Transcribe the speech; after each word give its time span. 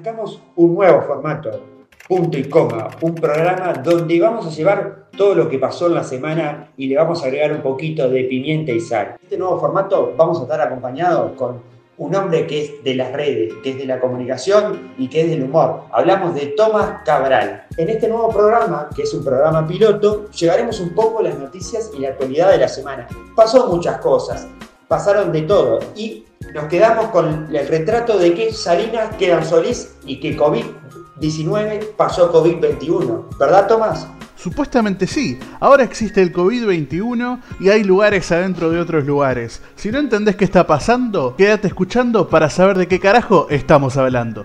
Arrancamos 0.00 0.40
un 0.56 0.74
nuevo 0.76 1.02
formato, 1.02 1.50
punto 2.08 2.38
y 2.38 2.44
coma, 2.44 2.88
un 3.02 3.14
programa 3.14 3.74
donde 3.74 4.18
vamos 4.18 4.46
a 4.46 4.48
llevar 4.48 5.08
todo 5.14 5.34
lo 5.34 5.46
que 5.46 5.58
pasó 5.58 5.88
en 5.88 5.94
la 5.94 6.04
semana 6.04 6.72
y 6.78 6.86
le 6.86 6.96
vamos 6.96 7.22
a 7.22 7.26
agregar 7.26 7.52
un 7.52 7.60
poquito 7.60 8.08
de 8.08 8.24
pimienta 8.24 8.72
y 8.72 8.80
sal. 8.80 9.16
Este 9.22 9.36
nuevo 9.36 9.60
formato 9.60 10.14
vamos 10.16 10.38
a 10.38 10.44
estar 10.44 10.58
acompañados 10.58 11.32
con 11.32 11.60
un 11.98 12.14
hombre 12.14 12.46
que 12.46 12.62
es 12.62 12.82
de 12.82 12.94
las 12.94 13.12
redes, 13.12 13.52
que 13.62 13.72
es 13.72 13.76
de 13.76 13.84
la 13.84 14.00
comunicación 14.00 14.94
y 14.96 15.06
que 15.08 15.20
es 15.20 15.28
del 15.28 15.42
humor. 15.42 15.82
Hablamos 15.92 16.34
de 16.34 16.46
Tomás 16.46 17.02
Cabral. 17.04 17.66
En 17.76 17.90
este 17.90 18.08
nuevo 18.08 18.30
programa, 18.30 18.88
que 18.96 19.02
es 19.02 19.12
un 19.12 19.22
programa 19.22 19.66
piloto, 19.66 20.30
llevaremos 20.30 20.80
un 20.80 20.94
poco 20.94 21.20
las 21.20 21.38
noticias 21.38 21.90
y 21.94 22.00
la 22.00 22.08
actualidad 22.08 22.52
de 22.52 22.56
la 22.56 22.68
semana. 22.68 23.06
Pasó 23.36 23.66
muchas 23.66 23.98
cosas, 23.98 24.48
pasaron 24.90 25.30
de 25.30 25.42
todo 25.42 25.78
y 25.94 26.24
nos 26.52 26.64
quedamos 26.64 27.10
con 27.10 27.54
el 27.54 27.68
retrato 27.68 28.18
de 28.18 28.34
que 28.34 28.52
Salinas 28.52 29.14
quedan 29.14 29.46
Solís 29.46 29.94
y 30.04 30.18
que 30.18 30.36
COVID-19 30.36 31.94
pasó 31.94 32.32
COVID-21. 32.32 33.38
¿Verdad, 33.38 33.68
Tomás? 33.68 34.08
Supuestamente 34.34 35.06
sí, 35.06 35.38
ahora 35.60 35.84
existe 35.84 36.20
el 36.20 36.32
COVID-21 36.32 37.40
y 37.60 37.68
hay 37.68 37.84
lugares 37.84 38.32
adentro 38.32 38.68
de 38.68 38.80
otros 38.80 39.06
lugares. 39.06 39.62
Si 39.76 39.92
no 39.92 40.00
entendés 40.00 40.34
qué 40.34 40.44
está 40.44 40.66
pasando, 40.66 41.36
quédate 41.36 41.68
escuchando 41.68 42.28
para 42.28 42.50
saber 42.50 42.76
de 42.76 42.88
qué 42.88 42.98
carajo 42.98 43.46
estamos 43.48 43.96
hablando. 43.96 44.44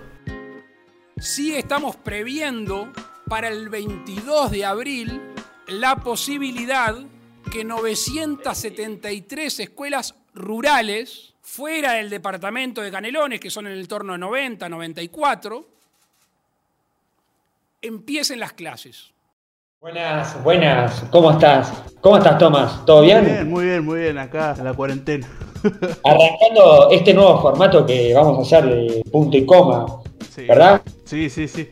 Sí 1.18 1.56
estamos 1.56 1.96
previendo 1.96 2.92
para 3.28 3.48
el 3.48 3.68
22 3.68 4.52
de 4.52 4.64
abril 4.64 5.20
la 5.66 5.96
posibilidad 5.96 6.94
que 7.50 7.64
973 7.64 9.60
escuelas 9.60 10.14
rurales 10.36 11.34
fuera 11.40 11.94
del 11.94 12.10
departamento 12.10 12.82
de 12.82 12.90
Canelones, 12.90 13.40
que 13.40 13.50
son 13.50 13.66
en 13.66 13.72
el 13.72 13.88
torno 13.88 14.12
de 14.12 14.18
90, 14.18 14.68
94, 14.68 15.64
empiecen 17.82 18.38
las 18.38 18.52
clases. 18.52 19.10
Buenas, 19.80 20.42
buenas, 20.42 21.04
¿cómo 21.10 21.30
estás? 21.30 21.72
¿Cómo 22.00 22.18
estás, 22.18 22.38
Tomás? 22.38 22.84
¿Todo 22.84 23.02
bien? 23.02 23.22
Muy 23.22 23.30
bien, 23.32 23.50
muy 23.50 23.64
bien, 23.64 23.84
muy 23.84 24.00
bien, 24.00 24.18
acá 24.18 24.54
en 24.58 24.64
la 24.64 24.74
cuarentena. 24.74 25.26
Arrancando 26.04 26.90
este 26.90 27.14
nuevo 27.14 27.40
formato 27.40 27.86
que 27.86 28.12
vamos 28.12 28.38
a 28.38 28.42
hacer 28.42 28.68
de 28.68 29.02
punto 29.10 29.36
y 29.36 29.46
coma, 29.46 29.86
¿verdad? 30.48 30.82
Sí, 31.04 31.30
sí, 31.30 31.48
sí. 31.48 31.68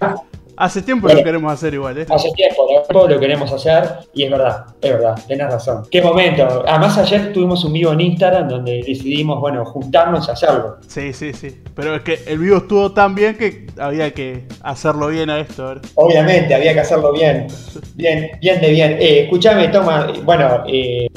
Hace 0.57 0.83
tiempo 0.83 1.09
lo 1.09 1.23
queremos 1.23 1.53
hacer 1.53 1.75
igual, 1.75 1.99
¿eh? 1.99 2.07
Hace 2.09 2.31
tiempo, 2.33 3.09
lo 3.09 3.19
queremos 3.19 3.53
hacer 3.53 3.83
y 4.13 4.23
es 4.25 4.31
verdad, 4.31 4.67
es 4.81 4.93
verdad, 4.93 5.15
tenés 5.27 5.51
razón. 5.51 5.83
Qué 5.91 6.01
momento. 6.01 6.65
Además 6.67 6.97
ayer 6.99 7.33
tuvimos 7.33 7.65
un 7.65 7.73
vivo 7.73 7.93
en 7.93 8.01
Instagram 8.01 8.49
donde 8.49 8.83
decidimos, 8.87 9.41
bueno, 9.41 9.65
juntarnos 9.65 10.29
y 10.29 10.31
hacerlo. 10.31 10.77
Sí, 10.87 11.13
sí, 11.13 11.33
sí. 11.33 11.63
Pero 11.75 11.97
es 11.97 12.03
que 12.03 12.21
el 12.27 12.39
vivo 12.39 12.59
estuvo 12.59 12.93
tan 12.93 13.15
bien 13.15 13.37
que 13.37 13.67
había 13.79 14.13
que 14.13 14.47
hacerlo 14.63 15.09
bien 15.09 15.29
a 15.31 15.41
esto, 15.41 15.67
¿verdad? 15.67 15.83
Obviamente, 15.97 16.55
había 16.55 16.73
que 16.73 16.81
hacerlo 16.81 17.13
bien. 17.13 17.49
Bien, 17.95 18.31
bien 18.41 18.61
de 18.61 18.71
bien. 18.71 18.93
Eh, 19.01 19.21
escúchame, 19.25 19.69
Toma, 19.69 20.13
bueno, 20.25 20.63
eh, 20.69 21.09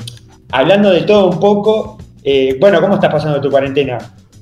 hablando 0.52 0.92
de 0.92 1.02
todo 1.02 1.30
un 1.30 1.40
poco, 1.40 1.98
eh, 2.24 2.58
bueno, 2.60 2.82
¿cómo 2.82 2.96
estás 2.96 3.12
pasando 3.12 3.40
tu 3.40 3.52
cuarentena? 3.52 3.98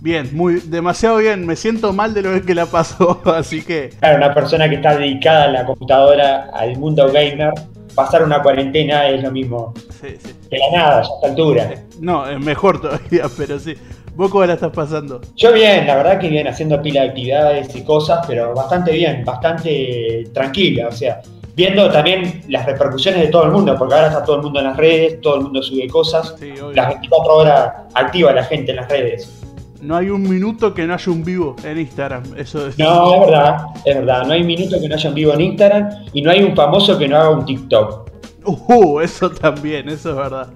Bien, 0.05 0.29
muy, 0.33 0.59
demasiado 0.59 1.17
bien. 1.17 1.47
Me 1.47 1.55
siento 1.55 1.91
mal 1.91 2.13
de 2.13 2.21
lo 2.21 2.39
que 2.45 2.53
la 2.53 2.67
pasó, 2.67 3.19
así 3.25 3.65
que. 3.65 3.89
Claro, 3.99 4.17
una 4.17 4.35
persona 4.35 4.69
que 4.69 4.75
está 4.75 4.95
dedicada 4.95 5.45
a 5.45 5.47
la 5.47 5.65
computadora, 5.65 6.51
al 6.53 6.77
mundo 6.77 7.11
gamer, 7.11 7.51
pasar 7.95 8.21
una 8.21 8.39
cuarentena 8.43 9.07
es 9.07 9.23
lo 9.23 9.31
mismo. 9.31 9.73
Sí, 9.99 10.09
sí. 10.23 10.35
Que 10.47 10.59
la 10.59 10.77
nada, 10.77 10.99
a 10.99 11.01
esta 11.01 11.27
altura. 11.27 11.73
No, 11.99 12.29
es 12.29 12.39
mejor 12.39 12.79
todavía, 12.83 13.23
pero 13.35 13.57
sí. 13.57 13.73
¿Vos 14.13 14.29
cómo 14.29 14.45
la 14.45 14.53
estás 14.53 14.71
pasando? 14.73 15.21
Yo 15.35 15.51
bien, 15.51 15.87
la 15.87 15.95
verdad 15.95 16.19
que 16.19 16.29
bien, 16.29 16.47
haciendo 16.47 16.79
pila 16.83 17.01
de 17.01 17.07
actividades 17.09 17.75
y 17.75 17.83
cosas, 17.83 18.23
pero 18.27 18.53
bastante 18.53 18.91
bien, 18.91 19.25
bastante 19.25 20.29
tranquila, 20.35 20.89
o 20.89 20.91
sea, 20.91 21.19
viendo 21.55 21.89
también 21.89 22.43
las 22.47 22.67
repercusiones 22.67 23.21
de 23.21 23.27
todo 23.29 23.45
el 23.45 23.51
mundo, 23.51 23.75
porque 23.75 23.95
ahora 23.95 24.09
está 24.09 24.23
todo 24.23 24.35
el 24.35 24.43
mundo 24.43 24.59
en 24.59 24.65
las 24.67 24.77
redes, 24.77 25.19
todo 25.19 25.37
el 25.37 25.41
mundo 25.41 25.63
sube 25.63 25.87
cosas, 25.87 26.35
las 26.75 26.89
24 26.89 27.35
horas 27.35 27.73
activa 27.95 28.31
la 28.33 28.43
gente 28.43 28.69
en 28.69 28.77
las 28.77 28.87
redes 28.87 29.45
no 29.81 29.95
hay 29.95 30.09
un 30.09 30.23
minuto 30.23 30.73
que 30.73 30.85
no 30.85 30.93
haya 30.93 31.11
un 31.11 31.23
vivo 31.23 31.55
en 31.63 31.79
Instagram. 31.79 32.23
Eso 32.37 32.67
es. 32.67 32.77
No, 32.77 33.13
es 33.13 33.19
verdad, 33.21 33.57
es 33.85 33.95
verdad. 33.95 34.25
No 34.25 34.33
hay 34.33 34.41
un 34.41 34.47
minuto 34.47 34.79
que 34.79 34.87
no 34.87 34.95
haya 34.95 35.09
un 35.09 35.15
vivo 35.15 35.33
en 35.33 35.41
Instagram 35.41 35.89
y 36.13 36.21
no 36.21 36.31
hay 36.31 36.43
un 36.43 36.55
famoso 36.55 36.97
que 36.97 37.07
no 37.07 37.17
haga 37.17 37.29
un 37.29 37.45
TikTok. 37.45 38.11
Uh, 38.45 38.99
eso 38.99 39.31
también, 39.31 39.89
eso 39.89 40.11
es 40.11 40.15
verdad. 40.15 40.47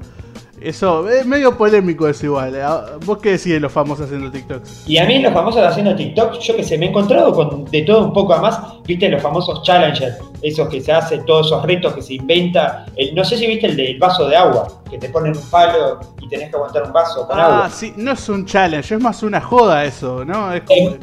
Eso 0.61 1.07
es 1.09 1.25
medio 1.25 1.57
polémico 1.57 2.07
es 2.07 2.23
igual. 2.23 2.55
¿eh? 2.55 2.63
¿Vos 3.05 3.19
qué 3.19 3.31
decís 3.31 3.53
de 3.53 3.59
los 3.59 3.71
famosos 3.71 4.05
haciendo 4.05 4.31
TikTok? 4.31 4.63
Y 4.87 4.97
a 4.97 5.05
mí 5.05 5.19
los 5.19 5.33
famosos 5.33 5.61
haciendo 5.63 5.95
TikTok, 5.95 6.39
yo 6.39 6.55
que 6.55 6.63
sé, 6.63 6.77
me 6.77 6.87
he 6.87 6.89
encontrado 6.89 7.33
con 7.33 7.65
de 7.65 7.81
todo 7.83 8.05
un 8.05 8.13
poco 8.13 8.33
a 8.33 8.41
más. 8.41 8.59
Viste 8.83 9.09
los 9.09 9.21
famosos 9.21 9.63
challengers, 9.63 10.17
esos 10.41 10.67
que 10.69 10.81
se 10.81 10.91
hacen, 10.91 11.25
todos 11.25 11.47
esos 11.47 11.63
retos 11.63 11.93
que 11.93 12.01
se 12.01 12.15
inventa. 12.15 12.85
no 13.13 13.23
sé 13.23 13.37
si 13.37 13.47
viste 13.47 13.67
el 13.67 13.77
del 13.77 13.97
vaso 13.99 14.27
de 14.27 14.35
agua, 14.35 14.67
que 14.89 14.97
te 14.97 15.09
ponen 15.09 15.35
un 15.35 15.49
palo 15.49 15.99
y 16.21 16.27
tenés 16.27 16.49
que 16.49 16.55
aguantar 16.55 16.83
un 16.83 16.93
vaso 16.93 17.27
con 17.27 17.39
agua. 17.39 17.65
Ah, 17.65 17.69
sí, 17.69 17.93
no 17.95 18.11
es 18.11 18.29
un 18.29 18.45
challenge, 18.45 18.95
es 18.95 19.01
más 19.01 19.23
una 19.23 19.41
joda 19.41 19.85
eso, 19.85 20.25
¿no? 20.25 20.53
Es 20.53 20.61
como... 20.63 20.97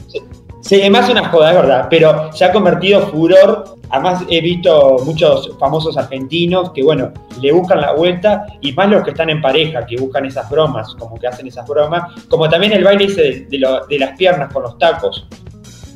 Sí, 0.67 0.81
es 0.81 0.91
más 0.91 1.09
una 1.09 1.29
joda, 1.29 1.51
es 1.51 1.57
verdad, 1.57 1.87
pero 1.89 2.33
se 2.33 2.45
ha 2.45 2.51
convertido 2.51 3.07
furor. 3.07 3.76
Además, 3.91 4.25
he 4.29 4.41
visto 4.41 4.97
muchos 5.05 5.57
famosos 5.59 5.97
argentinos 5.97 6.71
que, 6.73 6.83
bueno, 6.83 7.13
le 7.41 7.53
buscan 7.53 7.81
la 7.81 7.93
vuelta 7.93 8.47
y 8.61 8.73
más 8.73 8.89
los 8.89 9.05
que 9.05 9.11
están 9.11 9.31
en 9.31 9.41
pareja, 9.41 9.87
que 9.87 9.97
buscan 9.97 10.25
esas 10.27 10.49
bromas, 10.51 10.95
como 10.99 11.17
que 11.17 11.27
hacen 11.27 11.47
esas 11.47 11.67
bromas, 11.69 12.13
como 12.29 12.49
también 12.49 12.73
el 12.73 12.85
baile 12.85 13.05
ese 13.05 13.47
de, 13.49 13.59
las 13.99 14.19
piernas 14.19 14.53
con 14.53 14.65
los 14.65 14.77
tacos, 14.79 15.27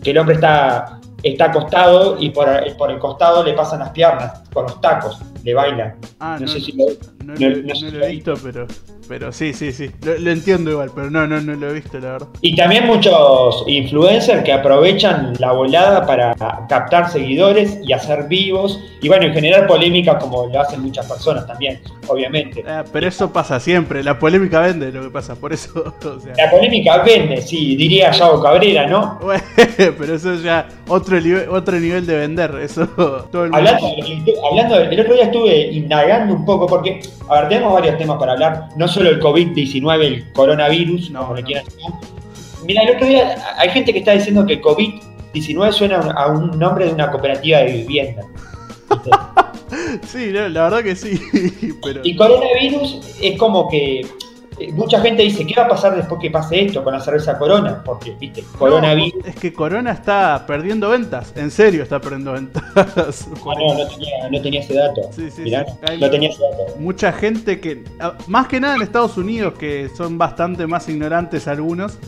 que 0.02 0.10
el 0.10 0.18
hombre 0.18 0.36
está, 0.36 1.00
está 1.22 1.46
acostado 1.46 2.16
y 2.18 2.30
por, 2.30 2.48
por, 2.76 2.90
el 2.90 2.98
costado 2.98 3.42
le 3.42 3.54
pasan 3.54 3.80
las 3.80 3.90
piernas 3.90 4.42
con 4.52 4.64
los 4.64 4.80
tacos, 4.80 5.18
le 5.44 5.54
bailan. 5.54 5.96
Ah, 6.18 6.38
no, 6.40 6.48
sé 6.48 6.60
si 6.60 6.72
lo, 6.72 6.86
no, 7.24 7.34
lo 7.34 8.04
he 8.04 8.10
visto, 8.10 8.34
pero 8.42 8.66
pero 9.10 9.32
sí, 9.32 9.52
sí, 9.52 9.72
sí. 9.72 9.90
Lo, 10.04 10.30
entiendo 10.30 10.70
igual, 10.70 10.92
pero 10.94 11.10
no, 11.10 11.26
no, 11.26 11.40
no 11.40 11.54
lo 11.54 11.70
he 11.70 11.72
visto, 11.72 11.98
la 11.98 12.12
verdad. 12.12 12.28
Y 12.42 12.54
también 12.54 12.86
muchos 12.86 13.64
influencers 13.66 14.44
que 14.44 14.52
aprovechan 14.52 15.32
la 15.40 15.50
volada 15.50 16.06
para 16.06 16.32
captar 16.68 17.10
seguidores 17.10 17.80
y 17.84 17.92
hacer 17.92 18.28
vivos. 18.28 18.78
Y 19.02 19.08
bueno, 19.08 19.26
en 19.26 19.34
generar 19.34 19.66
polémica 19.66 20.16
como 20.16 20.46
lo 20.46 20.60
hacen 20.60 20.82
muchas 20.82 21.06
personas 21.06 21.44
también, 21.44 21.80
obviamente. 22.06 22.62
Ah, 22.64 22.84
pero 22.92 23.08
eso 23.08 23.32
pasa 23.32 23.58
siempre. 23.58 24.04
La 24.04 24.16
polémica 24.16 24.60
vende 24.60 24.92
lo 24.92 25.02
que 25.02 25.10
pasa, 25.10 25.34
por 25.34 25.52
eso. 25.52 25.92
La 26.36 26.48
polémica 26.48 27.02
vende, 27.02 27.42
sí, 27.42 27.74
diría 27.74 28.12
Yago 28.12 28.40
Cabrera, 28.40 28.86
¿no? 28.86 29.18
pero 29.76 30.14
eso 30.14 30.36
ya 30.36 30.68
otro 30.86 31.20
nivel, 31.20 31.48
otro 31.48 31.80
nivel 31.80 32.06
de 32.06 32.16
vender. 32.16 32.54
Eso 32.62 32.86
todo 33.32 33.44
el 33.46 33.52
hablando, 33.52 33.88
hablando, 34.48 34.78
el 34.78 35.00
otro 35.00 35.14
día 35.14 35.29
estuve 35.30 35.72
indagando 35.72 36.34
un 36.34 36.44
poco 36.44 36.66
porque, 36.66 37.00
a 37.28 37.40
ver, 37.40 37.48
tenemos 37.48 37.72
varios 37.72 37.96
temas 37.98 38.18
para 38.18 38.32
hablar. 38.32 38.68
No 38.76 38.86
solo 38.86 39.10
el 39.10 39.20
COVID-19, 39.20 40.04
el 40.04 40.32
coronavirus, 40.32 41.10
no, 41.10 41.22
como 41.22 41.34
le 41.36 41.42
quieran 41.42 41.64
Mira, 42.64 42.82
el 42.82 42.96
otro 42.96 43.06
día 43.06 43.36
hay 43.56 43.70
gente 43.70 43.92
que 43.92 44.00
está 44.00 44.12
diciendo 44.12 44.46
que 44.46 44.60
COVID-19 44.60 45.72
suena 45.72 45.98
a 45.98 46.26
un 46.28 46.58
nombre 46.58 46.86
de 46.86 46.92
una 46.92 47.10
cooperativa 47.10 47.58
de 47.58 47.72
vivienda. 47.72 48.22
sí, 50.06 50.30
la 50.30 50.48
verdad 50.48 50.82
que 50.82 50.94
sí. 50.94 51.20
Y 52.04 52.16
coronavirus 52.16 53.00
es 53.22 53.38
como 53.38 53.68
que 53.68 54.06
eh, 54.60 54.72
mucha 54.72 55.00
gente 55.00 55.22
dice, 55.22 55.46
¿qué 55.46 55.54
va 55.54 55.64
a 55.64 55.68
pasar 55.68 55.96
después 55.96 56.20
que 56.20 56.30
pase 56.30 56.66
esto 56.66 56.84
con 56.84 56.92
la 56.92 57.00
cerveza 57.00 57.38
Corona? 57.38 57.82
Porque, 57.82 58.14
viste, 58.20 58.44
coronavirus. 58.58 59.24
es 59.24 59.34
que 59.36 59.54
Corona 59.54 59.92
está 59.92 60.44
perdiendo 60.46 60.90
ventas, 60.90 61.32
en 61.34 61.50
serio 61.50 61.82
está 61.82 62.00
perdiendo 62.00 62.32
ventas. 62.32 62.62
Ah, 63.50 63.54
no, 63.58 63.74
no 63.74 63.88
tenía, 63.88 64.28
no 64.30 64.42
tenía, 64.42 64.60
ese 64.60 64.74
dato. 64.74 65.10
Sí, 65.12 65.30
sí, 65.30 65.52
no 65.98 66.10
tenía 66.10 66.28
ese 66.28 66.42
dato. 66.42 66.78
Mucha 66.78 67.12
gente 67.12 67.58
que, 67.58 67.84
ah, 67.98 68.14
más 68.26 68.46
que 68.48 68.60
nada 68.60 68.76
en 68.76 68.82
Estados 68.82 69.16
Unidos, 69.16 69.54
que 69.54 69.88
son 69.96 70.18
bastante 70.18 70.66
más 70.66 70.88
ignorantes 70.88 71.48
algunos, 71.48 71.98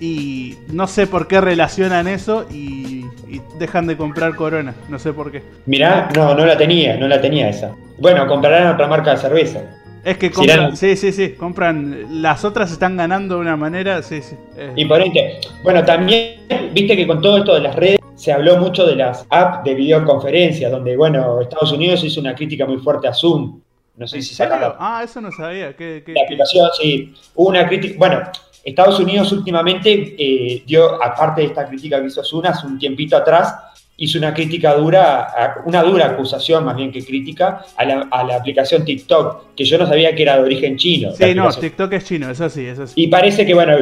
y 0.00 0.56
no 0.68 0.86
sé 0.86 1.06
por 1.06 1.28
qué 1.28 1.40
relacionan 1.40 2.08
eso 2.08 2.46
y, 2.50 3.06
y, 3.28 3.40
dejan 3.58 3.86
de 3.86 3.96
comprar 3.96 4.34
Corona. 4.34 4.74
No 4.88 4.98
sé 4.98 5.12
por 5.12 5.30
qué. 5.30 5.42
Mirá, 5.66 6.08
no, 6.14 6.34
no 6.34 6.46
la 6.46 6.56
tenía, 6.56 6.96
no 6.96 7.06
la 7.06 7.20
tenía 7.20 7.48
esa. 7.48 7.74
Bueno, 7.98 8.26
comprarán 8.26 8.74
otra 8.74 8.86
marca 8.86 9.12
de 9.12 9.16
cerveza. 9.18 9.60
Es 10.08 10.16
que 10.16 10.30
compran, 10.30 10.74
sí, 10.74 10.96
sí, 10.96 11.12
sí, 11.12 11.34
compran, 11.34 12.22
las 12.22 12.42
otras 12.42 12.72
están 12.72 12.96
ganando 12.96 13.34
de 13.34 13.42
una 13.42 13.58
manera, 13.58 14.00
sí, 14.00 14.22
sí. 14.22 14.36
Imponente. 14.76 15.38
Bueno, 15.62 15.84
también, 15.84 16.40
viste 16.72 16.96
que 16.96 17.06
con 17.06 17.20
todo 17.20 17.36
esto 17.36 17.54
de 17.54 17.60
las 17.60 17.76
redes 17.76 17.98
se 18.14 18.32
habló 18.32 18.56
mucho 18.56 18.86
de 18.86 18.96
las 18.96 19.26
apps 19.28 19.64
de 19.64 19.74
videoconferencias, 19.74 20.72
donde, 20.72 20.96
bueno, 20.96 21.42
Estados 21.42 21.72
Unidos 21.72 22.02
hizo 22.04 22.20
una 22.22 22.34
crítica 22.34 22.64
muy 22.64 22.78
fuerte 22.78 23.06
a 23.06 23.12
Zoom. 23.12 23.60
No 23.96 24.06
sé 24.06 24.22
si 24.22 24.34
se 24.34 24.48
Ah, 24.50 25.02
eso 25.04 25.20
no 25.20 25.30
sabía. 25.30 25.76
¿Qué, 25.76 26.02
la 26.06 26.22
aplicación, 26.22 26.70
sí. 26.80 27.12
Hubo 27.34 27.50
una 27.50 27.68
crítica, 27.68 27.94
bueno, 27.98 28.22
Estados 28.64 28.98
Unidos 29.00 29.30
últimamente 29.32 30.14
eh, 30.18 30.62
dio, 30.66 31.02
aparte 31.02 31.42
de 31.42 31.48
esta 31.48 31.66
crítica 31.66 32.00
que 32.00 32.06
hizo 32.06 32.24
Zoom 32.24 32.46
hace 32.46 32.66
un 32.66 32.78
tiempito 32.78 33.14
atrás, 33.14 33.54
hizo 34.00 34.16
una 34.16 34.32
crítica 34.32 34.74
dura, 34.74 35.62
una 35.66 35.82
dura 35.82 36.06
acusación 36.06 36.64
más 36.64 36.76
bien 36.76 36.92
que 36.92 37.04
crítica 37.04 37.64
a 37.76 37.84
la, 37.84 38.36
aplicación 38.36 38.84
TikTok, 38.84 39.54
que 39.56 39.64
yo 39.64 39.76
no 39.76 39.86
sabía 39.86 40.14
que 40.14 40.22
era 40.22 40.36
de 40.36 40.42
origen 40.42 40.76
chino. 40.76 41.12
Sí, 41.12 41.34
no, 41.34 41.50
TikTok 41.50 41.92
es 41.92 42.04
chino, 42.04 42.30
eso 42.30 42.48
sí, 42.48 42.64
eso 42.64 42.86
sí. 42.86 42.94
Y 42.96 43.08
parece 43.08 43.44
que, 43.44 43.54
bueno, 43.54 43.76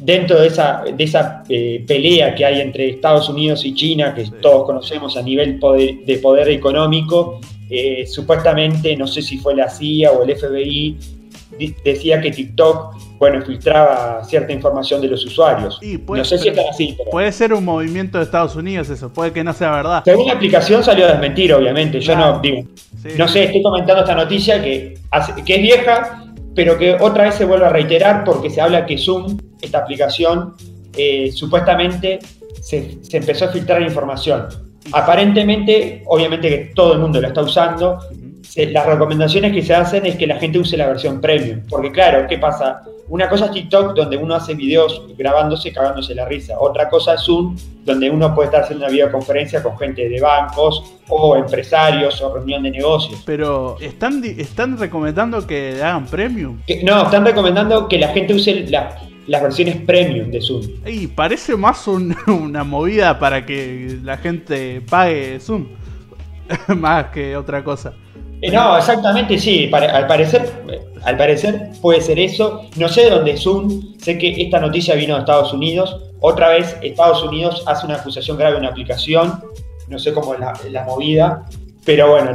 dentro 0.00 0.40
de 0.40 0.48
esa, 0.48 0.82
de 0.82 1.04
esa 1.04 1.44
eh, 1.48 1.84
pelea 1.86 2.34
que 2.34 2.44
hay 2.44 2.60
entre 2.60 2.90
Estados 2.90 3.28
Unidos 3.28 3.64
y 3.64 3.72
China, 3.74 4.12
que 4.12 4.24
todos 4.42 4.66
conocemos 4.66 5.16
a 5.16 5.22
nivel 5.22 5.60
de 5.60 6.18
poder 6.20 6.48
económico, 6.48 7.40
eh, 7.70 8.04
supuestamente, 8.08 8.96
no 8.96 9.06
sé 9.06 9.22
si 9.22 9.38
fue 9.38 9.54
la 9.54 9.70
CIA 9.70 10.10
o 10.10 10.24
el 10.24 10.36
FBI, 10.36 10.96
decía 11.84 12.20
que 12.20 12.30
TikTok, 12.30 12.96
bueno, 13.18 13.42
filtraba 13.44 14.24
cierta 14.24 14.52
información 14.52 15.00
de 15.00 15.08
los 15.08 15.24
usuarios. 15.24 15.78
no 16.08 16.24
sé 16.24 16.38
si 16.38 16.48
está 16.48 16.62
así. 16.70 16.96
Puede 17.10 17.30
ser 17.32 17.52
un 17.52 17.64
movimiento 17.64 18.18
de 18.18 18.24
Estados 18.24 18.56
Unidos 18.56 18.88
eso, 18.90 19.12
puede 19.12 19.32
que 19.32 19.44
no 19.44 19.52
sea 19.52 19.70
verdad. 19.70 20.02
Según 20.04 20.26
la 20.26 20.34
aplicación 20.34 20.82
salió 20.82 21.06
a 21.06 21.12
desmentir, 21.12 21.52
obviamente. 21.52 22.00
Yo 22.00 22.16
no 22.16 22.40
digo, 22.40 22.62
no 23.16 23.28
sé, 23.28 23.44
estoy 23.44 23.62
comentando 23.62 24.02
esta 24.02 24.14
noticia 24.14 24.62
que, 24.62 24.98
que 25.44 25.54
es 25.54 25.62
vieja, 25.62 26.24
pero 26.54 26.78
que 26.78 26.96
otra 27.00 27.24
vez 27.24 27.34
se 27.34 27.44
vuelve 27.44 27.66
a 27.66 27.70
reiterar 27.70 28.24
porque 28.24 28.50
se 28.50 28.60
habla 28.60 28.86
que 28.86 28.98
Zoom, 28.98 29.38
esta 29.60 29.78
aplicación, 29.78 30.54
eh, 30.96 31.30
supuestamente 31.32 32.18
se, 32.60 32.98
se 33.02 33.16
empezó 33.16 33.46
a 33.46 33.48
filtrar 33.48 33.82
información. 33.82 34.48
Aparentemente, 34.92 36.02
obviamente 36.06 36.48
que 36.48 36.58
todo 36.74 36.94
el 36.94 37.00
mundo 37.00 37.20
lo 37.20 37.28
está 37.28 37.42
usando, 37.42 37.98
las 38.72 38.86
recomendaciones 38.86 39.52
que 39.52 39.62
se 39.62 39.74
hacen 39.74 40.06
es 40.06 40.16
que 40.16 40.26
la 40.26 40.36
gente 40.38 40.58
use 40.58 40.76
la 40.76 40.86
versión 40.86 41.20
premium. 41.20 41.60
Porque 41.68 41.92
claro, 41.92 42.26
¿qué 42.28 42.38
pasa? 42.38 42.82
Una 43.08 43.28
cosa 43.28 43.46
es 43.46 43.52
TikTok 43.52 43.94
donde 43.94 44.16
uno 44.16 44.36
hace 44.36 44.54
videos 44.54 45.02
grabándose, 45.18 45.72
cagándose 45.72 46.14
la 46.14 46.26
risa. 46.26 46.54
Otra 46.58 46.88
cosa 46.88 47.14
es 47.14 47.22
Zoom, 47.22 47.56
donde 47.84 48.08
uno 48.08 48.32
puede 48.34 48.46
estar 48.46 48.62
haciendo 48.62 48.84
una 48.84 48.92
videoconferencia 48.92 49.62
con 49.62 49.76
gente 49.78 50.08
de 50.08 50.20
bancos 50.20 50.94
o 51.08 51.36
empresarios 51.36 52.20
o 52.22 52.34
reunión 52.34 52.62
de 52.62 52.70
negocios. 52.70 53.20
Pero, 53.26 53.76
¿están, 53.80 54.22
están 54.24 54.78
recomendando 54.78 55.44
que 55.44 55.82
hagan 55.82 56.06
premium? 56.06 56.60
no, 56.84 57.02
están 57.02 57.24
recomendando 57.24 57.88
que 57.88 57.98
la 57.98 58.08
gente 58.08 58.34
use 58.34 58.66
las 58.68 59.42
versiones 59.42 59.76
premium 59.78 60.30
de 60.30 60.40
Zoom. 60.40 60.62
Y 60.86 61.08
parece 61.08 61.56
más 61.56 61.86
una 62.28 62.62
movida 62.62 63.18
para 63.18 63.44
que 63.44 63.98
la 64.04 64.18
gente 64.18 64.82
pague 64.88 65.40
Zoom. 65.40 65.66
más 66.76 67.06
que 67.06 67.36
otra 67.36 67.62
cosa. 67.64 67.92
Eh, 68.42 68.50
no, 68.50 68.76
exactamente, 68.76 69.38
sí. 69.38 69.70
al, 69.72 70.06
parecer, 70.06 70.50
al 71.02 71.16
parecer 71.16 71.70
puede 71.80 72.00
ser 72.00 72.18
eso. 72.18 72.62
No 72.76 72.88
sé 72.88 73.04
de 73.04 73.10
dónde 73.10 73.32
es 73.32 73.42
Zoom. 73.42 73.96
Sé 73.98 74.18
que 74.18 74.42
esta 74.42 74.60
noticia 74.60 74.94
vino 74.94 75.14
de 75.14 75.20
Estados 75.20 75.52
Unidos. 75.52 75.96
Otra 76.20 76.50
vez 76.50 76.76
Estados 76.82 77.22
Unidos 77.22 77.62
hace 77.66 77.86
una 77.86 77.96
acusación 77.96 78.36
grave 78.36 78.56
en 78.56 78.60
una 78.60 78.70
aplicación. 78.70 79.40
No 79.88 79.98
sé 79.98 80.12
cómo 80.12 80.34
es 80.34 80.40
la, 80.70 80.84
movida. 80.84 81.44
Pero 81.84 82.10
bueno, 82.10 82.34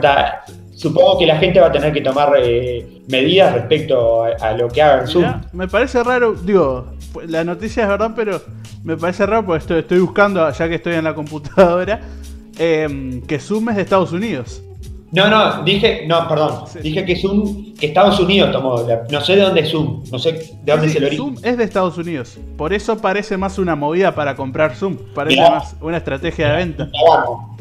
supongo 0.75 1.17
que 1.19 1.25
la 1.25 1.37
gente 1.37 1.59
va 1.59 1.67
a 1.67 1.71
tener 1.71 1.93
que 1.93 2.01
tomar 2.01 2.33
eh, 2.39 3.01
medidas 3.07 3.53
respecto 3.53 4.23
a, 4.23 4.51
lo 4.53 4.67
que 4.67 4.81
haga 4.81 5.07
Zoom. 5.07 5.25
me 5.53 5.67
parece 5.67 6.03
raro, 6.03 6.33
digo, 6.33 6.87
la 7.27 7.43
noticia 7.43 7.83
es 7.83 7.89
verdad, 7.89 8.11
pero 8.15 8.41
me 8.83 8.97
parece 8.97 9.25
raro 9.25 9.45
porque 9.45 9.61
estoy, 9.61 9.79
estoy 9.79 9.99
buscando, 9.99 10.51
ya 10.51 10.67
que 10.67 10.75
estoy 10.75 10.95
en 10.95 11.03
la 11.03 11.13
computadora, 11.13 12.01
eh, 12.57 13.21
que 13.27 13.39
Zoom 13.39 13.69
es 13.69 13.75
de 13.77 13.81
Estados 13.83 14.11
Unidos. 14.11 14.64
No, 15.15 15.29
no, 15.29 15.63
dije, 15.63 16.03
no, 16.05 16.27
perdón. 16.27 16.65
Dije 16.83 17.05
que 17.05 17.15
Zoom, 17.15 17.73
que 17.75 17.87
Estados 17.87 18.19
Unidos 18.19 18.51
tomó. 18.51 18.85
No 19.09 19.21
sé 19.21 19.37
de 19.37 19.43
dónde 19.43 19.61
es 19.61 19.71
Zoom, 19.71 20.03
no 20.11 20.19
sé 20.19 20.33
de 20.33 20.57
dónde 20.65 20.87
es 20.87 20.95
el 20.97 21.05
origen. 21.05 21.25
Zoom 21.25 21.35
es 21.41 21.57
de 21.57 21.63
Estados 21.63 21.97
Unidos. 21.97 22.37
Por 22.57 22.73
eso 22.73 22.97
parece 22.97 23.37
más 23.37 23.57
una 23.57 23.77
movida 23.77 24.13
para 24.13 24.35
comprar 24.35 24.75
Zoom. 24.75 24.97
Parece 25.13 25.39
más 25.39 25.73
una 25.79 25.97
estrategia 25.97 26.49
de 26.49 26.57
venta. 26.57 26.89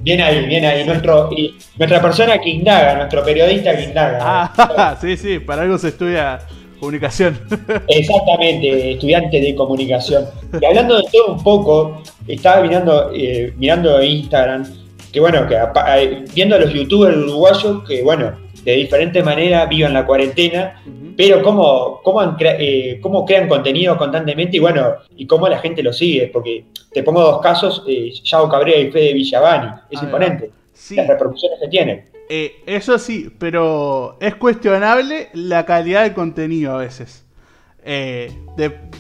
Bien 0.03 0.21
ahí, 0.21 0.47
bien 0.47 0.65
ahí. 0.65 0.85
Nuestro, 0.85 1.31
y 1.31 1.55
nuestra 1.79 2.03
persona 2.03 2.41
que 2.41 2.51
indaga, 2.51 2.97
nuestro 2.97 3.25
periodista 3.25 3.77
que 3.77 3.85
indaga. 3.85 4.19
Ah, 4.21 4.97
sí, 5.01 5.17
sí, 5.17 5.39
para 5.39 5.63
algo 5.63 5.79
se 5.79 5.89
estudia 5.89 6.41
comunicación. 6.81 7.39
Exactamente, 7.87 8.95
estudiante 8.95 9.41
de 9.41 9.55
comunicación. 9.55 10.25
Y 10.61 10.65
hablando 10.65 10.97
de 10.97 11.05
todo 11.13 11.35
un 11.35 11.43
poco, 11.45 12.03
estaba 12.27 12.63
mirando, 12.63 13.13
eh, 13.15 13.55
mirando 13.57 14.03
Instagram 14.03 14.84
que 15.15 15.21
bueno, 15.21 15.47
que 15.47 15.57
viendo 16.35 16.57
a 16.57 16.59
los 16.59 16.75
youtubers 16.75 17.17
uruguayos 17.17 17.85
que 17.87 18.03
bueno, 18.03 18.33
de 18.65 18.73
diferente 18.73 19.23
manera 19.23 19.65
vivan 19.67 19.95
la 19.95 20.05
cuarentena, 20.05 20.83
pero 21.17 21.41
cómo, 21.41 22.01
cómo, 22.03 22.37
eh, 22.41 22.99
cómo, 23.01 23.25
crean 23.25 23.49
contenido 23.49 23.97
constantemente 23.97 24.57
y 24.57 24.61
bueno, 24.61 24.97
y 25.17 25.25
cómo 25.25 25.49
la 25.49 25.61
gente 25.61 25.85
lo 25.85 25.93
sigue, 25.93 26.31
porque 26.33 26.65
te 26.93 27.05
pongo 27.05 27.21
dos 27.21 27.41
casos, 27.41 27.85
eh, 27.87 28.11
Yago 28.25 28.49
Cabrera 28.49 28.81
y 28.81 28.91
Fede 28.91 29.13
Villavani, 29.13 29.69
es 29.89 30.03
imponente, 30.03 30.51
las 30.97 31.07
reproducciones 31.07 31.61
que 31.61 31.69
tienen. 31.69 32.05
Eh, 32.29 32.57
eso 32.67 32.99
sí, 32.99 33.31
pero 33.39 34.17
es 34.21 34.35
cuestionable 34.35 35.29
la 35.33 35.65
calidad 35.65 36.03
del 36.03 36.15
contenido 36.15 36.75
a 36.75 36.79
veces. 36.79 37.25
Eh, 37.85 38.33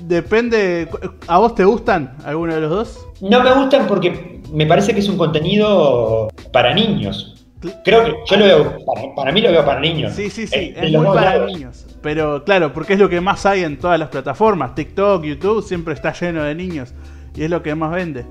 depende. 0.02 0.88
¿A 1.26 1.38
vos 1.38 1.56
te 1.56 1.64
gustan 1.64 2.16
alguno 2.24 2.54
de 2.54 2.60
los 2.60 2.70
dos? 2.70 3.08
No 3.20 3.42
me 3.42 3.52
gustan 3.52 3.86
porque 3.88 4.42
me 4.54 4.66
parece 4.66 4.94
que 4.94 5.00
es 5.00 5.08
un 5.08 5.18
contenido 5.18 6.28
para 6.52 6.72
niños. 6.72 7.46
Creo 7.82 8.04
que 8.04 8.12
yo 8.26 8.36
lo 8.36 8.44
veo, 8.44 8.76
para, 9.16 9.32
mí 9.32 9.40
lo 9.40 9.50
veo 9.50 9.64
para 9.64 9.80
niños. 9.80 10.12
Sí, 10.12 10.30
sí, 10.30 10.46
sí, 10.46 10.54
eh, 10.54 10.74
es 10.76 10.92
muy 10.92 11.06
para 11.06 11.44
niños. 11.46 11.86
Pero 12.02 12.44
claro, 12.44 12.72
porque 12.72 12.92
es 12.92 12.98
lo 12.98 13.08
que 13.08 13.20
más 13.20 13.46
hay 13.46 13.64
en 13.64 13.78
todas 13.78 13.98
las 13.98 14.10
plataformas. 14.10 14.74
TikTok, 14.74 15.24
YouTube, 15.24 15.62
siempre 15.62 15.94
está 15.94 16.12
lleno 16.12 16.44
de 16.44 16.54
niños. 16.54 16.94
Y 17.34 17.42
es 17.42 17.50
lo 17.50 17.62
que 17.62 17.74
más 17.74 17.90
vende. 17.90 18.26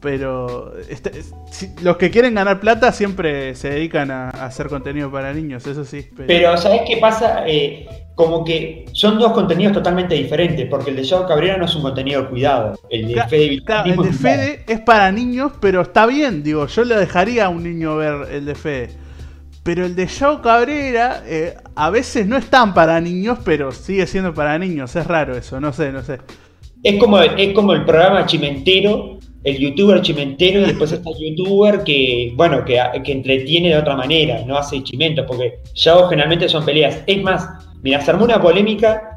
Pero 0.00 0.74
este, 0.90 1.12
los 1.82 1.96
que 1.96 2.10
quieren 2.10 2.34
ganar 2.34 2.60
plata 2.60 2.92
siempre 2.92 3.54
se 3.54 3.70
dedican 3.70 4.10
a, 4.10 4.28
hacer 4.28 4.68
contenido 4.68 5.10
para 5.10 5.32
niños, 5.32 5.66
eso 5.66 5.84
sí. 5.84 6.06
Pero, 6.26 6.56
¿sabes 6.58 6.82
qué 6.86 6.98
pasa? 6.98 7.44
Eh, 7.46 7.88
como 8.14 8.44
que 8.44 8.86
son 8.92 9.18
dos 9.18 9.32
contenidos 9.32 9.72
totalmente 9.72 10.14
diferentes, 10.14 10.66
porque 10.68 10.90
el 10.90 10.96
de 10.96 11.04
Yao 11.04 11.26
Cabrera 11.26 11.56
no 11.56 11.64
es 11.64 11.74
un 11.74 11.82
contenido 11.82 12.28
cuidado. 12.28 12.78
El 12.88 13.08
de 13.08 13.22
Fede 13.26 13.62
El 13.84 13.96
de 13.96 14.12
Fede 14.12 14.64
es 14.68 14.80
para 14.80 15.10
niños, 15.10 15.52
pero 15.60 15.82
está 15.82 16.06
bien, 16.06 16.42
digo, 16.42 16.66
yo 16.66 16.84
le 16.84 16.94
dejaría 16.96 17.46
a 17.46 17.48
un 17.48 17.64
niño 17.64 17.96
ver 17.96 18.28
el 18.30 18.44
de 18.44 18.54
Fede. 18.54 18.90
Pero 19.64 19.86
el 19.86 19.96
de 19.96 20.06
Yao 20.06 20.42
Cabrera 20.42 21.22
eh, 21.26 21.54
a 21.74 21.90
veces 21.90 22.26
no 22.26 22.36
es 22.36 22.46
tan 22.46 22.74
para 22.74 23.00
niños, 23.00 23.38
pero 23.44 23.72
sigue 23.72 24.06
siendo 24.06 24.34
para 24.34 24.58
niños. 24.58 24.94
Es 24.94 25.06
raro 25.06 25.36
eso, 25.36 25.58
no 25.58 25.72
sé, 25.72 25.90
no 25.90 26.02
sé. 26.02 26.18
Es 26.82 27.00
como, 27.00 27.18
es 27.18 27.54
como 27.54 27.72
el 27.72 27.84
programa 27.84 28.26
Chimentero 28.26 29.13
el 29.44 29.58
youtuber 29.58 30.00
chimentero 30.00 30.60
y 30.60 30.64
después 30.64 30.90
está 30.90 31.10
el 31.10 31.36
youtuber 31.36 31.84
que, 31.84 32.32
bueno, 32.34 32.64
que, 32.64 32.80
que, 33.04 33.12
entretiene 33.12 33.68
de 33.68 33.76
otra 33.78 33.94
manera, 33.94 34.42
no 34.46 34.56
hace 34.56 34.82
chimentos, 34.82 35.26
porque 35.26 35.60
ya 35.74 36.08
generalmente 36.08 36.48
son 36.48 36.64
peleas. 36.64 37.02
Es 37.06 37.22
más, 37.22 37.48
mira, 37.82 38.00
se 38.00 38.10
armó 38.10 38.24
una 38.24 38.40
polémica 38.40 39.16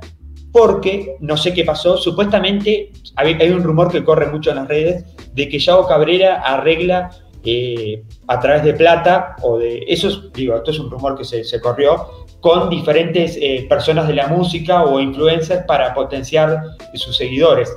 porque, 0.52 1.16
no 1.20 1.38
sé 1.38 1.54
qué 1.54 1.64
pasó, 1.64 1.98
supuestamente 1.98 2.92
hay, 3.16 3.50
un 3.50 3.64
rumor 3.64 3.92
que 3.92 4.04
corre 4.04 4.28
mucho 4.28 4.50
en 4.50 4.58
las 4.58 4.68
redes 4.68 5.06
de 5.34 5.50
que 5.50 5.60
Yao 5.60 5.88
Cabrera 5.88 6.42
arregla 6.42 7.10
eh, 7.50 8.04
a 8.28 8.40
través 8.42 8.64
de 8.64 8.74
plata 8.74 9.38
o 9.42 9.58
de... 9.58 9.86
Eso 9.88 10.30
digo, 10.34 10.58
esto 10.58 10.72
es 10.72 10.80
un 10.80 10.92
rumor 10.92 11.18
que 11.18 11.24
se, 11.24 11.46
se 11.46 11.62
corrió, 11.62 12.28
con 12.42 12.70
diferentes 12.70 13.38
eh, 13.42 13.66
personas 13.70 14.06
de 14.08 14.16
la 14.16 14.28
música 14.28 14.84
o 14.84 15.00
influencers 15.00 15.64
para 15.66 15.94
potenciar 15.94 16.62
sus 16.94 17.16
seguidores. 17.16 17.74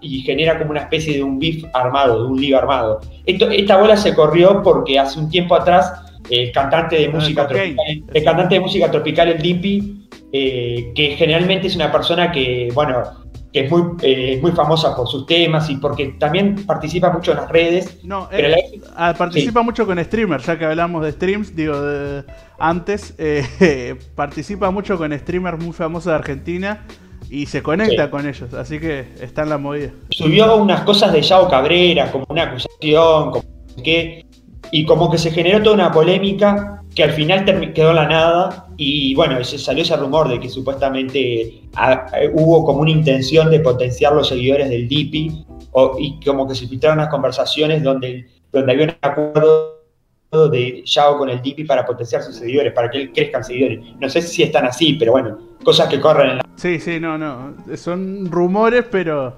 Y 0.00 0.20
genera 0.20 0.56
como 0.56 0.70
una 0.70 0.82
especie 0.82 1.16
de 1.16 1.22
un 1.24 1.40
beef 1.40 1.64
armado, 1.74 2.22
de 2.22 2.28
un 2.28 2.40
lío 2.40 2.58
armado. 2.58 3.00
esta 3.26 3.76
bola 3.76 3.96
se 3.96 4.14
corrió 4.14 4.62
porque 4.62 5.00
hace 5.00 5.18
un 5.18 5.28
tiempo 5.28 5.56
atrás 5.56 5.92
el 6.30 6.52
cantante 6.52 6.96
de 6.96 7.06
ah, 7.06 7.10
música 7.10 7.48
tropical, 7.48 7.86
el 8.12 8.24
cantante 8.24 8.54
de 8.54 8.60
música 8.60 8.90
tropical, 8.90 9.28
el 9.28 9.42
Dippy, 9.42 10.08
eh, 10.32 10.92
que 10.94 11.16
generalmente 11.16 11.66
es 11.66 11.74
una 11.74 11.90
persona 11.90 12.30
que, 12.30 12.68
bueno, 12.74 13.02
que 13.52 13.60
es 13.60 13.70
muy, 13.70 13.82
eh, 14.02 14.38
muy 14.42 14.52
famosa 14.52 14.94
por 14.94 15.08
sus 15.08 15.26
temas 15.26 15.70
y 15.70 15.76
porque 15.76 16.16
también 16.18 16.66
participa 16.66 17.10
mucho 17.10 17.32
en 17.32 17.38
las 17.38 17.48
redes. 17.48 17.98
No, 18.04 18.28
eh, 18.30 18.80
ah, 18.96 19.14
participa 19.16 19.62
mucho 19.62 19.86
con 19.86 20.02
streamers, 20.02 20.44
ya 20.44 20.58
que 20.58 20.66
hablamos 20.66 21.02
de 21.04 21.12
streams, 21.12 21.56
digo, 21.56 21.74
antes, 22.58 23.14
eh, 23.18 23.96
participa 24.14 24.70
mucho 24.70 24.98
con 24.98 25.16
streamers 25.16 25.62
muy 25.62 25.72
famosos 25.72 26.06
de 26.12 26.16
Argentina 26.16 26.84
y 27.30 27.46
se 27.46 27.62
conecta 27.62 28.10
con 28.10 28.26
ellos, 28.26 28.52
así 28.54 28.78
que 28.78 29.06
está 29.20 29.42
en 29.42 29.48
la 29.50 29.58
movida. 29.58 29.90
Subió 30.10 30.56
unas 30.56 30.82
cosas 30.82 31.12
de 31.12 31.22
Yao 31.22 31.48
Cabrera, 31.48 32.10
como 32.10 32.26
una 32.28 32.44
acusación, 32.44 33.30
como 33.30 33.44
que, 33.82 34.26
y 34.72 34.84
como 34.84 35.10
que 35.10 35.18
se 35.18 35.30
generó 35.30 35.62
toda 35.62 35.74
una 35.74 35.92
polémica 35.92 36.82
que 36.94 37.04
al 37.04 37.12
final 37.12 37.44
quedó 37.72 37.90
en 37.90 37.96
la 37.96 38.08
nada 38.08 38.67
y 38.80 39.12
bueno, 39.16 39.42
salió 39.42 39.82
ese 39.82 39.96
rumor 39.96 40.28
de 40.28 40.38
que 40.38 40.48
supuestamente 40.48 41.62
ah, 41.74 42.06
hubo 42.32 42.64
como 42.64 42.82
una 42.82 42.92
intención 42.92 43.50
de 43.50 43.58
potenciar 43.58 44.12
los 44.12 44.28
seguidores 44.28 44.70
del 44.70 44.88
DIPI 44.88 45.46
y 45.98 46.20
como 46.24 46.46
que 46.46 46.54
se 46.54 46.68
filtraron 46.68 47.00
unas 47.00 47.10
conversaciones 47.10 47.82
donde, 47.82 48.28
donde 48.52 48.72
había 48.72 48.84
un 48.84 48.94
acuerdo 49.02 49.78
de 50.52 50.84
Yao 50.86 51.18
con 51.18 51.28
el 51.28 51.42
DIPI 51.42 51.64
para 51.64 51.84
potenciar 51.84 52.22
sus 52.22 52.36
seguidores, 52.36 52.72
para 52.72 52.88
que 52.88 52.98
él 52.98 53.12
crezcan 53.12 53.42
seguidores. 53.42 53.80
No 53.98 54.08
sé 54.08 54.22
si 54.22 54.44
están 54.44 54.64
así, 54.64 54.92
pero 54.92 55.10
bueno, 55.10 55.36
cosas 55.64 55.88
que 55.88 55.98
corren 55.98 56.30
en 56.30 56.36
la... 56.36 56.44
Sí, 56.54 56.78
sí, 56.78 57.00
no, 57.00 57.18
no. 57.18 57.56
Son 57.76 58.30
rumores, 58.30 58.84
pero 58.88 59.34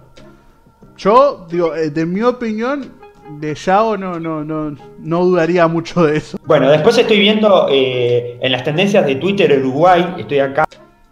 yo, 0.98 1.46
digo, 1.50 1.74
eh, 1.74 1.88
de 1.88 2.04
mi 2.04 2.20
opinión, 2.20 2.92
de 3.38 3.54
Yao 3.54 3.96
no, 3.96 4.18
no, 4.18 4.44
no, 4.44 4.76
no 4.98 5.24
dudaría 5.24 5.66
mucho 5.68 6.04
de 6.04 6.16
eso. 6.18 6.38
Bueno, 6.46 6.70
después 6.70 6.96
estoy 6.98 7.18
viendo 7.18 7.66
eh, 7.70 8.38
en 8.40 8.52
las 8.52 8.64
tendencias 8.64 9.06
de 9.06 9.16
Twitter 9.16 9.58
Uruguay, 9.58 10.14
estoy 10.18 10.40
acá, 10.40 10.66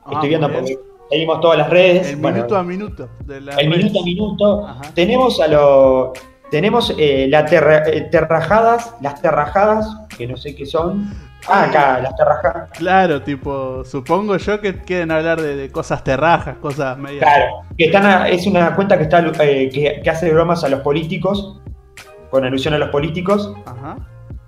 Ah, 0.05 0.11
estoy 0.15 0.31
viendo 0.31 0.51
porque 0.51 0.79
seguimos 1.11 1.41
todas 1.41 1.59
las 1.59 1.69
redes. 1.71 2.09
El 2.09 2.17
bueno, 2.17 2.37
minuto 2.39 2.57
a 2.57 2.63
minuto. 2.63 3.09
De 3.27 3.37
el 3.39 3.69
minuto 3.69 4.01
a 4.01 4.05
minuto. 4.05 4.67
Ajá. 4.67 4.83
Tenemos 4.95 5.41
a 5.41 5.49
los. 5.49 6.11
Tenemos 6.51 6.95
eh, 6.99 7.27
la 7.29 7.45
terra- 7.45 7.87
eh, 7.87 8.09
terrajadas, 8.11 8.95
las 9.03 9.21
terrajadas, 9.21 9.87
que 10.17 10.27
no 10.27 10.37
sé 10.39 10.55
qué 10.57 10.65
son. 10.65 11.13
Ah, 11.47 11.65
acá, 11.65 12.01
las 12.01 12.17
terrajadas. 12.17 12.71
Claro, 12.71 13.21
tipo, 13.23 13.85
supongo 13.85 14.39
yo 14.39 14.59
que 14.61 14.77
quieren 14.79 15.11
hablar 15.11 15.41
de, 15.43 15.57
de 15.57 15.71
cosas 15.71 16.03
terrajas, 16.03 16.57
cosas 16.57 16.97
medias. 16.97 17.21
Claro, 17.23 17.45
que 17.77 17.85
están 17.85 18.07
a- 18.07 18.29
es 18.31 18.47
una 18.47 18.75
cuenta 18.75 18.97
que 18.97 19.05
está 19.05 19.21
eh, 19.45 19.69
que, 19.71 20.01
que 20.03 20.11
hace 20.11 20.33
bromas 20.33 20.65
a 20.65 20.71
los 20.71 20.81
políticos, 20.81 21.61
con 22.31 22.45
alusión 22.45 22.75
a 22.75 22.79
los 22.79 22.91
políticos. 22.91 23.53
Ajá. 23.67 23.97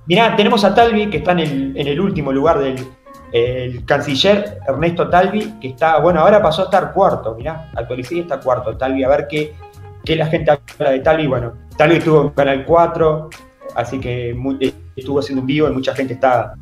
Mirá, 0.06 0.34
tenemos 0.36 0.64
a 0.64 0.74
Talvi, 0.74 1.08
que 1.08 1.18
está 1.18 1.32
en 1.32 1.38
el, 1.40 1.76
en 1.76 1.86
el 1.86 2.00
último 2.00 2.32
lugar 2.32 2.58
del 2.58 2.76
el 3.32 3.84
canciller 3.84 4.58
Ernesto 4.66 5.08
Talvi, 5.08 5.54
que 5.60 5.68
está, 5.68 5.98
bueno, 6.00 6.20
ahora 6.20 6.42
pasó 6.42 6.62
a 6.62 6.64
estar 6.66 6.92
cuarto, 6.92 7.34
mirá, 7.34 7.70
actualicé 7.74 8.16
y 8.16 8.20
está 8.20 8.40
cuarto 8.40 8.76
Talvi, 8.76 9.04
a 9.04 9.08
ver 9.08 9.26
qué, 9.28 9.54
qué 10.04 10.16
la 10.16 10.26
gente 10.26 10.50
habla 10.50 10.90
de 10.90 11.00
Talvi. 11.00 11.26
Bueno, 11.26 11.52
Talvi 11.76 11.96
estuvo 11.96 12.22
en 12.22 12.28
Canal 12.30 12.64
4, 12.64 13.30
así 13.76 14.00
que 14.00 14.36
estuvo 14.96 15.20
haciendo 15.20 15.42
un 15.42 15.46
vivo 15.46 15.68
y 15.68 15.72
mucha 15.72 15.94
gente 15.94 16.14
está 16.14 16.54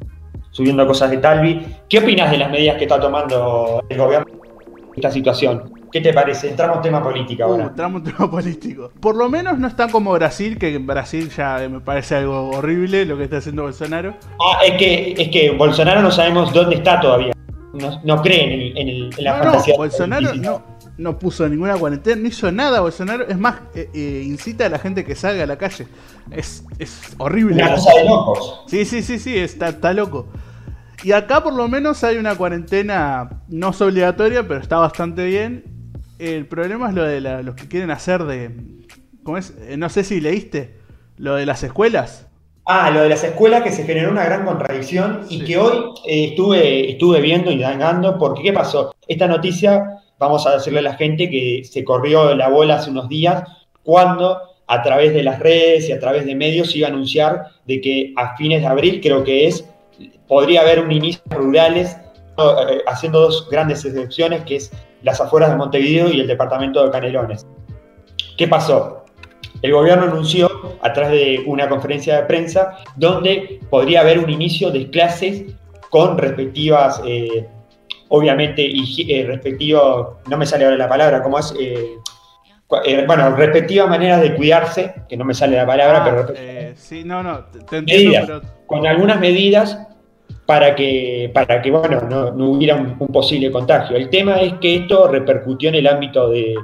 subiendo 0.50 0.86
cosas 0.86 1.10
de 1.10 1.18
Talvi. 1.18 1.76
¿Qué 1.88 1.98
opinas 1.98 2.30
de 2.30 2.38
las 2.38 2.50
medidas 2.50 2.76
que 2.76 2.84
está 2.84 3.00
tomando 3.00 3.82
el 3.88 3.98
gobierno 3.98 4.26
en 4.34 4.92
esta 4.94 5.10
situación? 5.10 5.77
¿Qué 5.90 6.00
te 6.00 6.12
parece? 6.12 6.50
Entramos 6.50 6.76
en 6.76 6.82
tema 6.82 7.02
política 7.02 7.46
Uh, 7.46 7.50
ahora. 7.52 7.64
entramos 7.64 8.02
en 8.02 8.12
tema 8.12 8.30
político. 8.30 8.92
Por 9.00 9.16
lo 9.16 9.28
menos 9.28 9.58
no 9.58 9.66
están 9.68 9.90
como 9.90 10.12
Brasil, 10.12 10.58
que 10.58 10.74
en 10.74 10.86
Brasil 10.86 11.30
ya 11.36 11.58
me 11.70 11.80
parece 11.80 12.16
algo 12.16 12.50
horrible 12.50 13.04
lo 13.06 13.16
que 13.16 13.24
está 13.24 13.38
haciendo 13.38 13.62
Bolsonaro. 13.62 14.14
Ah, 14.40 14.60
es 14.64 14.72
que, 14.78 15.14
es 15.16 15.28
que 15.28 15.50
Bolsonaro 15.50 16.02
no 16.02 16.10
sabemos 16.10 16.52
dónde 16.52 16.76
está 16.76 17.00
todavía. 17.00 17.32
No, 17.74 18.00
no 18.02 18.22
cree 18.22 18.44
en, 18.44 18.52
el- 18.60 18.78
en 18.78 18.88
el- 18.88 19.10
en 19.16 19.24
la 19.24 19.30
No, 19.32 19.36
no, 19.38 19.44
fantasía. 19.50 19.74
Bolsonaro 19.76 20.26
política. 20.28 20.50
no, 20.50 20.62
no 20.96 21.18
puso 21.18 21.48
ninguna 21.48 21.76
cuarentena, 21.76 22.20
no 22.20 22.28
hizo 22.28 22.50
nada 22.50 22.80
Bolsonaro. 22.80 23.26
Es 23.28 23.38
más, 23.38 23.56
eh, 23.74 23.88
eh, 23.94 24.22
incita 24.26 24.66
a 24.66 24.68
la 24.68 24.78
gente 24.78 25.04
que 25.04 25.14
salga 25.14 25.44
a 25.44 25.46
la 25.46 25.56
calle. 25.56 25.86
Es, 26.30 26.64
es 26.78 27.14
horrible. 27.18 27.62
Una 27.62 27.74
cosa 27.74 27.92
de 27.94 28.04
locos. 28.04 28.62
Sí, 28.66 28.84
sí, 28.84 29.02
sí, 29.02 29.18
sí, 29.18 29.36
está, 29.38 29.68
está 29.68 29.92
loco. 29.92 30.26
Y 31.04 31.12
acá 31.12 31.44
por 31.44 31.52
lo 31.54 31.68
menos 31.68 32.02
hay 32.02 32.16
una 32.16 32.34
cuarentena, 32.34 33.42
no 33.48 33.68
es 33.70 33.80
obligatoria, 33.80 34.48
pero 34.48 34.60
está 34.60 34.78
bastante 34.78 35.24
bien. 35.26 35.62
El 36.18 36.46
problema 36.46 36.88
es 36.88 36.94
lo 36.94 37.04
de 37.04 37.20
la- 37.20 37.42
los 37.42 37.54
que 37.54 37.68
quieren 37.68 37.90
hacer 37.90 38.24
de... 38.24 38.50
¿Cómo 39.22 39.38
es? 39.38 39.54
Eh, 39.68 39.76
No 39.76 39.88
sé 39.88 40.04
si 40.04 40.20
leíste. 40.20 40.74
Lo 41.16 41.34
de 41.34 41.46
las 41.46 41.62
escuelas. 41.62 42.26
Ah, 42.64 42.90
lo 42.90 43.00
de 43.00 43.08
las 43.08 43.24
escuelas 43.24 43.62
que 43.62 43.72
se 43.72 43.84
generó 43.84 44.10
una 44.10 44.24
gran 44.24 44.44
contradicción 44.44 45.22
y 45.28 45.38
Sí. 45.40 45.44
que 45.44 45.58
hoy 45.58 45.76
eh, 46.06 46.24
estuve, 46.30 46.90
estuve 46.92 47.20
viendo 47.20 47.50
y 47.50 47.58
dando 47.60 48.18
porque 48.18 48.42
¿qué 48.42 48.52
pasó? 48.52 48.94
Esta 49.08 49.26
noticia, 49.26 50.00
vamos 50.18 50.46
a 50.46 50.52
decirle 50.54 50.80
a 50.80 50.82
la 50.82 50.94
gente 50.94 51.28
que 51.30 51.62
se 51.64 51.82
corrió 51.82 52.34
la 52.34 52.48
bola 52.48 52.76
hace 52.76 52.90
unos 52.90 53.08
días 53.08 53.42
cuando 53.82 54.38
a 54.66 54.82
través 54.82 55.14
de 55.14 55.22
las 55.22 55.38
redes 55.40 55.88
y 55.88 55.92
a 55.92 55.98
través 55.98 56.26
de 56.26 56.34
medios 56.34 56.70
se 56.70 56.78
iba 56.78 56.88
a 56.88 56.90
anunciar 56.90 57.46
de 57.66 57.80
que 57.80 58.12
a 58.16 58.36
fines 58.36 58.60
de 58.60 58.66
abril, 58.66 59.00
creo 59.02 59.24
que 59.24 59.46
es, 59.46 59.64
podría 60.28 60.60
haber 60.60 60.80
un 60.80 60.92
inicio 60.92 61.22
rurales 61.30 61.96
eh, 62.38 62.82
haciendo 62.86 63.20
dos 63.20 63.48
grandes 63.50 63.84
excepciones, 63.84 64.42
que 64.44 64.56
es 64.56 64.72
las 65.02 65.20
afueras 65.20 65.50
de 65.50 65.56
Montevideo 65.56 66.08
y 66.08 66.20
el 66.20 66.26
departamento 66.26 66.84
de 66.84 66.90
Canelones. 66.90 67.46
¿Qué 68.36 68.46
pasó? 68.48 69.04
El 69.62 69.72
gobierno 69.72 70.04
anunció 70.04 70.48
a 70.82 70.92
través 70.92 71.10
de 71.12 71.42
una 71.46 71.68
conferencia 71.68 72.16
de 72.16 72.22
prensa 72.24 72.76
donde 72.96 73.58
podría 73.70 74.00
haber 74.02 74.20
un 74.20 74.30
inicio 74.30 74.70
de 74.70 74.88
clases 74.90 75.52
con 75.90 76.16
respectivas, 76.16 77.00
eh, 77.04 77.46
obviamente, 78.08 78.64
eh, 78.64 79.24
respectivo, 79.26 80.18
no 80.28 80.36
me 80.36 80.46
sale 80.46 80.64
ahora 80.64 80.76
la 80.76 80.88
palabra, 80.88 81.22
¿cómo 81.22 81.38
es? 81.38 81.52
Eh, 81.58 81.96
bueno, 83.06 83.34
respectivas 83.34 83.88
maneras 83.88 84.20
de 84.20 84.36
cuidarse, 84.36 84.94
que 85.08 85.16
no 85.16 85.24
me 85.24 85.32
sale 85.34 85.56
la 85.56 85.66
palabra, 85.66 86.04
Ah, 86.04 86.04
pero 86.04 86.74
sí, 86.76 87.02
no, 87.02 87.22
no, 87.22 87.44
te 87.46 87.78
entiendo, 87.78 88.10
Medidas. 88.10 88.26
pero... 88.26 88.42
con 88.66 88.86
algunas 88.86 89.18
medidas 89.18 89.87
para 90.48 90.74
que, 90.74 91.30
para 91.34 91.60
que 91.60 91.70
bueno, 91.70 92.00
no, 92.08 92.32
no 92.32 92.52
hubiera 92.52 92.74
un, 92.74 92.96
posible 93.08 93.52
contagio. 93.52 93.98
El 93.98 94.08
tema 94.08 94.40
es 94.40 94.54
que 94.54 94.76
esto 94.76 95.06
repercutió 95.06 95.68
en 95.68 95.74
el 95.74 95.86
ámbito 95.86 96.30
de, 96.30 96.54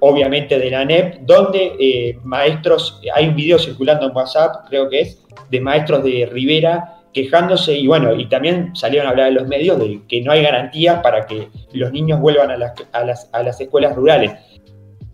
obviamente, 0.00 0.58
de 0.58 0.70
la 0.70 0.80
ANEP, 0.80 1.18
donde 1.20 1.76
eh, 1.78 2.18
maestros, 2.24 2.98
hay 3.14 3.28
un 3.28 3.36
video 3.36 3.58
circulando 3.58 4.06
en 4.06 4.16
WhatsApp, 4.16 4.66
creo 4.70 4.88
que 4.88 5.00
es, 5.00 5.22
de 5.50 5.60
maestros 5.60 6.02
de 6.02 6.26
Rivera 6.32 6.94
quejándose 7.12 7.76
y 7.76 7.86
bueno, 7.86 8.14
y 8.14 8.26
también 8.26 8.74
salieron 8.74 9.06
a 9.06 9.10
hablar 9.10 9.28
en 9.28 9.34
los 9.34 9.46
medios 9.46 9.78
de 9.80 10.00
que 10.08 10.22
no 10.22 10.32
hay 10.32 10.42
garantías 10.42 11.02
para 11.02 11.26
que 11.26 11.48
los 11.74 11.92
niños 11.92 12.18
vuelvan 12.18 12.50
a 12.50 12.56
las, 12.56 12.72
a 12.92 13.04
las, 13.04 13.28
a 13.34 13.42
las 13.42 13.60
escuelas 13.60 13.94
rurales. 13.94 14.32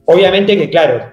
Obviamente 0.04 0.56
que, 0.56 0.70
claro, 0.70 1.10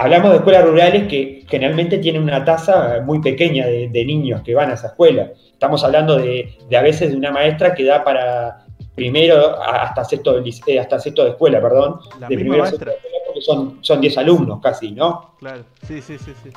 hablamos 0.00 0.30
de 0.30 0.36
escuelas 0.38 0.64
rurales 0.64 1.08
que 1.08 1.44
generalmente 1.46 1.98
tienen 1.98 2.22
una 2.22 2.42
tasa 2.42 3.02
muy 3.04 3.20
pequeña 3.20 3.66
de, 3.66 3.88
de 3.88 4.04
niños 4.06 4.40
que 4.40 4.54
van 4.54 4.70
a 4.70 4.74
esa 4.74 4.88
escuela. 4.88 5.30
Estamos 5.52 5.84
hablando 5.84 6.16
de, 6.16 6.56
de 6.70 6.76
a 6.76 6.80
veces 6.80 7.10
de 7.10 7.16
una 7.18 7.30
maestra 7.30 7.74
que 7.74 7.84
da 7.84 8.02
para 8.02 8.64
primero 8.94 9.62
hasta 9.62 10.02
sexto 10.04 10.40
de, 10.40 10.54
eh, 10.66 10.80
hasta 10.80 10.98
sexto 10.98 11.24
de 11.24 11.30
escuela, 11.30 11.60
perdón, 11.60 12.00
La 12.18 12.28
de 12.28 12.34
primero 12.34 12.62
a 12.64 12.66
sexto 12.66 12.86
de 12.86 12.92
escuela 12.92 13.16
porque 13.26 13.42
son, 13.42 13.78
son 13.82 14.00
10 14.00 14.18
alumnos 14.18 14.60
casi, 14.62 14.92
¿no? 14.92 15.34
Claro, 15.38 15.64
sí, 15.86 16.00
sí, 16.00 16.16
sí, 16.18 16.32
sí. 16.42 16.50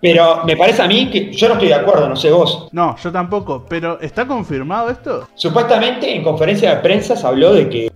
Pero 0.00 0.44
me 0.44 0.56
parece 0.56 0.82
a 0.82 0.88
mí 0.88 1.08
que 1.10 1.32
yo 1.32 1.46
no 1.46 1.54
estoy 1.54 1.68
de 1.68 1.74
acuerdo, 1.74 2.08
no 2.08 2.16
sé 2.16 2.30
vos. 2.32 2.68
No, 2.72 2.96
yo 2.96 3.12
tampoco, 3.12 3.64
pero 3.68 4.00
¿está 4.00 4.26
confirmado 4.26 4.90
esto? 4.90 5.28
Supuestamente 5.36 6.12
en 6.12 6.24
conferencia 6.24 6.74
de 6.74 6.82
prensa 6.82 7.16
se 7.16 7.26
habló 7.26 7.54
de 7.54 7.68
que, 7.68 7.92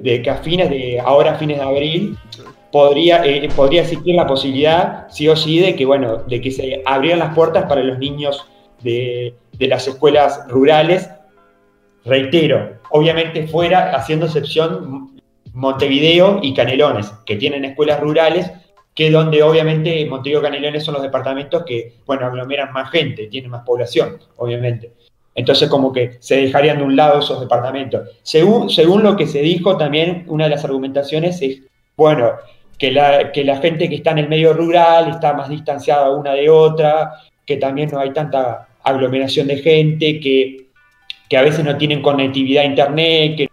de 0.00 0.22
que 0.22 0.30
a 0.30 0.36
fines 0.36 0.70
de, 0.70 1.00
ahora 1.00 1.32
a 1.32 1.34
fines 1.34 1.58
de 1.58 1.64
abril, 1.64 2.16
podría, 2.72 3.24
eh, 3.24 3.48
podría 3.54 3.82
existir 3.82 4.14
la 4.14 4.26
posibilidad, 4.26 5.06
sí 5.08 5.28
o 5.28 5.36
sí, 5.36 5.58
de 5.60 5.74
que, 5.74 5.84
bueno, 5.84 6.18
de 6.18 6.40
que 6.40 6.50
se 6.50 6.82
abrieran 6.84 7.20
las 7.20 7.34
puertas 7.34 7.64
para 7.64 7.82
los 7.82 7.98
niños 7.98 8.46
de, 8.82 9.34
de 9.52 9.66
las 9.68 9.86
escuelas 9.88 10.44
rurales. 10.48 11.10
Reitero, 12.04 12.78
obviamente 12.90 13.46
fuera, 13.48 13.96
haciendo 13.96 14.26
excepción 14.26 15.20
Montevideo 15.52 16.40
y 16.42 16.54
Canelones, 16.54 17.10
que 17.24 17.36
tienen 17.36 17.64
escuelas 17.64 18.00
rurales, 18.00 18.50
que 18.94 19.10
donde 19.10 19.42
obviamente 19.42 20.06
Montevideo 20.06 20.40
y 20.40 20.44
Canelones 20.44 20.84
son 20.84 20.94
los 20.94 21.02
departamentos 21.02 21.64
que, 21.64 21.94
bueno, 22.06 22.26
aglomeran 22.26 22.72
más 22.72 22.90
gente, 22.90 23.26
tienen 23.26 23.50
más 23.50 23.64
población, 23.64 24.18
obviamente. 24.36 24.92
Entonces, 25.34 25.68
como 25.68 25.92
que 25.92 26.16
se 26.20 26.36
dejarían 26.36 26.78
de 26.78 26.84
un 26.84 26.96
lado 26.96 27.20
esos 27.20 27.40
departamentos. 27.40 28.08
Según, 28.22 28.70
según 28.70 29.02
lo 29.02 29.16
que 29.16 29.26
se 29.26 29.40
dijo, 29.40 29.76
también 29.76 30.24
una 30.28 30.44
de 30.44 30.50
las 30.50 30.64
argumentaciones 30.64 31.42
es, 31.42 31.60
bueno, 31.96 32.32
que 32.78 32.92
la, 32.92 33.32
que 33.32 33.44
la 33.44 33.56
gente 33.56 33.88
que 33.88 33.96
está 33.96 34.10
en 34.10 34.18
el 34.18 34.28
medio 34.28 34.52
rural 34.52 35.08
está 35.08 35.32
más 35.32 35.48
distanciada 35.48 36.10
una 36.10 36.32
de 36.32 36.50
otra, 36.50 37.12
que 37.44 37.56
también 37.56 37.88
no 37.90 38.00
hay 38.00 38.12
tanta 38.12 38.68
aglomeración 38.82 39.46
de 39.46 39.56
gente, 39.56 40.20
que, 40.20 40.66
que 41.28 41.36
a 41.36 41.42
veces 41.42 41.64
no 41.64 41.76
tienen 41.76 42.02
conectividad 42.02 42.64
a 42.64 42.66
internet, 42.66 43.36
que 43.36 43.48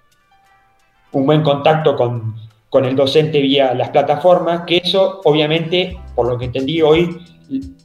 un 1.14 1.26
buen 1.26 1.42
contacto 1.42 1.96
con, 1.96 2.36
con 2.70 2.86
el 2.86 2.96
docente 2.96 3.40
vía 3.40 3.74
las 3.74 3.90
plataformas, 3.90 4.64
que 4.68 4.78
eso 4.78 5.22
obviamente, 5.24 5.98
por 6.16 6.28
lo 6.28 6.38
que 6.38 6.46
entendí 6.46 6.82
hoy, 6.82 7.18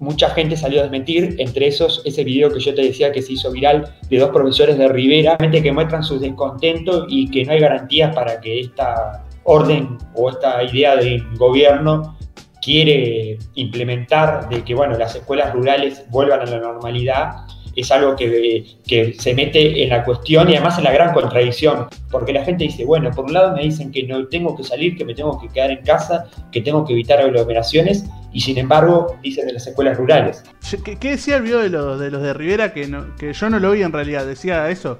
mucha 0.00 0.30
gente 0.30 0.56
salió 0.56 0.80
a 0.80 0.82
desmentir, 0.84 1.36
entre 1.38 1.68
esos 1.68 2.02
ese 2.04 2.24
video 2.24 2.52
que 2.52 2.60
yo 2.60 2.74
te 2.74 2.82
decía 2.82 3.12
que 3.12 3.22
se 3.22 3.34
hizo 3.34 3.52
viral 3.52 3.94
de 4.08 4.18
dos 4.18 4.30
profesores 4.30 4.78
de 4.78 4.88
Rivera, 4.88 5.36
que 5.36 5.72
muestran 5.72 6.02
su 6.02 6.18
descontento 6.18 7.06
y 7.08 7.30
que 7.30 7.44
no 7.44 7.52
hay 7.52 7.60
garantías 7.60 8.14
para 8.14 8.40
que 8.40 8.60
esta 8.60 9.24
orden 9.48 9.98
o 10.14 10.30
esta 10.30 10.62
idea 10.62 10.96
del 10.96 11.24
gobierno 11.36 12.16
quiere 12.62 13.38
implementar 13.54 14.48
de 14.48 14.62
que 14.62 14.74
bueno, 14.74 14.96
las 14.98 15.14
escuelas 15.14 15.54
rurales 15.54 16.04
vuelvan 16.10 16.40
a 16.42 16.46
la 16.46 16.58
normalidad 16.58 17.46
es 17.80 17.92
algo 17.92 18.16
que, 18.16 18.64
que, 18.86 19.14
se 19.14 19.34
mete 19.34 19.84
en 19.84 19.90
la 19.90 20.04
cuestión 20.04 20.50
y 20.50 20.54
además 20.54 20.78
en 20.78 20.84
la 20.84 20.92
gran 20.92 21.14
contradicción, 21.14 21.86
porque 22.10 22.32
la 22.32 22.44
gente 22.44 22.64
dice, 22.64 22.84
bueno, 22.84 23.10
por 23.12 23.26
un 23.26 23.32
lado 23.32 23.54
me 23.54 23.62
dicen 23.62 23.92
que 23.92 24.02
no 24.02 24.26
tengo 24.26 24.56
que 24.56 24.64
salir, 24.64 24.96
que 24.96 25.04
me 25.04 25.14
tengo 25.14 25.40
que 25.40 25.48
quedar 25.48 25.70
en 25.70 25.84
casa, 25.84 26.26
que 26.50 26.60
tengo 26.60 26.84
que 26.84 26.94
evitar 26.94 27.20
aglomeraciones, 27.20 28.04
y 28.32 28.40
sin 28.40 28.58
embargo 28.58 29.16
dicen 29.22 29.46
de 29.46 29.52
las 29.52 29.66
escuelas 29.68 29.96
rurales. 29.96 30.42
¿Qué, 30.84 30.96
qué 30.96 31.10
decía 31.10 31.36
el 31.36 31.42
video 31.42 31.60
de 31.60 31.70
los 31.70 32.00
de, 32.00 32.10
los 32.10 32.20
de 32.20 32.34
Rivera 32.34 32.72
que, 32.72 32.88
no, 32.88 33.14
que 33.14 33.32
yo 33.32 33.48
no 33.48 33.60
lo 33.60 33.70
vi 33.70 33.82
en 33.82 33.92
realidad? 33.92 34.26
¿Decía 34.26 34.68
eso? 34.70 34.98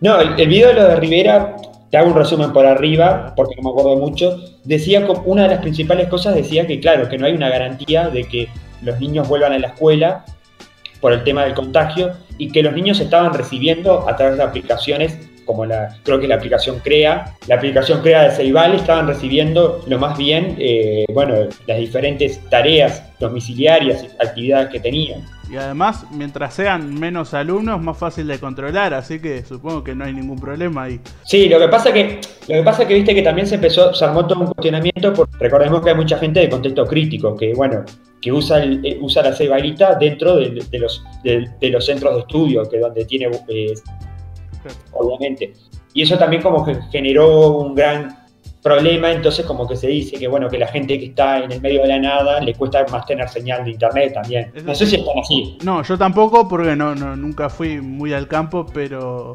No, 0.00 0.18
el, 0.18 0.40
el 0.40 0.48
video 0.48 0.68
de 0.68 0.74
los 0.74 0.88
de 0.88 0.96
Rivera, 0.96 1.56
te 1.92 1.98
hago 1.98 2.08
un 2.08 2.16
resumen 2.16 2.52
por 2.52 2.66
arriba, 2.66 3.32
porque 3.36 3.54
no 3.54 3.62
me 3.62 3.70
acuerdo 3.70 3.96
mucho, 3.96 4.40
decía, 4.64 5.06
una 5.24 5.42
de 5.42 5.50
las 5.50 5.60
principales 5.60 6.08
cosas 6.08 6.34
decía 6.34 6.66
que 6.66 6.80
claro, 6.80 7.08
que 7.08 7.18
no 7.18 7.26
hay 7.26 7.34
una 7.34 7.48
garantía 7.48 8.08
de 8.08 8.24
que 8.24 8.48
los 8.82 8.98
niños 8.98 9.28
vuelvan 9.28 9.52
a 9.52 9.58
la 9.60 9.68
escuela, 9.68 10.24
por 11.02 11.12
el 11.12 11.22
tema 11.24 11.44
del 11.44 11.52
contagio 11.52 12.12
y 12.38 12.50
que 12.50 12.62
los 12.62 12.72
niños 12.72 12.98
estaban 13.00 13.34
recibiendo 13.34 14.08
a 14.08 14.16
través 14.16 14.38
de 14.38 14.44
aplicaciones 14.44 15.18
como 15.44 15.66
la, 15.66 15.98
creo 16.04 16.20
que 16.20 16.28
la 16.28 16.36
aplicación 16.36 16.78
CREA, 16.78 17.34
la 17.48 17.56
aplicación 17.56 18.00
CREA 18.00 18.22
de 18.22 18.30
Ceibal 18.30 18.74
estaban 18.74 19.08
recibiendo 19.08 19.82
lo 19.88 19.98
más 19.98 20.16
bien, 20.16 20.56
eh, 20.58 21.04
bueno, 21.12 21.34
las 21.66 21.78
diferentes 21.78 22.40
tareas 22.48 23.02
domiciliarias 23.18 24.04
y 24.04 24.24
actividades 24.24 24.70
que 24.70 24.78
tenían. 24.78 25.22
Y 25.52 25.56
además, 25.56 26.06
mientras 26.10 26.54
sean 26.54 26.98
menos 26.98 27.34
alumnos, 27.34 27.78
más 27.78 27.98
fácil 27.98 28.26
de 28.26 28.38
controlar, 28.38 28.94
así 28.94 29.20
que 29.20 29.44
supongo 29.44 29.84
que 29.84 29.94
no 29.94 30.06
hay 30.06 30.14
ningún 30.14 30.38
problema 30.38 30.84
ahí. 30.84 30.98
Sí, 31.24 31.46
lo 31.46 31.58
que 31.58 31.68
pasa 31.68 31.92
que, 31.92 32.22
lo 32.48 32.54
que 32.54 32.62
pasa 32.62 32.88
que 32.88 32.94
viste 32.94 33.14
que 33.14 33.20
también 33.20 33.46
se 33.46 33.56
empezó, 33.56 33.92
se 33.92 34.02
armó 34.02 34.26
todo 34.26 34.40
un 34.40 34.46
cuestionamiento, 34.46 35.12
porque 35.12 35.36
recordemos 35.38 35.82
que 35.82 35.90
hay 35.90 35.96
mucha 35.96 36.16
gente 36.16 36.40
de 36.40 36.48
contexto 36.48 36.86
crítico, 36.86 37.36
que 37.36 37.52
bueno, 37.52 37.84
que 38.18 38.32
usa, 38.32 38.62
el, 38.62 38.80
eh, 38.82 38.96
usa 39.02 39.24
la 39.24 39.34
ceibalita 39.34 39.94
dentro 39.96 40.36
de, 40.36 40.64
los, 40.78 41.04
de, 41.22 41.68
los 41.68 41.84
centros 41.84 42.14
de 42.14 42.20
estudio, 42.20 42.66
que 42.66 42.78
donde 42.78 43.04
tiene, 43.04 43.26
eh, 43.48 43.74
obviamente. 44.92 45.52
Y 45.92 46.00
eso 46.00 46.16
también 46.16 46.40
como 46.40 46.64
que 46.64 46.78
generó 46.90 47.58
un 47.58 47.74
gran 47.74 48.21
problema, 48.62 49.10
entonces 49.10 49.44
como 49.44 49.66
que 49.66 49.76
se 49.76 49.88
dice 49.88 50.16
que 50.16 50.28
bueno, 50.28 50.48
que 50.48 50.58
la 50.58 50.68
gente 50.68 50.98
que 50.98 51.06
está 51.06 51.38
en 51.38 51.50
el 51.50 51.60
medio 51.60 51.82
de 51.82 51.88
la 51.88 51.98
nada 51.98 52.40
le 52.40 52.54
cuesta 52.54 52.84
más 52.90 53.04
tener 53.06 53.28
señal 53.28 53.64
de 53.64 53.72
internet 53.72 54.14
también. 54.14 54.52
No 54.64 54.74
sé 54.74 54.86
si 54.86 54.96
están 54.96 55.18
así. 55.18 55.58
No, 55.64 55.82
yo 55.82 55.98
tampoco 55.98 56.48
porque 56.48 56.76
no, 56.76 56.94
no 56.94 57.16
nunca 57.16 57.48
fui 57.48 57.80
muy 57.80 58.12
al 58.12 58.28
campo, 58.28 58.64
pero 58.72 59.34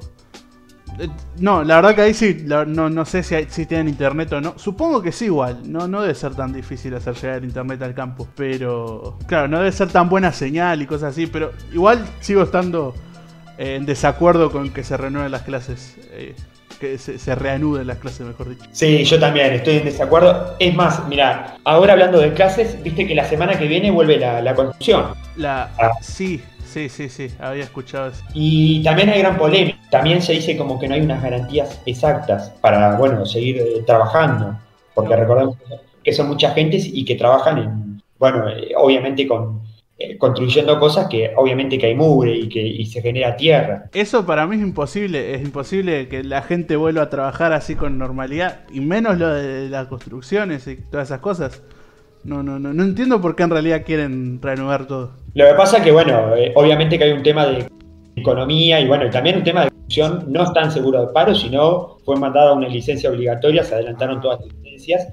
eh, 0.99 1.09
no, 1.39 1.63
la 1.63 1.75
verdad 1.75 1.95
que 1.95 2.01
ahí 2.01 2.13
sí, 2.13 2.43
no, 2.45 2.65
no 2.65 3.05
sé 3.05 3.21
si, 3.21 3.35
si 3.49 3.65
tienen 3.65 3.89
internet 3.89 4.31
o 4.33 4.41
no. 4.41 4.57
Supongo 4.57 5.01
que 5.01 5.11
sí 5.11 5.25
igual, 5.25 5.59
no, 5.71 5.87
no 5.87 6.01
debe 6.01 6.15
ser 6.15 6.33
tan 6.33 6.53
difícil 6.53 6.95
hacer 6.95 7.15
llegar 7.15 7.43
internet 7.43 7.81
al 7.81 7.93
campo. 7.93 8.27
Pero, 8.35 9.17
claro, 9.27 9.47
no 9.47 9.57
debe 9.57 9.71
ser 9.71 9.89
tan 9.89 10.09
buena 10.09 10.31
señal 10.31 10.81
y 10.81 10.87
cosas 10.87 11.11
así, 11.11 11.27
pero 11.27 11.51
igual 11.73 12.05
sigo 12.21 12.43
estando 12.43 12.95
en 13.57 13.85
desacuerdo 13.85 14.51
con 14.51 14.71
que 14.71 14.83
se 14.83 14.97
renueven 14.97 15.31
las 15.31 15.43
clases. 15.43 15.97
Que 16.79 16.97
se, 16.97 17.35
reanuden 17.35 17.87
las 17.87 17.97
clases, 17.97 18.21
mejor 18.21 18.49
dicho. 18.49 18.65
Sí, 18.71 19.03
yo 19.03 19.19
también 19.19 19.53
estoy 19.53 19.77
en 19.77 19.85
desacuerdo. 19.85 20.55
Es 20.59 20.75
más, 20.75 21.07
mira, 21.07 21.57
ahora 21.63 21.93
hablando 21.93 22.19
de 22.19 22.33
clases, 22.33 22.81
viste 22.83 23.07
que 23.07 23.15
la 23.15 23.25
semana 23.25 23.57
que 23.57 23.67
viene 23.67 23.89
vuelve 23.89 24.17
la, 24.17 24.41
la 24.41 24.53
construcción. 24.53 25.13
La, 25.37 25.71
ah. 25.79 25.91
Sí, 26.01 26.41
sí, 26.65 26.87
sí, 26.89 27.09
sí, 27.09 27.31
había 27.39 27.63
escuchado 27.63 28.09
eso. 28.09 28.23
Y 28.33 28.83
también 28.83 29.09
hay 29.09 29.19
gran 29.19 29.37
polémica. 29.37 29.79
También 29.89 30.21
se 30.21 30.33
dice 30.33 30.55
como 30.55 30.79
que 30.79 30.87
no 30.87 30.93
hay 30.93 31.01
unas 31.01 31.23
garantías 31.23 31.81
exactas 31.87 32.51
para, 32.61 32.95
bueno, 32.97 33.25
seguir 33.25 33.57
eh, 33.57 33.83
trabajando. 33.85 34.55
Porque 34.93 35.15
recordemos 35.15 35.57
que 36.03 36.13
son 36.13 36.27
muchas 36.27 36.53
gentes 36.53 36.85
y 36.85 37.03
que 37.05 37.15
trabajan 37.15 37.57
en, 37.57 38.01
bueno, 38.19 38.47
eh, 38.49 38.73
obviamente 38.75 39.27
con 39.27 39.66
construyendo 40.19 40.79
cosas 40.79 41.07
que 41.07 41.31
obviamente 41.35 41.77
que 41.77 41.87
hay 41.87 41.95
mugre 41.95 42.35
y 42.35 42.49
que 42.49 42.85
se 42.85 43.01
genera 43.01 43.35
tierra. 43.35 43.89
Eso 43.93 44.25
para 44.25 44.45
mí 44.45 44.55
es 44.55 44.61
imposible, 44.61 45.33
es 45.33 45.41
imposible 45.41 46.07
que 46.07 46.23
la 46.23 46.41
gente 46.43 46.75
vuelva 46.75 47.03
a 47.03 47.09
trabajar 47.09 47.51
así 47.53 47.75
con 47.75 47.97
normalidad, 47.97 48.61
y 48.71 48.79
menos 48.79 49.17
lo 49.17 49.33
de 49.33 49.69
las 49.69 49.87
construcciones 49.87 50.67
y 50.67 50.77
todas 50.77 51.07
esas 51.07 51.19
cosas. 51.19 51.63
No, 52.23 52.43
no, 52.43 52.59
no, 52.59 52.73
no 52.73 52.83
entiendo 52.83 53.21
por 53.21 53.35
qué 53.35 53.43
en 53.43 53.49
realidad 53.49 53.83
quieren 53.85 54.41
reanudar 54.41 54.85
todo. 54.85 55.11
Lo 55.33 55.45
que 55.47 55.53
pasa 55.53 55.77
es 55.77 55.83
que, 55.83 55.91
bueno, 55.91 56.35
eh, 56.35 56.51
obviamente 56.55 56.97
que 56.97 57.05
hay 57.05 57.11
un 57.11 57.23
tema 57.23 57.45
de 57.45 57.67
economía 58.15 58.79
y 58.79 58.87
bueno, 58.87 59.09
también 59.09 59.37
un 59.37 59.43
tema 59.43 59.61
de 59.61 59.69
construcción, 59.69 60.25
no 60.27 60.43
están 60.43 60.71
seguros 60.71 61.07
de 61.07 61.13
paro, 61.13 61.33
sino 61.33 61.97
fue 62.03 62.17
mandada 62.17 62.53
una 62.53 62.67
licencia 62.67 63.09
obligatoria, 63.09 63.63
se 63.63 63.75
adelantaron 63.75 64.19
todas 64.19 64.41
las 64.41 64.53
licencias, 64.55 65.07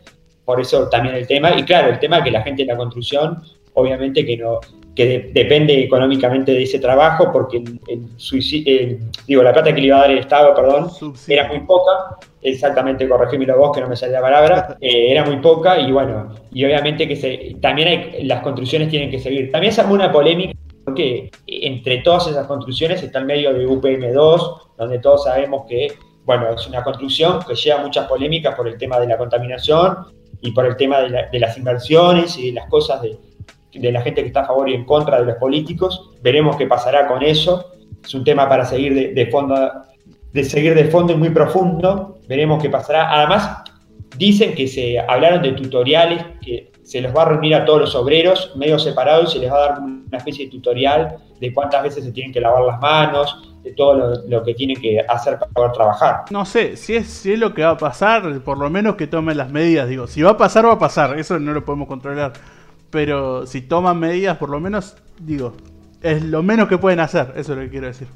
por 0.45 0.61
eso 0.61 0.89
también 0.89 1.15
el 1.15 1.27
tema, 1.27 1.57
y 1.57 1.63
claro, 1.63 1.91
el 1.91 1.99
tema 1.99 2.19
es 2.19 2.25
que 2.25 2.31
la 2.31 2.43
gente 2.43 2.63
en 2.63 2.69
la 2.69 2.77
construcción 2.77 3.43
obviamente 3.75 4.25
que 4.25 4.37
no 4.37 4.61
que 4.95 5.31
depende 5.33 5.83
económicamente 5.83 6.53
de 6.53 6.63
ese 6.63 6.79
trabajo, 6.79 7.33
porque 7.33 7.57
el, 7.57 9.01
digo, 9.27 9.43
la 9.43 9.53
plata 9.53 9.75
que 9.75 9.81
le 9.81 9.89
iba 9.89 9.97
a 9.97 10.03
dar 10.03 10.11
el 10.13 10.19
Estado, 10.19 10.55
perdón, 10.55 10.89
era 11.27 11.49
muy 11.49 11.61
poca, 11.61 12.17
exactamente, 12.41 13.09
corregímelo 13.09 13.59
vos 13.59 13.75
que 13.75 13.81
no 13.81 13.89
me 13.89 13.97
sale 13.97 14.13
la 14.13 14.21
palabra, 14.21 14.77
eh, 14.81 15.11
era 15.11 15.25
muy 15.25 15.37
poca 15.39 15.81
y 15.81 15.91
bueno, 15.91 16.33
y 16.53 16.65
obviamente 16.65 17.09
que 17.09 17.17
se, 17.17 17.57
también 17.61 17.89
hay, 17.89 18.25
las 18.25 18.43
construcciones 18.43 18.89
tienen 18.89 19.11
que 19.11 19.19
seguir. 19.19 19.51
También 19.51 19.73
se 19.73 19.81
armó 19.81 19.95
una 19.95 20.13
polémica 20.13 20.55
porque 20.85 21.31
entre 21.47 21.99
todas 21.99 22.29
esas 22.29 22.47
construcciones 22.47 23.03
está 23.03 23.19
el 23.19 23.25
medio 23.25 23.53
de 23.53 23.67
UPM2, 23.67 24.77
donde 24.77 24.99
todos 25.01 25.25
sabemos 25.25 25.65
que, 25.69 25.89
bueno, 26.25 26.51
es 26.51 26.69
una 26.69 26.85
construcción 26.85 27.41
que 27.47 27.55
lleva 27.55 27.81
muchas 27.81 28.07
polémicas 28.07 28.55
por 28.55 28.69
el 28.69 28.79
tema 28.79 29.01
de 29.01 29.09
la 29.09 29.17
contaminación 29.17 29.97
y 30.41 30.53
por 30.53 30.67
el 30.67 30.77
tema 30.77 31.01
de, 31.01 31.25
de 31.33 31.39
las 31.41 31.57
inversiones 31.57 32.39
y 32.39 32.49
de 32.49 32.53
las 32.53 32.69
cosas 32.69 33.01
de 33.03 33.19
de 33.75 33.93
la 33.93 34.03
gente 34.03 34.23
que 34.23 34.29
está 34.29 34.41
a 34.41 34.47
favor 34.47 34.69
y 34.69 34.75
en 34.75 34.85
contra 34.85 35.19
de 35.19 35.27
los 35.27 35.37
políticos. 35.37 36.11
Veremos 36.23 36.57
qué 36.57 36.67
pasará 36.67 37.07
con 37.07 37.23
eso. 37.23 37.73
Es 38.03 38.15
un 38.15 38.25
tema 38.25 38.49
para 38.49 38.65
seguir 38.65 39.15
de, 39.15 39.27
fondo, 39.27 39.55
de 40.33 40.45
seguir 40.45 40.75
de 40.75 40.85
fondo 40.87 41.13
y 41.13 41.17
muy 41.17 41.31
profundo. 41.31 42.19
Veremos 42.29 42.63
qué 42.63 42.71
pasará. 42.71 43.11
Además, 43.13 43.63
dicen 44.17 44.55
que 44.55 44.67
se 44.67 44.99
hablaron 44.99 45.43
de 45.43 45.53
tutoriales 45.53 46.25
que 46.43 46.73
se 46.83 47.01
los 47.01 47.17
va 47.17 47.23
a 47.23 47.25
reunir 47.31 47.55
a 47.55 47.65
todos 47.65 47.81
los 47.81 47.95
obreros 47.95 48.53
medio 48.57 48.79
separados 48.79 49.31
y 49.31 49.33
se 49.35 49.39
les 49.39 49.51
va 49.51 49.57
a 49.57 49.69
dar 49.69 49.79
una 49.81 50.19
especie 50.19 50.45
de 50.45 50.51
tutorial 50.51 51.17
de 51.41 51.53
cuántas 51.53 51.83
veces 51.83 52.05
se 52.05 52.13
tienen 52.13 52.33
que 52.33 52.41
lavar 52.41 52.63
las 52.63 52.79
manos, 52.81 53.55
de 53.65 53.73
todo 53.73 54.23
lo, 54.29 54.45
que 54.45 54.53
tienen 54.53 54.81
que 54.81 55.01
hacer 55.09 55.39
para 55.39 55.51
poder 55.51 55.73
trabajar. 55.73 56.25
No 56.31 56.45
sé, 56.45 56.77
si 56.77 56.95
es, 56.97 57.07
si 57.07 57.33
es 57.33 57.39
lo 57.39 57.55
que 57.55 57.63
va 57.63 57.71
a 57.71 57.79
pasar, 57.79 58.41
por 58.41 58.59
lo 58.59 58.69
menos 58.69 58.97
que 58.97 59.07
tomen 59.07 59.39
las 59.39 59.51
medidas. 59.51 59.89
Digo, 59.89 60.07
si 60.07 60.21
va 60.21 60.33
a 60.33 60.37
pasar, 60.37 60.67
va 60.67 60.73
a 60.73 60.79
pasar. 60.79 61.19
Eso 61.19 61.39
no 61.39 61.53
lo 61.53 61.65
podemos 61.65 61.89
controlar 61.89 62.35
pero 62.95 63.45
si 63.45 63.63
toman 63.63 63.99
medidas, 63.99 64.39
por 64.39 64.49
lo 64.51 64.61
menos, 64.61 64.97
digo, 65.19 65.53
es 66.01 66.23
lo 66.23 66.45
menos 66.45 66.69
que 66.69 66.79
pueden 66.79 67.01
hacer, 67.01 67.33
eso 67.35 67.53
es 67.53 67.59
lo 67.59 67.65
que 67.65 67.71
quiero 67.71 67.89
decir. 67.89 68.07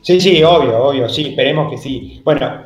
Sí, 0.00 0.18
sí, 0.18 0.42
obvio, 0.42 0.82
obvio, 0.82 1.10
sí, 1.10 1.26
esperemos 1.26 1.70
que 1.70 1.76
sí. 1.76 2.22
Bueno, 2.24 2.64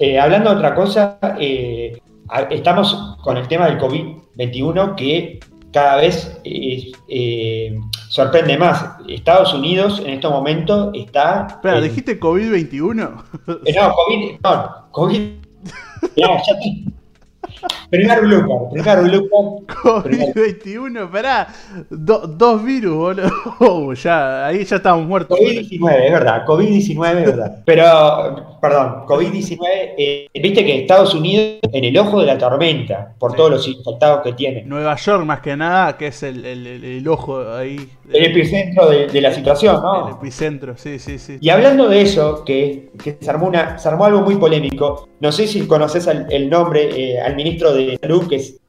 eh, 0.00 0.18
hablando 0.18 0.50
de 0.50 0.56
otra 0.56 0.74
cosa, 0.74 1.20
eh, 1.38 1.96
estamos 2.50 3.16
con 3.22 3.36
el 3.36 3.46
tema 3.46 3.66
del 3.66 3.78
COVID-21 3.78 4.96
que 4.96 5.38
cada 5.72 5.98
vez 5.98 6.36
eh, 6.42 7.78
sorprende 8.08 8.58
más. 8.58 8.96
Estados 9.06 9.54
Unidos 9.54 10.02
en 10.04 10.14
este 10.14 10.28
momento 10.28 10.90
está... 10.94 11.46
Espera, 11.48 11.80
¿dijiste 11.80 12.18
COVID-21? 12.18 12.94
no, 12.96 13.22
COVID... 13.46 14.40
No, 14.42 14.88
COVID... 14.90 15.30
ya, 16.16 16.26
ya, 16.26 16.92
Primer 17.90 18.20
blooper, 18.22 18.70
primer 18.72 19.02
blooper. 19.02 19.66
COVID-21, 19.82 21.10
pará. 21.10 21.48
dos 21.90 22.64
virus, 22.64 22.94
boludo. 22.94 23.30
Oh, 23.60 23.92
ya, 23.94 24.46
ahí 24.46 24.64
ya 24.64 24.76
estamos 24.76 25.06
muertos. 25.06 25.38
COVID-19, 25.38 26.04
es 26.04 26.12
verdad. 26.12 26.44
COVID-19, 26.46 27.18
es 27.18 27.26
verdad. 27.26 27.62
Pero, 27.64 28.51
perdón, 28.62 29.06
COVID-19, 29.08 29.58
eh, 29.98 30.28
viste 30.40 30.64
que 30.64 30.82
Estados 30.82 31.12
Unidos 31.16 31.58
en 31.72 31.82
el 31.82 31.98
ojo 31.98 32.20
de 32.20 32.26
la 32.26 32.38
tormenta, 32.38 33.12
por 33.18 33.34
todos 33.34 33.50
los 33.50 33.66
infectados 33.66 34.22
que 34.22 34.34
tiene. 34.34 34.62
Nueva 34.62 34.94
York, 34.94 35.24
más 35.24 35.40
que 35.40 35.56
nada, 35.56 35.98
que 35.98 36.06
es 36.06 36.22
el, 36.22 36.44
el, 36.44 36.66
el, 36.68 37.08
ojo 37.08 37.52
ahí. 37.52 37.88
El 38.12 38.26
epicentro 38.26 38.88
de, 38.88 39.20
la 39.20 39.32
situación, 39.32 39.82
¿no? 39.82 40.06
El 40.06 40.14
epicentro, 40.14 40.76
sí, 40.76 41.00
sí, 41.00 41.18
sí. 41.18 41.38
Y 41.40 41.48
hablando 41.48 41.88
de 41.88 42.02
eso, 42.02 42.44
que, 42.44 42.92
que 43.02 43.18
se, 43.20 43.28
armó 43.28 43.48
una, 43.48 43.80
se 43.80 43.88
armó 43.88 44.04
algo 44.04 44.20
muy 44.20 44.36
polémico. 44.36 45.08
No 45.18 45.32
sé 45.32 45.48
si 45.48 45.66
conoces 45.66 46.06
el, 46.06 46.48
nombre 46.48 47.14
eh, 47.14 47.20
al 47.20 47.34
ministro 47.34 47.74
de 47.74 47.98
Salud, 48.00 48.28
que 48.28 48.36
es 48.36 48.60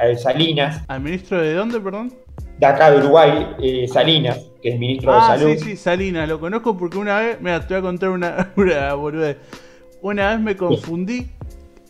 eh, 0.00 0.16
Salinas. 0.16 0.84
¿Al 0.86 1.00
ministro 1.00 1.40
de 1.40 1.54
dónde, 1.54 1.80
perdón? 1.80 2.14
De 2.56 2.66
acá 2.66 2.92
de 2.92 2.98
Uruguay, 2.98 3.56
eh, 3.60 3.88
Salinas, 3.88 4.49
que 4.62 4.70
es 4.70 4.78
ministro 4.78 5.12
de 5.12 5.18
ah, 5.18 5.26
Salud. 5.26 5.54
Sí, 5.54 5.70
sí, 5.70 5.76
Salinas, 5.76 6.28
lo 6.28 6.40
conozco 6.40 6.76
porque 6.76 6.98
una 6.98 7.20
vez, 7.20 7.40
mira, 7.40 7.66
te 7.66 7.74
voy 7.74 7.78
a 7.78 7.82
contar 7.82 8.10
una, 8.10 8.52
una 8.56 8.94
Una 10.02 10.30
vez 10.30 10.40
me 10.40 10.56
confundí 10.56 11.28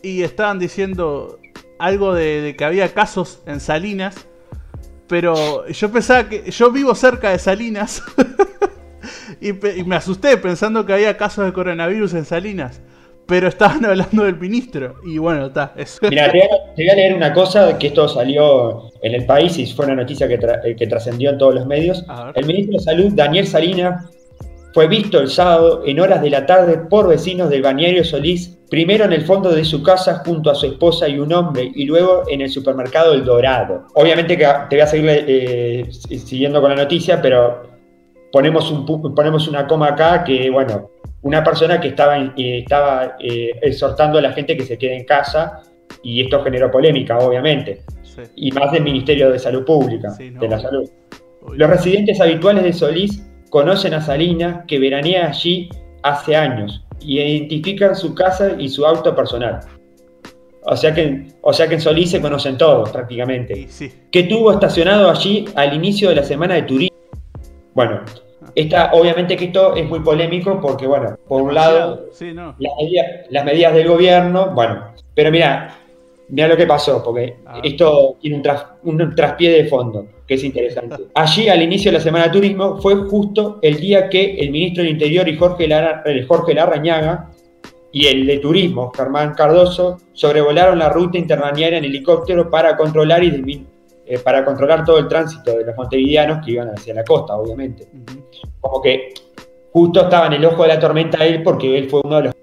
y 0.01 0.23
estaban 0.23 0.59
diciendo 0.59 1.39
algo 1.79 2.13
de, 2.13 2.55
que 2.57 2.63
había 2.65 2.93
casos 2.93 3.41
en 3.45 3.59
Salinas, 3.59 4.27
pero 5.07 5.67
yo 5.67 5.91
pensaba 5.91 6.29
que 6.29 6.49
yo 6.51 6.71
vivo 6.71 6.95
cerca 6.95 7.31
de 7.31 7.39
Salinas 7.39 8.01
y, 9.41 9.49
y 9.49 9.83
me 9.83 9.95
asusté 9.95 10.37
pensando 10.37 10.85
que 10.85 10.93
había 10.93 11.17
casos 11.17 11.45
de 11.45 11.53
coronavirus 11.53 12.13
en 12.13 12.25
Salinas 12.25 12.81
pero 13.31 13.47
estaban 13.47 13.85
hablando 13.85 14.25
del 14.25 14.37
ministro. 14.37 14.95
Y 15.05 15.17
bueno, 15.17 15.45
está. 15.45 15.73
Mira, 16.09 16.29
te, 16.29 16.41
voy 16.75 16.89
a 16.89 16.95
leer 16.95 17.15
una 17.15 17.31
cosa, 17.31 17.77
que 17.79 17.87
esto 17.87 18.09
salió 18.09 18.91
en 19.01 19.15
el 19.15 19.25
país 19.25 19.57
y 19.57 19.65
fue 19.67 19.85
una 19.85 19.95
noticia 19.95 20.27
que, 20.27 20.37
eh, 20.65 20.87
trascendió 20.87 21.29
en 21.29 21.37
todos 21.37 21.55
los 21.55 21.65
medios. 21.65 22.03
El 22.35 22.45
ministro 22.45 22.77
de 22.77 22.83
Salud, 22.83 23.11
Daniel 23.13 23.47
Salinas, 23.47 24.05
fue 24.73 24.87
visto 24.89 25.19
el 25.19 25.29
sábado 25.29 25.83
en 25.85 26.01
horas 26.01 26.21
de 26.21 26.29
la 26.29 26.45
tarde 26.45 26.77
por 26.89 27.07
vecinos 27.07 27.49
del 27.49 27.61
Bañario 27.61 28.03
Solís, 28.03 28.57
primero 28.69 29.05
en 29.05 29.13
el 29.13 29.23
fondo 29.23 29.49
de 29.49 29.63
su 29.63 29.81
casa 29.81 30.21
junto 30.25 30.51
a 30.51 30.55
su 30.55 30.65
esposa 30.65 31.07
y 31.07 31.17
un 31.17 31.31
hombre, 31.31 31.71
y 31.73 31.85
luego 31.85 32.23
en 32.29 32.41
el 32.41 32.49
supermercado 32.49 33.13
El 33.13 33.23
Dorado. 33.23 33.87
Obviamente 33.93 34.37
que 34.37 34.45
te 34.69 34.75
voy 34.75 34.81
a 34.81 34.87
seguir 34.87 35.09
eh, 35.09 35.89
siguiendo 35.91 36.59
con 36.59 36.69
la 36.71 36.83
noticia, 36.83 37.21
pero 37.21 37.70
ponemos, 38.31 38.71
un, 38.71 38.85
ponemos 39.15 39.47
una 39.47 39.67
coma 39.67 39.89
acá 39.89 40.23
que, 40.23 40.49
bueno, 40.49 40.89
una 41.21 41.43
persona 41.43 41.79
que 41.79 41.89
estaba, 41.89 42.17
eh, 42.17 42.59
estaba 42.59 43.15
eh, 43.19 43.51
exhortando 43.61 44.17
a 44.17 44.21
la 44.21 44.33
gente 44.33 44.57
que 44.57 44.63
se 44.63 44.77
quede 44.77 44.97
en 44.97 45.05
casa 45.05 45.61
y 46.03 46.21
esto 46.21 46.43
generó 46.43 46.71
polémica, 46.71 47.17
obviamente, 47.19 47.83
y 48.35 48.51
más 48.51 48.71
del 48.71 48.83
Ministerio 48.83 49.31
de 49.31 49.39
Salud 49.39 49.65
Pública, 49.65 50.13
de 50.17 50.47
la 50.47 50.59
Salud. 50.59 50.89
Los 51.53 51.69
residentes 51.69 52.19
habituales 52.21 52.63
de 52.63 52.73
Solís 52.73 53.23
conocen 53.49 53.93
a 53.93 54.01
Salina, 54.01 54.63
que 54.67 54.79
veranea 54.79 55.27
allí 55.27 55.69
hace 56.03 56.35
años. 56.35 56.85
y 57.03 57.19
identifican 57.19 57.95
su 57.95 58.13
casa 58.13 58.51
y 58.59 58.69
su 58.69 58.85
auto 58.85 59.15
personal. 59.15 59.59
O 60.63 60.75
sea 60.75 60.93
que, 60.93 61.27
o 61.41 61.51
sea 61.51 61.67
que 61.67 61.75
en 61.75 61.81
Solís 61.81 62.11
se 62.11 62.21
conocen 62.21 62.57
todos 62.57 62.91
prácticamente. 62.91 63.67
Sí. 63.69 63.91
Que 64.11 64.23
tuvo 64.23 64.51
estacionado 64.51 65.09
allí 65.09 65.45
al 65.55 65.73
inicio 65.73 66.09
de 66.09 66.15
la 66.15 66.23
semana 66.23 66.53
de 66.55 66.61
turismo. 66.61 66.90
Bueno, 67.73 68.01
esta, 68.55 68.91
obviamente 68.93 69.35
que 69.37 69.45
esto 69.45 69.75
es 69.75 69.87
muy 69.87 69.99
polémico 69.99 70.59
porque, 70.61 70.87
bueno, 70.87 71.17
por 71.27 71.41
un 71.41 71.53
lado, 71.53 72.07
Sí, 72.11 72.31
no. 72.33 72.55
las 72.59 72.73
medidas, 72.77 73.05
las 73.29 73.45
medidas 73.45 73.73
del 73.73 73.87
gobierno, 73.87 74.51
bueno, 74.53 74.87
pero 75.13 75.31
mira, 75.31 75.77
mira 76.29 76.47
lo 76.47 76.57
que 76.57 76.65
pasó, 76.65 77.03
porque 77.03 77.35
Ah. 77.45 77.59
esto 77.63 78.17
tiene 78.19 78.37
un, 78.37 78.43
tras- 78.43 78.65
un 78.83 79.15
traspié 79.15 79.51
de 79.51 79.65
fondo, 79.65 80.07
que 80.27 80.33
es 80.35 80.43
interesante. 80.43 80.95
Allí, 81.15 81.47
al 81.49 81.61
inicio 81.61 81.91
de 81.91 81.97
la 81.97 82.03
Semana 82.03 82.25
de 82.25 82.31
Turismo, 82.31 82.77
fue 82.81 82.95
justo 82.95 83.59
el 83.61 83.79
día 83.79 84.09
que 84.09 84.35
el 84.35 84.49
ministro 84.51 84.83
del 84.83 84.93
Interior 84.93 85.27
y 85.27 85.37
Jorge, 85.37 85.67
Lara- 85.67 86.03
Jorge 86.27 86.53
Larrañaga 86.53 87.29
y 87.93 88.07
el 88.07 88.25
de 88.25 88.37
Turismo, 88.39 88.91
Germán 88.95 89.33
Cardoso, 89.33 89.97
sobrevolaron 90.13 90.79
la 90.79 90.89
ruta 90.89 91.17
interbalnearia 91.17 91.77
en 91.77 91.85
helicóptero 91.85 92.49
para 92.49 92.75
controlar, 92.77 93.21
y 93.23 93.65
eh, 94.11 94.19
para 94.19 94.43
controlar 94.43 94.83
todo 94.83 94.97
el 94.97 95.07
tránsito 95.07 95.57
de 95.57 95.63
los 95.63 95.73
montevideanos 95.77 96.43
que 96.43 96.51
iban 96.51 96.67
hacia 96.67 96.93
la 96.93 97.05
costa, 97.05 97.33
obviamente 97.33 97.87
como 98.59 98.81
que 98.81 99.13
justo 99.71 100.01
estaba 100.01 100.27
en 100.27 100.33
el 100.33 100.43
ojo 100.43 100.63
de 100.63 100.67
la 100.67 100.79
tormenta 100.79 101.25
él 101.25 101.41
porque 101.43 101.77
él 101.77 101.89
fue 101.89 102.01
uno 102.03 102.17
de 102.17 102.23
los 102.23 102.35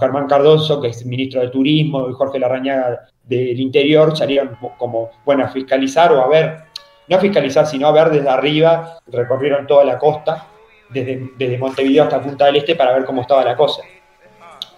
Germán 0.00 0.26
Cardoso, 0.26 0.80
que 0.80 0.88
es 0.88 1.06
ministro 1.06 1.40
de 1.40 1.48
Turismo, 1.48 2.10
y 2.10 2.12
Jorge 2.12 2.40
Larrañaga 2.40 3.06
del 3.22 3.60
Interior, 3.60 4.16
salieron 4.16 4.56
como, 4.78 5.10
bueno, 5.24 5.44
a 5.44 5.48
fiscalizar 5.48 6.12
o 6.12 6.20
a 6.20 6.26
ver, 6.26 6.64
no 7.08 7.16
a 7.16 7.20
fiscalizar, 7.20 7.66
sino 7.66 7.86
a 7.86 7.92
ver 7.92 8.10
desde 8.10 8.28
arriba, 8.28 8.98
recorrieron 9.06 9.66
toda 9.66 9.84
la 9.84 9.98
costa, 9.98 10.48
desde, 10.90 11.30
desde 11.38 11.56
Montevideo 11.56 12.02
hasta 12.02 12.20
Punta 12.20 12.46
del 12.46 12.56
Este, 12.56 12.74
para 12.74 12.92
ver 12.92 13.04
cómo 13.04 13.22
estaba 13.22 13.44
la 13.44 13.56
cosa. 13.56 13.82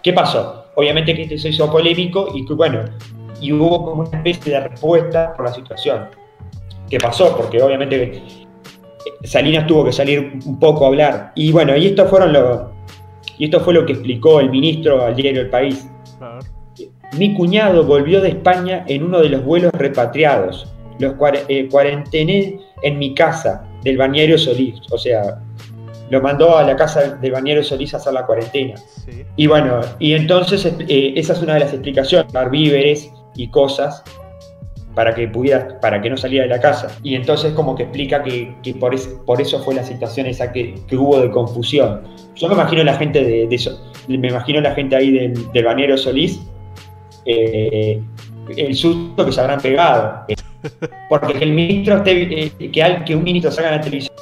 ¿Qué 0.03 0.13
pasó? 0.13 0.67
Obviamente 0.75 1.15
que 1.15 1.23
esto 1.23 1.39
se 1.39 1.49
hizo 1.49 1.71
polémico 1.71 2.29
y 2.35 2.45
que, 2.45 2.53
bueno, 2.53 2.85
y 3.41 3.53
hubo 3.53 3.85
como 3.85 4.03
una 4.03 4.19
especie 4.19 4.53
de 4.53 4.69
respuesta 4.69 5.33
por 5.35 5.47
la 5.47 5.53
situación. 5.53 6.18
¿Qué 6.89 6.99
pasó? 6.99 7.37
Porque 7.37 7.63
obviamente 7.63 8.23
Salinas 9.25 9.67
tuvo 9.67 9.85
que 9.85 9.93
salir 9.93 10.41
un 10.45 10.59
poco 10.59 10.85
a 10.85 10.89
hablar. 10.89 11.33
Y 11.35 11.53
bueno, 11.53 11.77
y 11.77 11.87
esto 11.87 12.07
fueron 12.07 12.33
lo, 12.33 12.73
y 13.39 13.45
esto 13.45 13.61
fue 13.61 13.75
lo 13.75 13.87
que 13.87 13.93
explicó 13.93 14.41
el 14.41 14.51
ministro 14.51 15.05
al 15.05 15.15
diario 15.15 15.43
El 15.43 15.51
País. 15.51 15.89
Mi 17.17 17.35
cuñado 17.35 17.85
volvió 17.85 18.21
de 18.21 18.29
España 18.31 18.85
en 18.87 19.03
uno 19.03 19.21
de 19.21 19.31
los 19.31 19.45
vuelos 19.45 19.73
repatriados. 19.73 20.73
Los 20.99 21.15
eh, 21.49 21.69
cuarentené 21.71 22.59
en 22.83 22.99
mi 22.99 23.15
casa 23.15 23.65
del 23.83 23.97
Bañero 23.97 24.37
Solís. 24.37 24.81
O 24.91 24.99
sea, 24.99 25.41
lo 26.11 26.21
mandó 26.21 26.59
a 26.59 26.65
la 26.65 26.77
casa 26.77 27.15
del 27.17 27.33
Bañero 27.33 27.63
Solís 27.63 27.95
a 27.95 27.99
hacer 27.99 28.13
la 28.13 28.27
cuarentena. 28.27 28.77
Sí. 28.77 29.25
Y 29.37 29.47
bueno, 29.47 29.81
y 29.99 30.13
entonces 30.15 30.67
eh, 30.67 31.13
esa 31.17 31.33
es 31.33 31.43
una 31.43 31.55
de 31.55 31.61
las 31.61 31.73
explicaciones, 31.73 32.33
dar 32.33 32.51
víveres 32.51 33.11
y 33.37 33.49
cosas 33.49 34.03
para 34.99 35.15
que 35.15 35.29
pudiera, 35.29 35.79
para 35.81 36.03
que 36.03 36.11
no 36.11 36.17
saliera 36.17 36.43
de 36.43 36.51
la 36.51 36.61
casa. 36.61 36.89
Y 37.05 37.15
entonces 37.15 37.53
como 37.53 37.77
que 37.77 37.85
explica 37.85 38.21
que, 38.21 38.53
que 38.65 38.75
por, 38.75 38.93
es- 38.97 39.07
por 39.25 39.41
eso 39.41 39.61
fue 39.63 39.77
la 39.77 39.85
situación 39.85 40.27
esa 40.27 40.51
que, 40.51 40.75
que 40.89 40.97
hubo 40.97 41.21
de 41.21 41.31
confusión. 41.31 42.01
Yo 42.35 42.49
me 42.49 42.55
imagino 42.55 42.83
la 42.83 42.95
gente 42.95 43.23
de, 43.23 43.47
de 43.47 43.55
eso, 43.55 43.81
me 44.09 44.17
imagino 44.29 44.61
la 44.61 44.73
gente 44.75 44.97
ahí 44.97 45.13
del, 45.13 45.53
del 45.53 45.65
Banero 45.65 45.97
Solís, 45.97 46.41
eh, 47.27 48.03
el 48.57 48.75
susto 48.75 49.25
que 49.25 49.31
se 49.31 49.41
habrán 49.41 49.61
pegado. 49.61 50.25
Porque 51.09 51.33
que 51.35 51.45
el 51.45 51.53
ministro 51.53 51.99
esté, 51.99 52.47
eh, 52.47 52.71
que, 52.73 52.83
al- 52.83 53.05
que 53.05 53.15
un 53.15 53.23
ministro 53.23 53.53
salga 53.53 53.71
en 53.71 53.77
la 53.77 53.81
televisión, 53.83 54.17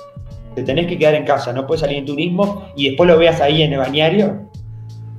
te 0.55 0.63
tenés 0.63 0.87
que 0.89 0.99
quedar 0.99 1.15
en 1.15 1.25
casa, 1.25 1.55
no 1.55 1.67
puedes 1.67 1.81
salir 1.81 1.97
en 1.97 2.05
turismo 2.05 2.67
y 2.77 2.89
después 2.89 3.09
lo 3.09 3.17
veas 3.17 3.41
ahí 3.41 3.63
en 3.63 3.73
el 3.73 3.79
bañario, 3.79 4.43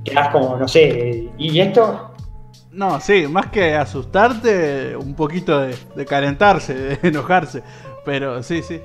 quedás 0.04 0.28
como, 0.28 0.56
no 0.56 0.68
sé, 0.68 0.84
eh, 1.10 1.28
¿y 1.36 1.58
esto? 1.58 2.07
No, 2.78 3.00
sí, 3.00 3.26
más 3.26 3.46
que 3.46 3.74
asustarte, 3.74 4.94
un 4.94 5.12
poquito 5.14 5.58
de, 5.62 5.74
de 5.96 6.06
calentarse, 6.06 6.74
de 7.02 7.08
enojarse. 7.08 7.60
Pero 8.04 8.40
sí, 8.40 8.62
sí. 8.62 8.80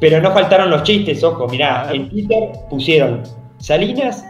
Pero 0.00 0.20
no 0.20 0.32
faltaron 0.32 0.70
los 0.70 0.82
chistes, 0.82 1.22
ojo, 1.22 1.46
mirá, 1.46 1.88
en 1.92 2.08
Twitter 2.08 2.50
pusieron 2.68 3.22
Salinas, 3.58 4.24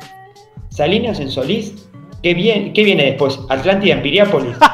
Salinas 0.69 1.21
en 1.21 1.31
Solís, 1.31 1.89
¿qué, 2.23 2.35
bien, 2.35 2.75
qué 2.75 2.85
viene 2.85 3.05
después? 3.05 3.41
Atlántida 3.49 3.95
en 3.95 4.03
Piriápolis. 4.03 4.57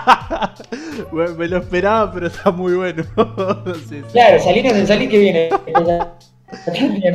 Bueno, 1.13 1.35
Me 1.37 1.47
lo 1.47 1.59
esperaba, 1.59 2.11
pero 2.11 2.27
está 2.27 2.51
muy 2.51 2.75
bueno. 2.75 3.05
Sí, 3.89 4.01
sí. 4.01 4.03
Claro, 4.13 4.43
Salinas 4.43 4.73
en 4.73 4.87
Solís, 4.87 5.11
¿qué 5.11 5.19
viene? 5.19 5.49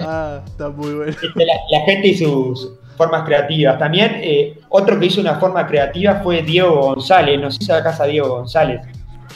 Ah, 0.02 0.42
está 0.46 0.70
muy 0.70 0.94
bueno. 0.94 1.12
Este, 1.12 1.28
la, 1.36 1.54
la 1.72 1.86
gente 1.86 2.08
y 2.08 2.18
sus 2.18 2.72
formas 3.02 3.24
creativas. 3.24 3.80
También 3.80 4.12
eh, 4.22 4.60
otro 4.70 5.00
que 5.00 5.08
hizo 5.08 5.22
una 5.22 5.36
forma 5.36 5.66
creativa 5.66 6.16
fue 6.24 6.42
Diego 6.44 6.94
González, 6.94 7.40
no 7.40 7.50
sé 7.50 7.58
si 7.60 7.66
sabe 7.66 7.82
casa 7.84 8.06
Diego 8.06 8.30
González, 8.30 8.82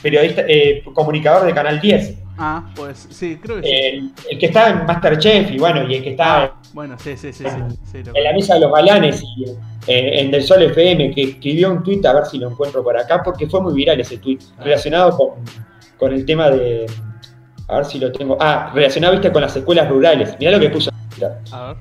periodista, 0.03 0.43
eh, 0.47 0.83
comunicador 0.93 1.45
de 1.47 1.53
Canal 1.53 1.79
10, 1.81 2.19
Ah, 2.37 2.65
pues 2.75 3.07
sí, 3.11 3.39
creo 3.41 3.61
que 3.61 3.63
sí. 3.63 3.71
el, 3.73 4.11
el 4.29 4.37
que 4.39 4.45
está 4.47 4.69
en 4.69 4.85
Masterchef 4.85 5.51
y 5.51 5.57
bueno, 5.57 5.89
y 5.89 5.95
el 5.95 6.03
que 6.03 6.09
está 6.11 6.43
Ah, 6.43 6.53
bueno, 6.73 6.95
sí, 6.99 7.15
sí, 7.15 7.31
sí, 7.31 7.45
sí. 7.45 7.77
sí, 7.91 7.97
en 8.13 8.23
la 8.23 8.33
mesa 8.33 8.55
de 8.55 8.59
los 8.59 8.71
galanes 8.73 9.23
y 9.37 9.45
eh, 9.87 10.19
en 10.19 10.31
Del 10.31 10.43
Sol 10.43 10.61
FM, 10.63 11.11
que 11.11 11.23
escribió 11.23 11.71
un 11.71 11.81
tuit, 11.81 12.05
a 12.05 12.13
ver 12.13 12.25
si 12.25 12.37
lo 12.37 12.49
encuentro 12.51 12.83
por 12.83 12.97
acá, 12.97 13.23
porque 13.23 13.47
fue 13.47 13.61
muy 13.61 13.73
viral 13.73 13.99
ese 14.01 14.17
tuit, 14.17 14.41
Ah. 14.59 14.63
relacionado 14.65 15.15
con, 15.17 15.29
con 15.97 16.13
el 16.13 16.25
tema 16.25 16.49
de... 16.51 16.85
A 17.69 17.77
ver 17.77 17.85
si 17.85 17.97
lo 17.97 18.11
tengo. 18.11 18.37
Ah, 18.39 18.69
relacionado, 18.75 19.13
viste, 19.13 19.31
con 19.31 19.41
las 19.41 19.55
escuelas 19.55 19.89
rurales. 19.89 20.35
Mirá 20.37 20.51
lo 20.51 20.59
que 20.59 20.69
puso. 20.69 20.91
A 21.51 21.67
ver. 21.67 21.77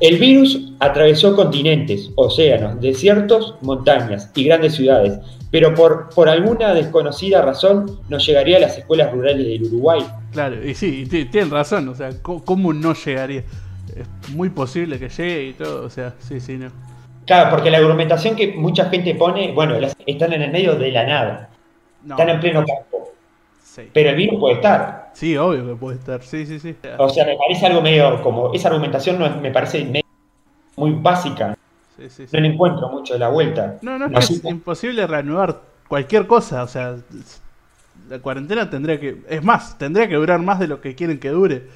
El 0.00 0.18
virus 0.18 0.72
atravesó 0.80 1.34
continentes, 1.36 2.10
océanos, 2.16 2.80
desiertos, 2.80 3.54
montañas 3.62 4.30
y 4.34 4.44
grandes 4.44 4.74
ciudades, 4.74 5.18
pero 5.50 5.74
por, 5.74 6.08
por 6.10 6.28
alguna 6.28 6.74
desconocida 6.74 7.40
razón 7.42 8.00
no 8.08 8.18
llegaría 8.18 8.56
a 8.56 8.60
las 8.60 8.76
escuelas 8.76 9.12
rurales 9.12 9.46
del 9.46 9.62
Uruguay. 9.64 10.04
Claro, 10.32 10.62
y 10.66 10.74
sí, 10.74 11.06
tienen 11.06 11.50
razón, 11.50 11.88
o 11.88 11.94
sea, 11.94 12.10
¿cómo, 12.22 12.44
cómo 12.44 12.72
no 12.72 12.92
llegaría? 12.94 13.44
Es 13.94 14.30
muy 14.34 14.50
posible 14.50 14.98
que 14.98 15.08
llegue 15.08 15.44
y 15.44 15.52
todo, 15.52 15.86
o 15.86 15.90
sea, 15.90 16.14
sí, 16.18 16.40
sí, 16.40 16.56
no. 16.56 16.70
Claro, 17.24 17.50
porque 17.50 17.70
la 17.70 17.78
argumentación 17.78 18.34
que 18.36 18.48
mucha 18.52 18.86
gente 18.90 19.14
pone, 19.14 19.52
bueno, 19.52 19.78
las- 19.78 19.96
están 20.04 20.32
en 20.32 20.42
el 20.42 20.50
medio 20.50 20.74
de 20.74 20.90
la 20.90 21.06
nada, 21.06 21.50
No, 22.02 22.14
están 22.16 22.28
en 22.30 22.40
pleno 22.40 22.64
campo, 22.66 23.12
sí. 23.74 23.90
pero 23.92 24.10
el 24.10 24.16
virus 24.16 24.38
puede 24.40 24.54
estar. 24.56 25.10
Sí, 25.14 25.36
obvio 25.36 25.66
que 25.66 25.74
puede 25.76 25.98
estar, 25.98 26.22
sí, 26.22 26.46
sí, 26.46 26.58
sí. 26.58 26.74
O 26.98 27.08
sea, 27.08 27.24
me 27.24 27.36
parece 27.36 27.66
algo 27.66 27.82
medio 27.82 28.20
como, 28.22 28.52
esa 28.52 28.68
argumentación 28.68 29.18
no 29.18 29.26
es- 29.26 29.36
me 29.36 29.50
parece 29.50 29.90
muy 30.76 30.90
básica, 30.92 31.56
Sí, 31.96 32.10
sí, 32.10 32.26
sí. 32.26 32.36
no 32.36 32.40
le 32.40 32.48
encuentro 32.48 32.88
mucho 32.88 33.14
de 33.14 33.20
la 33.20 33.28
vuelta. 33.28 33.78
No, 33.82 33.98
no, 33.98 34.06
es 34.06 34.10
No, 34.12 34.18
que 34.18 34.24
es 34.24 34.44
imposible 34.44 35.06
reanudar 35.06 35.60
cualquier 35.88 36.26
cosa, 36.26 36.62
o 36.64 36.68
sea, 36.68 36.96
la 38.08 38.18
cuarentena 38.18 38.68
tendría 38.68 38.98
que, 38.98 39.22
es 39.28 39.42
más, 39.44 39.78
tendría 39.78 40.08
que 40.08 40.16
durar 40.16 40.40
más 40.40 40.58
de 40.58 40.66
lo 40.68 40.80
que 40.80 40.94
quieren 40.94 41.18
que 41.20 41.28
dure. 41.30 41.68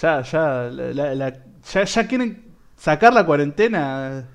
Ya, 0.00 0.22
ya, 0.22 0.68
la- 0.70 0.92
la- 0.92 1.14
la- 1.14 1.32
ya, 1.72 1.84
ya 1.84 2.06
quieren 2.06 2.44
sacar 2.76 3.12
la 3.12 3.26
cuarentena. 3.26 4.28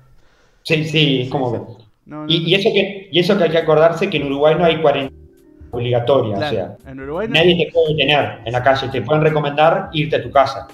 Sí, 0.62 0.84
sí, 0.84 1.22
es 1.22 1.30
como... 1.30 1.78
No, 2.04 2.24
no, 2.26 2.32
Y, 2.32 2.40
no. 2.42 2.48
y 2.48 2.54
eso 2.54 2.68
que, 2.72 3.08
y 3.12 3.18
eso 3.20 3.38
que 3.38 3.44
hay 3.44 3.50
que 3.50 3.58
acordarse 3.58 4.10
que 4.10 4.16
en 4.18 4.26
Uruguay 4.26 4.56
no 4.58 4.64
hay 4.64 4.80
cuarentena 4.82 5.21
obligatoria, 5.72 6.36
Claro, 6.36 6.56
o 6.56 6.78
sea, 6.84 6.90
en 6.92 7.00
Uruguay 7.00 7.28
no- 7.28 7.34
nadie 7.34 7.66
te 7.66 7.72
puede 7.72 7.94
detener 7.94 8.38
en 8.44 8.52
la 8.52 8.62
calle, 8.62 8.88
te 8.88 9.02
pueden 9.02 9.22
recomendar 9.22 9.88
irte 9.92 10.16
a 10.16 10.22
tu 10.22 10.30
casa. 10.30 10.68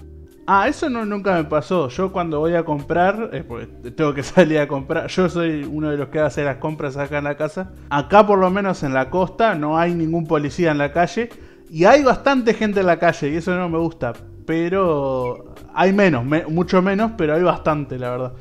Ah, 0.50 0.66
eso 0.66 0.88
no, 0.88 1.04
nunca 1.04 1.34
me 1.34 1.44
pasó. 1.44 1.88
Yo 1.88 2.10
cuando 2.10 2.40
voy 2.40 2.54
a 2.54 2.64
comprar, 2.64 3.30
eh, 3.34 3.44
porque 3.46 3.66
tengo 3.90 4.14
que 4.14 4.22
salir 4.22 4.58
a 4.58 4.66
comprar, 4.66 5.06
yo 5.08 5.28
soy 5.28 5.62
uno 5.70 5.90
de 5.90 5.96
los 5.98 6.08
que 6.08 6.20
hace 6.20 6.42
las 6.42 6.56
compras 6.56 6.96
acá 6.96 7.18
en 7.18 7.24
la 7.24 7.36
casa. 7.36 7.70
Acá 7.90 8.26
por 8.26 8.38
lo 8.38 8.50
menos 8.50 8.82
en 8.82 8.94
la 8.94 9.10
costa 9.10 9.54
no 9.54 9.78
hay 9.78 9.94
ningún 9.94 10.26
policía 10.26 10.70
en 10.70 10.78
la 10.78 10.90
calle 10.92 11.28
y 11.70 11.84
hay 11.84 12.02
bastante 12.02 12.54
gente 12.54 12.80
en 12.80 12.86
la 12.86 12.98
calle 12.98 13.28
y 13.28 13.36
eso 13.36 13.54
no 13.56 13.68
me 13.68 13.78
gusta. 13.78 14.14
Pero 14.46 15.54
hay 15.74 15.92
menos, 15.92 16.24
me- 16.24 16.46
mucho 16.46 16.80
menos, 16.80 17.12
pero 17.18 17.34
hay 17.34 17.42
bastante, 17.42 17.98
la 17.98 18.10
verdad. 18.10 18.32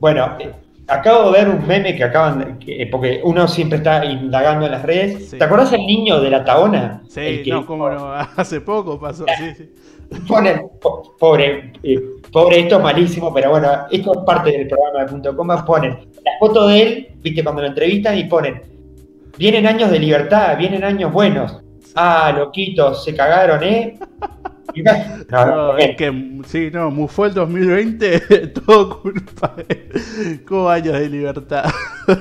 Bueno, 0.00 0.36
acabo 0.88 1.30
de 1.32 1.38
ver 1.44 1.48
un 1.48 1.66
meme 1.66 1.94
que 1.96 2.04
acaban, 2.04 2.58
que- 2.58 2.82
eh, 2.82 2.88
porque 2.90 3.20
uno 3.24 3.46
siempre 3.48 3.78
está 3.78 4.04
indagando 4.04 4.66
en 4.66 4.72
las 4.72 4.82
redes. 4.82 5.30
Sí. 5.30 5.38
¿Te 5.38 5.44
acordás 5.44 5.70
del 5.70 5.86
niño 5.86 6.20
de 6.20 6.30
la 6.30 6.44
Taona? 6.44 7.02
Sí, 7.08 7.20
El 7.20 7.42
que 7.42 7.50
no, 7.50 7.66
cómo 7.66 7.88
no, 7.90 8.12
hace 8.36 8.60
poco 8.60 8.98
pasó, 9.00 9.24
sí, 9.38 9.54
sí. 9.56 9.70
Ponen, 10.28 10.62
po- 10.80 11.14
pobre, 11.18 11.72
eh, 11.82 11.98
pobre, 12.30 12.60
esto 12.60 12.76
es 12.76 12.82
malísimo, 12.82 13.32
pero 13.32 13.50
bueno, 13.50 13.68
esto 13.90 14.12
es 14.12 14.18
parte 14.24 14.50
del 14.52 14.68
programa 14.68 15.00
de 15.00 15.06
Punto 15.10 15.34
Coma. 15.36 15.64
Ponen 15.64 15.92
la 16.24 16.32
foto 16.38 16.68
de 16.68 16.82
él, 16.82 17.08
viste, 17.20 17.42
cuando 17.42 17.62
lo 17.62 17.68
entrevistan 17.68 18.16
y 18.18 18.24
ponen, 18.24 18.62
vienen 19.38 19.66
años 19.66 19.90
de 19.90 19.98
libertad, 19.98 20.56
vienen 20.58 20.84
años 20.84 21.10
buenos. 21.12 21.58
Ah, 21.96 22.32
loquitos, 22.36 23.02
se 23.04 23.14
cagaron, 23.14 23.62
¿eh? 23.64 23.98
No, 25.30 25.76
es 25.78 25.96
que, 25.96 26.40
sí, 26.46 26.70
no, 26.72 26.90
mufó 26.90 27.26
el 27.26 27.34
2020, 27.34 28.20
todo 28.66 29.00
culpa 29.02 29.54
de 29.56 30.44
como 30.46 30.68
años 30.68 30.98
de 30.98 31.08
libertad. 31.08 31.64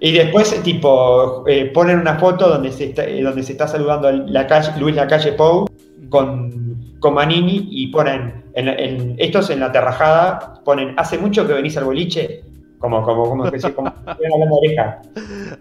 Y 0.00 0.12
después, 0.12 0.62
tipo, 0.62 1.42
eh, 1.48 1.72
ponen 1.74 1.98
una 1.98 2.20
foto 2.20 2.48
donde 2.48 2.70
se 2.70 2.84
está, 2.84 3.04
eh, 3.04 3.20
donde 3.20 3.42
se 3.42 3.50
está 3.50 3.66
saludando 3.66 4.12
la 4.12 4.46
calle, 4.46 4.70
Luis 4.78 4.94
Lacalle 4.94 5.32
Pou 5.32 5.66
con, 6.08 6.76
con 7.00 7.14
Manini 7.14 7.66
y 7.68 7.88
ponen, 7.88 8.44
en, 8.54 8.68
en- 8.68 9.16
estos 9.18 9.50
en 9.50 9.58
la 9.58 9.72
terrajada, 9.72 10.62
ponen, 10.64 10.94
hace 10.96 11.18
mucho 11.18 11.44
que 11.48 11.52
venís 11.54 11.76
al 11.78 11.84
boliche, 11.84 12.44
Como, 12.78 13.02
como, 13.02 13.24
como 13.28 13.50
que 13.50 13.58
se 13.58 13.74
como 13.74 13.92
hablando 14.06 14.54
oreja. 14.54 15.02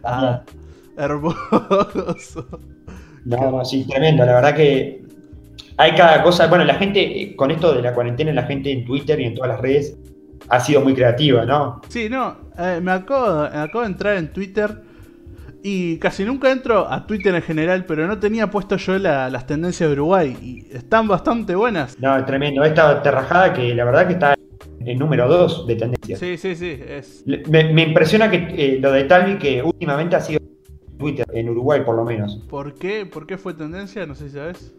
Ah, 0.03 0.43
hermoso. 0.95 2.45
No, 3.25 3.65
sí, 3.65 3.86
tremendo. 3.88 4.25
La 4.25 4.33
verdad 4.36 4.55
que 4.55 5.03
hay 5.77 5.93
cada 5.95 6.23
cosa. 6.23 6.47
Bueno, 6.47 6.63
la 6.63 6.75
gente, 6.75 7.33
con 7.35 7.51
esto 7.51 7.73
de 7.73 7.81
la 7.81 7.93
cuarentena, 7.93 8.31
la 8.33 8.43
gente 8.43 8.71
en 8.71 8.85
Twitter 8.85 9.19
y 9.19 9.25
en 9.25 9.35
todas 9.35 9.49
las 9.51 9.61
redes 9.61 9.97
ha 10.49 10.59
sido 10.59 10.81
muy 10.81 10.93
creativa, 10.93 11.45
¿no? 11.45 11.81
Sí, 11.89 12.07
no, 12.09 12.37
eh, 12.57 12.79
me, 12.81 12.91
acabo, 12.91 13.49
me 13.49 13.59
acabo 13.59 13.81
de 13.81 13.87
entrar 13.87 14.17
en 14.17 14.31
Twitter 14.31 14.81
y 15.63 15.97
casi 15.97 16.23
nunca 16.23 16.51
entro 16.51 16.87
a 16.89 17.05
Twitter 17.05 17.33
en 17.35 17.41
general, 17.41 17.85
pero 17.85 18.07
no 18.07 18.17
tenía 18.19 18.49
puesto 18.49 18.77
yo 18.77 18.97
la- 18.97 19.29
las 19.29 19.45
tendencias 19.45 19.89
de 19.89 19.93
Uruguay 19.93 20.37
y 20.41 20.75
están 20.75 21.07
bastante 21.07 21.55
buenas. 21.55 21.97
No, 21.99 22.23
tremendo. 22.25 22.63
Esta 22.63 23.01
terrajada 23.01 23.51
que 23.53 23.73
la 23.75 23.83
verdad 23.83 24.07
que 24.07 24.13
está 24.13 24.35
en 24.79 24.97
número 24.99 25.27
2 25.27 25.67
de 25.67 25.75
tendencias. 25.75 26.19
Sí, 26.19 26.37
sí, 26.37 26.55
sí, 26.55 26.79
es... 26.87 27.23
Me 27.49 27.81
impresiona 27.83 28.29
que 28.31 28.37
eh, 28.57 28.79
lo 28.79 28.91
de 28.91 29.03
Talvi, 29.03 29.37
que 29.37 29.61
últimamente 29.61 30.15
ha 30.15 30.21
sido 30.21 30.39
Twitter, 30.97 31.25
en 31.33 31.49
Uruguay 31.49 31.81
por 31.85 31.95
lo 31.95 32.05
menos. 32.05 32.37
¿Por 32.49 32.73
qué? 32.75 33.05
¿Por 33.05 33.27
qué 33.27 33.37
fue 33.37 33.53
tendencia? 33.53 34.05
No 34.05 34.15
sé 34.15 34.29
si 34.29 34.35
sabes. 34.35 34.73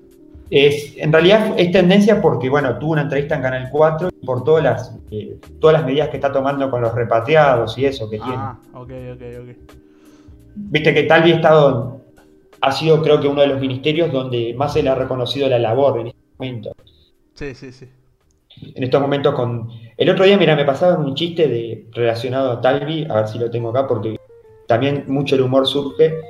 Es, 0.50 0.94
en 0.96 1.12
realidad 1.12 1.54
es 1.58 1.70
tendencia 1.72 2.22
porque, 2.22 2.48
bueno, 2.48 2.78
tuvo 2.78 2.92
una 2.92 3.02
entrevista 3.02 3.37
en 3.37 3.42
Canal 3.42 3.68
4 3.70 4.08
y 4.08 4.24
por 4.24 4.44
todas 4.44 4.64
las, 4.64 4.98
eh, 5.11 5.38
todas 5.61 5.74
las 5.74 5.84
medidas 5.84 6.08
que 6.08 6.16
está 6.16 6.32
tomando 6.32 6.70
con 6.70 6.80
los 6.80 6.94
repatriados 6.94 7.76
y 7.76 7.84
eso 7.84 8.08
que 8.08 8.16
tiene. 8.16 8.34
Ah, 8.34 8.58
ok, 8.72 8.90
ok, 9.14 9.22
ok. 9.42 9.72
Viste 10.54 10.94
que 10.94 11.02
Talvi 11.04 11.32
ha 11.32 11.37
estado, 11.37 12.00
ha 12.61 12.72
sido 12.72 13.02
creo 13.02 13.20
que 13.20 13.28
uno 13.28 13.42
de 13.42 13.48
los 13.48 13.61
ministerios 13.61 14.11
donde 14.11 14.54
más 14.56 14.72
se 14.72 14.82
le 14.82 14.88
ha 14.88 14.94
reconocido 14.94 15.48
la 15.48 15.58
labor 15.58 16.00
en 16.00 16.08
este 16.08 16.20
momento. 16.38 16.72
Sí, 17.34 17.54
sí, 17.54 17.70
sí. 17.70 17.88
En 18.74 18.82
estos 18.82 19.00
momentos 19.00 19.34
con... 19.34 19.68
El 19.96 20.11
otro 20.11 20.24
día, 20.24 20.37
mira, 20.37 20.56
me 20.56 20.64
pasaban 20.64 21.04
un 21.04 21.14
chiste 21.14 21.46
de, 21.46 21.87
relacionado 21.92 22.52
a 22.52 22.61
Talvi, 22.61 23.06
a 23.08 23.16
ver 23.16 23.28
si 23.28 23.38
lo 23.38 23.50
tengo 23.50 23.70
acá, 23.70 23.87
porque 23.87 24.18
también 24.66 25.04
mucho 25.06 25.37
el 25.37 25.42
humor 25.42 25.66
surge. 25.66 26.20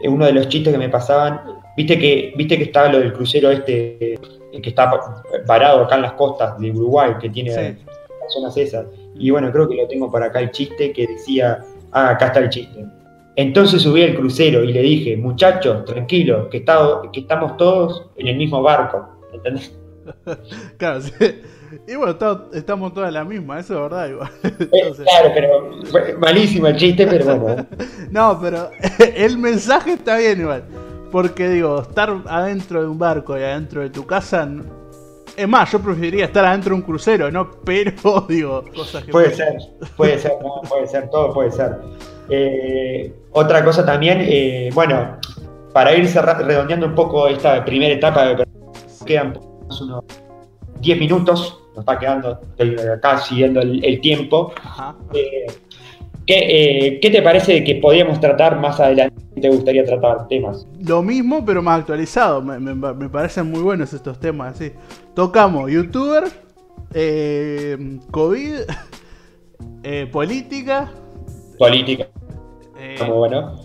Eh, 0.00 0.08
Uno 0.08 0.26
de 0.26 0.32
los 0.32 0.48
chistes 0.48 0.72
que 0.72 0.78
me 0.78 0.88
pasaban, 0.88 1.40
viste 1.76 1.98
que, 1.98 2.32
viste 2.36 2.56
que 2.58 2.64
estaba 2.64 2.88
lo 2.88 2.98
del 3.00 3.12
crucero 3.12 3.50
este, 3.50 4.14
eh, 4.14 4.60
que 4.62 4.68
está 4.70 4.90
pa- 4.90 5.22
parado 5.46 5.84
acá 5.84 5.96
en 5.96 6.02
las 6.02 6.12
costas 6.12 6.58
de 6.58 6.70
Uruguay, 6.70 7.12
que 7.20 7.28
tiene 7.30 7.50
Sí. 7.50 7.60
las 7.60 8.32
zonas 8.32 8.56
esas. 8.56 8.86
Y 9.16 9.30
bueno, 9.30 9.50
creo 9.52 9.68
que 9.68 9.76
lo 9.76 9.86
tengo 9.88 10.10
por 10.10 10.22
acá 10.22 10.40
el 10.40 10.50
chiste 10.50 10.92
que 10.92 11.06
decía, 11.06 11.60
ah, 11.92 12.10
acá 12.10 12.26
está 12.26 12.40
el 12.40 12.48
chiste. 12.50 12.84
Entonces 13.36 13.82
subí 13.82 14.02
al 14.02 14.14
crucero 14.14 14.62
y 14.62 14.72
le 14.72 14.80
dije, 14.82 15.16
muchachos, 15.16 15.84
tranquilos, 15.84 16.48
que, 16.50 16.58
está- 16.58 17.00
que 17.12 17.20
estamos 17.20 17.56
todos 17.56 18.06
en 18.16 18.28
el 18.28 18.36
mismo 18.36 18.62
barco. 18.62 19.08
¿Entendés? 19.32 19.74
Claro, 20.78 21.00
sí. 21.00 21.12
Y 21.88 21.96
bueno, 21.96 22.16
estamos 22.52 22.92
todas 22.94 23.12
la 23.12 23.24
misma, 23.24 23.58
eso 23.58 23.74
es 23.74 23.80
verdad 23.80 24.08
igual. 24.08 24.30
Eh, 24.44 24.68
Entonces- 24.72 25.06
claro, 25.06 25.30
pero 25.34 26.18
malísimo 26.18 26.66
el 26.68 26.76
chiste, 26.76 27.06
pero 27.06 27.36
bueno. 27.38 27.66
No, 28.10 28.38
pero 28.40 28.70
el 29.16 29.38
mensaje 29.38 29.94
está 29.94 30.18
bien 30.18 30.40
igual. 30.40 30.62
Porque 31.14 31.48
digo, 31.48 31.80
estar 31.80 32.12
adentro 32.26 32.82
de 32.82 32.88
un 32.88 32.98
barco 32.98 33.38
y 33.38 33.42
adentro 33.44 33.82
de 33.82 33.90
tu 33.90 34.04
casa. 34.04 34.48
Es 35.36 35.46
más, 35.46 35.70
yo 35.70 35.78
preferiría 35.80 36.24
estar 36.24 36.44
adentro 36.44 36.70
de 36.70 36.74
un 36.74 36.82
crucero, 36.82 37.30
¿no? 37.30 37.52
Pero, 37.64 38.26
digo, 38.28 38.64
cosas 38.74 39.04
que. 39.04 39.12
Puede 39.12 39.32
ser, 39.32 39.54
puede 39.96 40.18
ser, 40.18 40.32
no, 40.42 40.60
puede 40.68 40.88
ser, 40.88 41.08
todo 41.10 41.32
puede 41.32 41.52
ser. 41.52 41.76
Eh, 42.28 43.14
otra 43.30 43.64
cosa 43.64 43.86
también, 43.86 44.18
eh, 44.22 44.70
bueno, 44.74 45.18
para 45.72 45.94
ir 45.94 46.08
cerra- 46.08 46.34
redondeando 46.34 46.86
un 46.86 46.96
poco 46.96 47.28
esta 47.28 47.64
primera 47.64 47.94
etapa, 47.94 48.34
de- 48.34 48.48
quedan 49.06 49.38
unos 49.80 50.04
10 50.80 50.98
minutos, 50.98 51.60
nos 51.76 51.78
está 51.78 51.96
quedando, 51.96 52.40
estoy 52.58 52.76
acá 52.88 53.18
siguiendo 53.18 53.60
el, 53.60 53.84
el 53.84 54.00
tiempo. 54.00 54.52
Ajá. 54.64 54.96
Eh, 55.12 55.46
¿qué, 56.26 56.98
¿Qué 57.00 57.10
te 57.10 57.22
parece 57.22 57.62
que 57.62 57.76
podríamos 57.76 58.18
tratar 58.18 58.58
más 58.58 58.80
adelante? 58.80 59.23
¿Qué 59.34 59.40
¿Te 59.40 59.48
gustaría 59.48 59.84
tratar 59.84 60.28
temas? 60.28 60.66
Lo 60.78 61.02
mismo, 61.02 61.44
pero 61.44 61.62
más 61.62 61.80
actualizado. 61.80 62.40
Me, 62.42 62.58
me- 62.58 62.74
me 62.94 63.08
parecen 63.08 63.50
muy 63.50 63.60
buenos 63.60 63.92
estos 63.92 64.18
temas, 64.20 64.54
así. 64.54 64.72
Tocamos 65.14 65.70
youtuber, 65.70 66.24
eh, 66.92 67.98
COVID, 68.10 68.54
eh, 69.82 70.08
política. 70.10 70.90
Política, 71.58 72.08
eh, 72.78 72.96
como 72.98 73.16
bueno. 73.16 73.60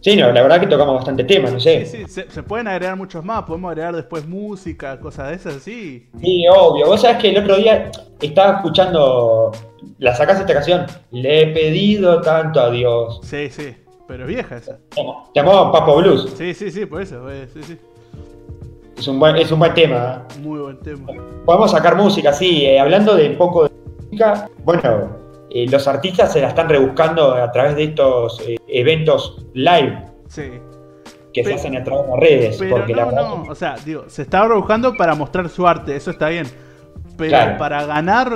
Sí, 0.00 0.16
no, 0.16 0.30
la 0.32 0.42
verdad 0.42 0.60
que 0.60 0.66
tocamos 0.66 0.96
bastante 0.96 1.24
temas, 1.24 1.52
no 1.52 1.58
sé. 1.60 1.86
sí, 1.86 2.04
sí, 2.04 2.04
se, 2.08 2.30
se 2.30 2.42
pueden 2.42 2.68
agregar 2.68 2.94
muchos 2.96 3.24
más. 3.24 3.44
Podemos 3.44 3.70
agregar 3.70 3.96
después 3.96 4.26
música, 4.28 5.00
cosas 5.00 5.28
de 5.30 5.34
esas, 5.36 5.62
sí. 5.62 6.10
Sí, 6.20 6.44
obvio. 6.48 6.86
Vos 6.86 7.00
sabés 7.00 7.18
que 7.22 7.30
el 7.30 7.38
otro 7.42 7.56
día 7.56 7.90
estaba 8.20 8.56
escuchando. 8.56 9.50
La 9.98 10.14
sacás 10.14 10.40
esta 10.40 10.52
canción. 10.54 10.86
Le 11.10 11.42
he 11.42 11.46
pedido 11.54 12.20
tanto 12.20 12.60
a 12.60 12.70
Dios. 12.70 13.20
Sí, 13.22 13.48
sí. 13.50 13.74
Pero 14.06 14.24
es 14.24 14.28
vieja 14.28 14.56
esa. 14.56 14.78
Te 14.90 15.02
llamó 15.34 15.72
Papo 15.72 15.96
Blues. 15.96 16.34
Sí, 16.36 16.52
sí, 16.54 16.70
sí, 16.70 16.84
por 16.86 17.00
eso. 17.02 17.30
eh, 17.30 17.48
sí, 17.52 17.62
sí. 17.62 17.78
Es 18.96 19.08
un 19.08 19.18
buen, 19.18 19.36
es 19.36 19.50
un 19.50 19.58
buen 19.58 19.72
tema. 19.74 20.24
¿eh? 20.36 20.40
Muy 20.40 20.60
buen 20.60 20.78
tema. 20.80 21.06
Podemos 21.44 21.70
sacar 21.70 21.96
música, 21.96 22.32
sí. 22.32 22.64
eh, 22.66 22.78
hablando 22.78 23.14
de 23.16 23.30
un 23.30 23.36
poco 23.36 23.64
de 23.64 23.70
música, 24.04 24.48
bueno, 24.64 25.16
eh, 25.50 25.66
los 25.68 25.88
artistas 25.88 26.32
se 26.32 26.40
la 26.40 26.48
están 26.48 26.68
rebuscando 26.68 27.34
a 27.34 27.50
través 27.50 27.76
de 27.76 27.84
estos 27.84 28.40
eh, 28.46 28.56
eventos 28.68 29.44
live 29.54 30.04
Sí. 30.28 30.42
que 31.32 31.42
Pero- 31.42 31.48
se 31.48 31.54
hacen 31.54 31.76
a 31.76 31.82
través 31.84 32.04
de 32.04 32.10
las 32.10 32.20
redes. 32.20 32.56
Pero 32.58 32.76
porque 32.76 32.94
la 32.94 33.04
no, 33.06 33.08
verdad 33.10 33.28
no. 33.28 33.42
O 33.50 33.54
sea, 33.54 33.76
digo, 33.84 34.04
se 34.08 34.22
está 34.22 34.46
buscando 34.46 34.94
para 34.96 35.14
mostrar 35.14 35.48
su 35.48 35.66
arte, 35.66 35.96
eso 35.96 36.10
está 36.10 36.28
bien. 36.28 36.46
Pero 37.16 37.30
Claro. 37.30 37.58
para 37.58 37.84
ganar 37.86 38.32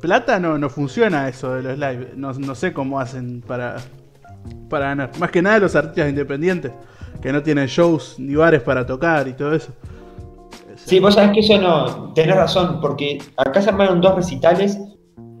plata 0.00 0.38
no, 0.38 0.58
no 0.58 0.68
funciona 0.70 1.28
eso 1.28 1.54
de 1.54 1.62
los 1.62 1.78
live. 1.78 2.12
No, 2.16 2.32
no 2.32 2.54
sé 2.54 2.72
cómo 2.72 3.00
hacen 3.00 3.40
para, 3.40 3.76
para 4.68 4.86
ganar. 4.86 5.10
Más 5.18 5.30
que 5.30 5.42
nada 5.42 5.58
los 5.58 5.74
artistas 5.76 6.08
independientes, 6.08 6.72
que 7.22 7.32
no 7.32 7.42
tienen 7.42 7.66
shows 7.66 8.16
ni 8.18 8.34
bares 8.34 8.62
para 8.62 8.84
tocar 8.86 9.26
y 9.28 9.32
todo 9.34 9.54
eso. 9.54 9.72
Sí, 10.76 10.98
vos 11.00 11.14
sabés 11.14 11.32
que 11.32 11.40
eso 11.40 11.58
no, 11.60 12.12
tenés 12.14 12.36
razón, 12.36 12.80
porque 12.80 13.18
acá 13.36 13.62
se 13.62 13.70
armaron 13.70 14.00
dos 14.00 14.14
recitales 14.16 14.78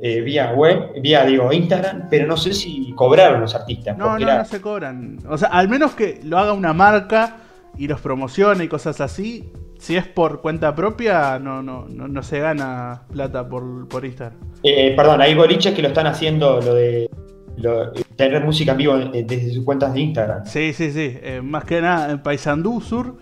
eh, 0.00 0.20
vía 0.20 0.52
web, 0.52 0.92
vía, 1.02 1.24
digo, 1.24 1.52
Instagram, 1.52 2.08
pero 2.10 2.26
no 2.26 2.36
sé 2.36 2.52
si 2.54 2.92
cobraron 2.94 3.40
los 3.40 3.54
artistas. 3.54 3.96
No, 3.98 4.18
no, 4.18 4.18
era- 4.18 4.38
no 4.38 4.44
se 4.44 4.60
cobran. 4.60 5.18
O 5.28 5.36
sea, 5.36 5.48
al 5.48 5.68
menos 5.68 5.92
que 5.94 6.20
lo 6.24 6.38
haga 6.38 6.52
una 6.52 6.72
marca 6.72 7.36
y 7.76 7.88
los 7.88 8.00
promocione 8.00 8.64
y 8.64 8.68
cosas 8.68 9.00
así. 9.00 9.50
Si 9.78 9.96
es 9.96 10.06
por 10.06 10.40
cuenta 10.40 10.74
propia, 10.74 11.38
no, 11.38 11.62
no, 11.62 11.86
no, 11.90 12.06
no 12.08 12.22
se 12.22 12.38
gana 12.38 13.02
plata 13.12 13.46
por, 13.46 13.88
por 13.88 14.04
Instagram. 14.04 14.38
eh, 14.62 14.94
perdón, 14.96 15.20
hay 15.20 15.34
boliches 15.34 15.74
que 15.74 15.82
lo 15.82 15.88
están 15.88 16.06
haciendo, 16.06 16.60
lo 16.60 16.74
de 16.74 17.10
lo- 17.56 17.92
tener 18.16 18.44
música 18.44 18.72
en 18.72 18.78
vivo 18.78 18.96
eh, 18.96 19.24
desde 19.26 19.52
sus 19.52 19.64
cuentas 19.64 19.92
de 19.94 20.00
Instagram. 20.00 20.44
Sí, 20.46 20.72
sí, 20.72 20.90
sí. 20.92 21.16
Eh, 21.22 21.40
más 21.42 21.64
que 21.64 21.80
nada 21.80 22.10
en 22.10 22.22
Paysandú 22.22 22.80
Sur, 22.80 23.18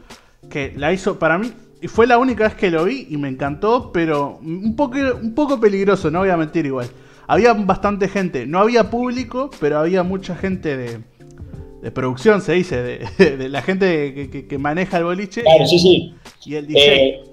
que 0.51 0.73
la 0.77 0.93
hizo 0.93 1.19
para 1.19 1.39
mí. 1.39 1.51
Y 1.81 1.89
fue 1.89 2.07
la 2.07 2.19
única 2.19 2.45
vez 2.45 2.55
que 2.55 2.71
lo 2.71 2.85
vi 2.85 3.07
y 3.11 3.17
me 3.17 3.29
encantó, 3.29 3.91
pero 3.93 4.39
un 4.43 4.77
poco, 4.77 4.97
un 5.21 5.35
poco 5.35 5.59
peligroso, 5.59 6.11
no 6.11 6.21
voy 6.21 6.29
a 6.31 6.37
mentir 6.37 6.65
igual. 6.67 6.87
Había 7.27 7.53
bastante 7.55 8.09
gente, 8.09 8.47
no 8.47 8.59
había 8.61 8.91
público, 8.91 9.51
pero 9.61 9.79
había 9.79 10.03
mucha 10.03 10.37
gente 10.37 10.77
de, 10.77 10.99
de 11.83 11.91
producción, 11.91 12.41
se 12.41 12.53
dice, 12.53 12.83
de, 12.83 13.37
de 13.37 13.49
la 13.49 13.63
gente 13.63 14.15
que, 14.15 14.31
que- 14.31 14.47
que 14.47 14.59
maneja 14.59 14.99
el 14.99 15.05
boliche 15.05 15.43
Claro, 15.43 15.67
sí, 15.67 15.79
sí. 15.79 16.15
y 16.47 16.55
el 16.55 16.67
DJ. 16.67 16.81
Eh, 16.95 17.25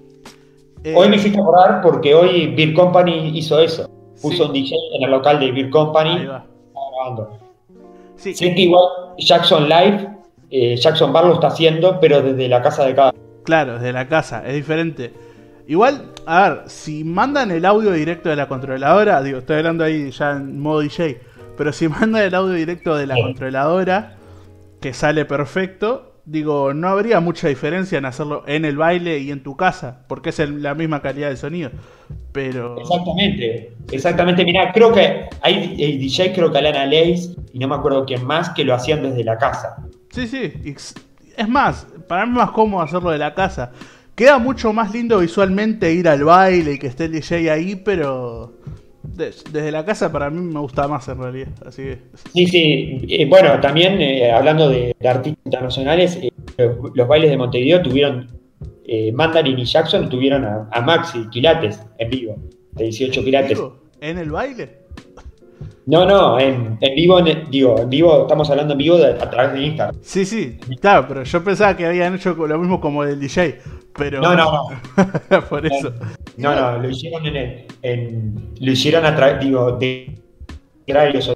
Eh, 0.82 0.94
Hoy 0.96 1.10
me 1.10 1.18
hiciste 1.18 1.38
acordar 1.38 1.82
porque 1.82 2.16
hoy 2.16 2.56
Beer 2.56 2.74
Company 2.74 3.38
hizo 3.38 3.60
eso. 3.60 3.90
Puso 4.22 4.38
Sí. 4.38 4.42
un 4.44 4.54
DJ 4.54 4.76
en 4.98 5.04
el 5.04 5.12
local 5.12 5.38
de 5.40 5.52
Beer 5.52 5.66
ahí 5.66 5.72
Company 5.72 6.24
grabando. 6.24 7.38
Sí, 8.20 8.34
Sé 8.36 8.54
que 8.54 8.62
igual 8.62 8.84
Jackson 9.18 9.68
Live, 9.70 10.08
eh, 10.52 10.76
Jackson 10.76 11.12
Bar 11.14 11.26
lo 11.26 11.34
está 11.36 11.48
haciendo, 11.48 12.00
pero 12.00 12.22
desde 12.22 12.48
la 12.48 12.62
casa 12.62 12.86
de 12.86 12.94
cada 12.96 13.14
Claro, 13.44 13.76
desde 13.76 13.94
la 13.94 14.08
casa, 14.08 14.46
es 14.46 14.54
diferente. 14.54 15.14
Igual, 15.68 16.12
a 16.26 16.50
ver, 16.50 16.64
si 16.68 17.04
mandan 17.04 17.52
el 17.52 17.64
audio 17.66 17.92
directo 17.92 18.30
de 18.30 18.36
la 18.36 18.48
controladora, 18.48 19.22
digo, 19.24 19.40
estoy 19.40 19.58
hablando 19.58 19.84
ahí 19.84 20.12
ya 20.12 20.32
en 20.32 20.60
modo 20.60 20.82
DJ, 20.82 21.20
pero 21.58 21.72
si 21.72 21.88
mandan 21.90 22.24
el 22.24 22.36
audio 22.36 22.54
directo 22.54 22.96
de 22.96 23.08
la 23.08 23.16
Sí. 23.16 23.22
controladora, 23.22 24.16
que 24.82 24.94
sale 24.94 25.26
perfecto, 25.26 26.09
digo, 26.32 26.74
no 26.74 26.90
habría 26.90 27.20
mucha 27.20 27.48
diferencia 27.48 27.98
en 27.98 28.06
hacerlo 28.06 28.44
en 28.48 28.66
el 28.66 28.78
baile 28.78 29.20
y 29.20 29.32
en 29.32 29.42
tu 29.44 29.56
casa, 29.56 30.04
porque 30.08 30.30
es 30.30 30.40
el- 30.40 30.62
la 30.62 30.76
misma 30.76 31.02
calidad 31.02 31.30
de 31.30 31.38
sonido. 31.38 31.72
Pero... 32.32 32.78
Exactamente, 32.80 33.74
exactamente. 33.92 34.46
Mirá, 34.46 34.72
creo 34.72 34.92
que 34.92 35.26
hay 35.42 35.76
el 35.80 36.00
DJ, 36.00 36.34
creo 36.34 36.52
que 36.52 36.58
Alana 36.60 36.86
Lace 36.86 37.36
y 37.54 37.60
no 37.60 37.68
me 37.68 37.76
acuerdo 37.76 38.06
quién 38.06 38.26
más, 38.26 38.50
que 38.52 38.64
lo 38.64 38.74
hacían 38.76 39.02
desde 39.02 39.24
la 39.24 39.38
casa. 39.38 39.76
Sí, 40.12 40.28
sí. 40.28 40.54
Es 41.38 41.48
más, 41.48 41.88
para 42.08 42.26
mí 42.26 42.32
es 42.32 42.38
más 42.38 42.52
cómodo 42.52 42.82
hacerlo 42.82 43.12
de 43.12 43.18
la 43.18 43.34
casa. 43.34 43.72
Queda 44.16 44.38
mucho 44.38 44.74
más 44.74 44.94
lindo 44.94 45.20
visualmente 45.20 45.94
ir 45.94 46.08
al 46.08 46.24
baile 46.24 46.74
y 46.74 46.80
que 46.80 46.88
esté 46.88 47.06
el 47.06 47.14
DJ 47.14 47.52
ahí, 47.52 47.76
pero 47.76 48.54
desde 49.04 49.72
la 49.72 49.86
casa 49.86 50.12
para 50.12 50.30
mí 50.30 50.40
me 50.42 50.60
gusta 50.60 50.88
más 50.88 51.08
en 51.08 51.18
realidad. 51.20 51.50
Así 51.66 51.84
que 51.84 52.00
Sí, 52.34 52.46
sí. 52.48 53.02
eh, 53.10 53.26
bueno, 53.28 53.60
también 53.62 54.00
eh, 54.02 54.32
hablando 54.32 54.70
de, 54.70 54.96
de 55.00 55.08
artistas 55.10 55.46
internacionales, 55.46 56.20
eh, 56.22 56.32
los, 56.58 56.78
los 56.94 57.08
bailes 57.08 57.30
de 57.30 57.38
Montevideo 57.38 57.82
tuvieron, 57.82 58.28
eh, 58.86 59.12
Mandarin 59.12 59.58
y 59.60 59.66
Jackson 59.66 60.10
tuvieron 60.10 60.46
a, 60.46 60.68
a 60.72 60.82
Maxi 60.82 61.28
Quilates 61.30 61.82
en 61.98 62.10
vivo, 62.10 62.36
de 62.74 62.84
18 62.86 63.24
quilates. 63.24 63.60
En 64.02 64.18
el 64.18 64.32
baile. 64.32 64.80
No, 65.90 66.06
no, 66.06 66.40
en, 66.40 66.78
en 66.82 66.96
vivo, 66.96 67.18
en- 67.20 67.50
digo, 67.50 67.80
en 67.80 67.90
vivo, 67.90 68.22
estamos 68.22 68.48
hablando 68.52 68.74
en 68.74 68.78
vivo 68.78 68.98
de- 68.98 69.14
a 69.14 69.30
través 69.30 69.54
de 69.54 69.64
Instagram. 69.66 69.96
Sí, 70.04 70.24
sí, 70.24 70.60
claro, 70.80 71.06
pero 71.08 71.24
yo 71.24 71.44
pensaba 71.44 71.76
que 71.76 71.86
habían 71.88 72.14
hecho 72.14 72.36
lo 72.36 72.60
mismo 72.60 72.80
como 72.80 73.04
del 73.04 73.20
DJ. 73.20 73.60
Pero. 73.98 74.22
No, 74.22 74.36
no, 74.36 74.70
no. 74.70 75.42
Por 75.50 75.66
eso. 75.66 75.92
No, 76.38 76.54
no, 76.54 76.78
lo 76.78 76.90
hicieron 76.90 77.26
en, 77.82 78.54
lo 78.60 78.72
hicieron 78.72 79.04
a 79.04 79.16
través, 79.16 79.40
digo, 79.44 79.72
de 79.74 80.16
horarios, 80.88 81.34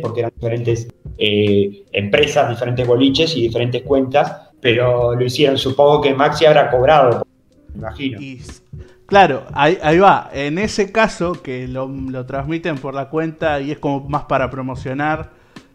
porque 0.00 0.20
eran 0.20 0.32
diferentes 0.34 0.88
eh, 1.18 1.84
empresas, 1.92 2.50
diferentes 2.50 2.84
boliches 2.84 3.36
y 3.36 3.42
diferentes 3.42 3.82
cuentas, 3.82 4.50
pero 4.60 5.14
lo 5.14 5.24
hicieron, 5.24 5.56
supongo 5.56 6.00
que 6.00 6.12
Maxi 6.12 6.44
habrá 6.44 6.70
cobrado, 6.70 7.24
me 7.72 7.78
imagino. 7.78 8.20
Y, 8.20 8.40
claro, 9.12 9.42
ahí, 9.52 9.76
ahí 9.82 9.98
va. 9.98 10.30
En 10.32 10.56
ese 10.56 10.90
caso, 10.90 11.42
que 11.42 11.68
lo, 11.68 11.86
lo 11.86 12.24
transmiten 12.24 12.78
por 12.78 12.94
la 12.94 13.10
cuenta 13.10 13.60
y 13.60 13.70
es 13.70 13.78
como 13.78 14.08
más 14.08 14.24
para 14.24 14.48
promocionar 14.48 15.30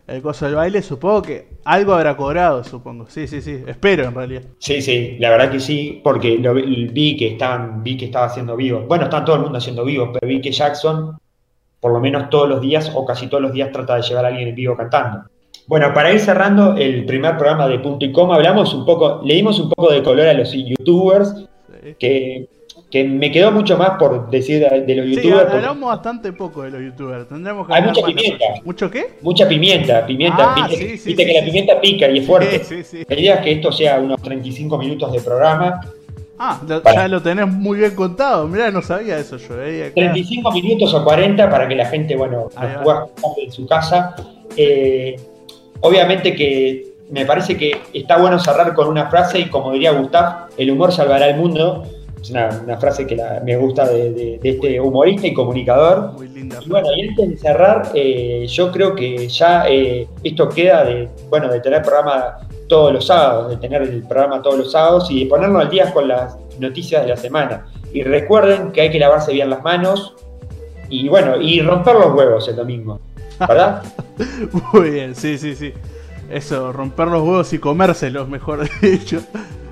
el 0.07 0.23
coso 0.23 0.45
del 0.47 0.55
baile, 0.55 0.81
supongo 0.81 1.21
que 1.21 1.49
algo 1.65 1.93
habrá 1.93 2.17
cobrado, 2.17 2.63
supongo. 2.63 3.05
Sí, 3.09 3.27
sí, 3.27 3.39
sí. 3.41 3.61
Espero 3.67 4.05
en 4.05 4.15
realidad. 4.15 4.41
Sí, 4.57 4.81
sí, 4.81 5.17
la 5.19 5.29
verdad 5.29 5.51
que 5.51 5.59
sí, 5.59 6.01
porque 6.03 6.39
lo 6.39 6.55
vi 6.55 7.15
que 7.15 7.27
estaban, 7.33 7.83
vi 7.83 7.95
que 7.95 8.05
estaba 8.05 8.25
haciendo 8.25 8.55
vivo. 8.55 8.85
Bueno, 8.87 9.03
está 9.03 9.23
todo 9.23 9.35
el 9.35 9.43
mundo 9.43 9.59
haciendo 9.59 9.85
vivo, 9.85 10.11
pero 10.11 10.27
vi 10.27 10.41
que 10.41 10.51
Jackson, 10.51 11.15
por 11.79 11.91
lo 11.93 11.99
menos 11.99 12.31
todos 12.31 12.49
los 12.49 12.59
días 12.59 12.91
o 12.95 13.05
casi 13.05 13.27
todos 13.27 13.43
los 13.43 13.53
días, 13.53 13.71
trata 13.71 13.97
de 13.97 14.01
llevar 14.01 14.25
a 14.25 14.29
alguien 14.29 14.47
en 14.47 14.55
vivo 14.55 14.75
cantando. 14.75 15.25
Bueno, 15.67 15.93
para 15.93 16.11
ir 16.11 16.21
cerrando 16.21 16.75
el 16.75 17.05
primer 17.05 17.37
programa 17.37 17.67
de 17.67 17.77
Punto 17.79 18.03
y 18.03 18.11
Coma, 18.11 18.35
hablamos 18.35 18.73
un 18.73 18.83
poco, 18.83 19.21
le 19.23 19.35
dimos 19.35 19.59
un 19.59 19.69
poco 19.69 19.91
de 19.91 20.01
color 20.01 20.27
a 20.27 20.33
los 20.33 20.51
youtubers, 20.53 21.45
Sí. 21.83 21.95
que, 21.99 22.49
que 22.89 23.03
me 23.03 23.31
quedó 23.31 23.51
mucho 23.51 23.77
más 23.77 23.91
por 23.99 24.29
decir 24.29 24.59
de, 24.61 24.95
los 24.95 25.05
Sí, 25.07 25.15
youtubers, 25.15 25.41
porque 25.41 25.55
hablamos 25.57 25.89
bastante 25.89 26.31
poco 26.31 26.63
de 26.63 26.71
los 26.71 26.81
youtubers. 26.81 27.27
Tendremos 27.27 27.67
que 27.67 27.73
Hay 27.73 27.81
mucha 27.83 28.01
pimienta. 28.05 28.45
¿Mucho 28.63 28.89
qué? 28.89 29.17
mucha 29.21 29.47
pimienta, 29.47 30.05
pimienta, 30.05 30.53
Ah, 30.55 30.67
viste, 30.69 30.75
sí, 30.91 30.97
sí, 30.97 31.09
viste 31.09 31.23
sí, 31.23 31.27
que 31.27 31.33
la 31.33 31.39
sí, 31.41 31.45
pimienta 31.47 31.81
pica 31.81 32.09
y 32.09 32.19
es 32.19 32.25
fuerte. 32.25 32.63
Sí, 32.63 32.83
sí, 32.83 32.83
sí. 32.99 33.05
La 33.09 33.19
idea 33.19 33.35
es 33.35 33.41
que 33.41 33.51
esto 33.51 33.71
sea 33.73 33.99
unos 33.99 34.21
35 34.21 34.77
minutos 34.77 35.11
de 35.11 35.19
programa, 35.21 35.81
Ah, 36.39 36.61
lo- 36.67 36.83
Para. 36.83 37.01
ya 37.01 37.07
lo 37.07 37.21
tenés 37.21 37.47
muy 37.47 37.79
bien 37.79 37.95
contado. 37.95 38.47
Mirá, 38.47 38.69
no 38.69 38.81
sabía 38.83 39.17
eso 39.17 39.37
yo. 39.37 39.59
eh. 39.61 39.85
Acá- 39.87 39.93
35 39.95 40.51
minutos 40.51 40.93
o 40.93 41.03
40 41.03 41.49
para 41.49 41.67
que 41.67 41.75
la 41.75 41.87
gente, 41.87 42.15
bueno, 42.15 42.49
nos 42.55 42.83
pueda 42.83 43.07
en 43.43 43.51
su 43.51 43.65
casa. 43.67 44.15
Eh, 44.55 45.15
obviamente 45.81 46.35
que 46.35 46.93
me 47.09 47.25
parece 47.25 47.57
que 47.57 47.81
está 47.93 48.17
bueno 48.17 48.37
cerrar 48.39 48.73
con 48.75 48.87
una 48.87 49.09
frase 49.09 49.39
y 49.39 49.45
como 49.49 49.71
diría 49.73 49.91
Gustav, 49.93 50.47
el 50.57 50.69
humor 50.71 50.91
salvará 50.93 51.27
el 51.27 51.37
mundo. 51.37 51.83
Es 52.21 52.31
una, 52.31 52.49
una 52.63 52.77
frase 52.77 53.05
que 53.05 53.15
la- 53.15 53.41
me 53.45 53.55
gusta 53.57 53.87
de, 53.87 54.11
de- 54.11 54.39
de 54.41 54.49
este 54.49 54.79
humorista 54.81 55.27
y 55.27 55.33
comunicador. 55.33 56.13
Muy 56.13 56.27
linda. 56.29 56.59
Y 56.65 56.69
bueno, 56.69 56.87
y 56.95 57.07
antes 57.09 57.29
de 57.29 57.37
cerrar, 57.37 57.91
eh, 57.93 58.45
yo 58.47 58.71
creo 58.71 58.95
que 58.95 59.27
ya 59.27 59.65
eh, 59.69 60.07
esto 60.23 60.49
queda 60.49 60.83
de, 60.83 61.07
bueno, 61.29 61.47
de 61.51 61.59
tener 61.61 61.81
programa 61.83 62.39
todos 62.67 62.91
los 62.91 63.05
sábados, 63.07 63.49
de 63.51 63.57
tener 63.57 63.81
el 63.83 64.01
programa 64.03 64.41
todos 64.41 64.57
los 64.57 64.71
sábados 64.71 65.09
y 65.11 65.23
de 65.23 65.29
ponernos 65.29 65.61
al 65.61 65.69
día 65.69 65.93
con 65.93 66.07
las 66.07 66.35
noticias 66.59 67.03
de 67.03 67.09
la 67.09 67.17
semana. 67.17 67.65
Y 67.93 68.03
recuerden 68.03 68.71
que 68.71 68.81
hay 68.81 68.89
que 68.91 68.99
lavarse 68.99 69.31
bien 69.31 69.49
las 69.49 69.63
manos 69.63 70.15
y 70.89 71.07
bueno, 71.07 71.39
y 71.41 71.61
romper 71.61 71.95
los 71.95 72.13
huevos 72.13 72.47
el 72.49 72.55
domingo, 72.57 72.99
¿verdad? 73.39 73.83
Muy 74.73 74.89
bien, 74.89 75.15
sí, 75.15 75.37
sí, 75.37 75.55
sí. 75.55 75.71
Eso, 76.29 76.73
romper 76.73 77.07
los 77.07 77.21
huevos 77.21 77.53
y 77.53 77.59
comérselos, 77.59 78.27
mejor 78.27 78.67
dicho. 78.81 79.21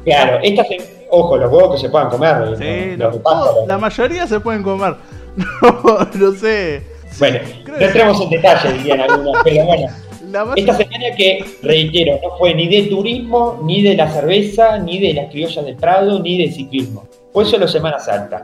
Claro, 0.06 0.40
estas, 0.44 0.68
ojo, 1.10 1.38
los 1.38 1.52
huevos 1.52 1.76
que 1.76 1.82
se 1.82 1.90
puedan 1.90 2.10
comer, 2.10 2.56
Sí, 2.58 2.96
los 2.96 3.22
no, 3.22 3.66
la 3.68 3.78
mayoría 3.78 4.28
se 4.28 4.40
pueden 4.40 4.64
comer. 4.64 4.96
No, 5.36 6.00
no 6.14 6.32
sé. 6.32 6.82
Bueno, 7.20 7.40
no 7.68 7.76
entremos 7.78 8.22
en 8.22 8.30
detalle, 8.30 8.72
dirían 8.74 9.02
algunos, 9.02 9.36
pero 9.44 9.66
bueno. 9.66 9.88
Esta 10.56 10.74
semana 10.74 11.06
que, 11.16 11.44
reitero, 11.62 12.20
no 12.22 12.38
fue 12.38 12.54
ni 12.54 12.68
de 12.68 12.84
turismo, 12.90 13.60
ni 13.64 13.82
de 13.82 13.96
la 13.96 14.10
cerveza, 14.10 14.78
ni 14.80 15.00
de 15.00 15.14
las 15.14 15.30
criollas 15.30 15.66
del 15.66 15.76
Prado, 15.76 16.20
ni 16.20 16.38
de 16.38 16.52
ciclismo. 16.52 17.06
Fue 17.32 17.46
solo 17.46 17.68
Semana 17.68 18.00
Santa. 18.00 18.44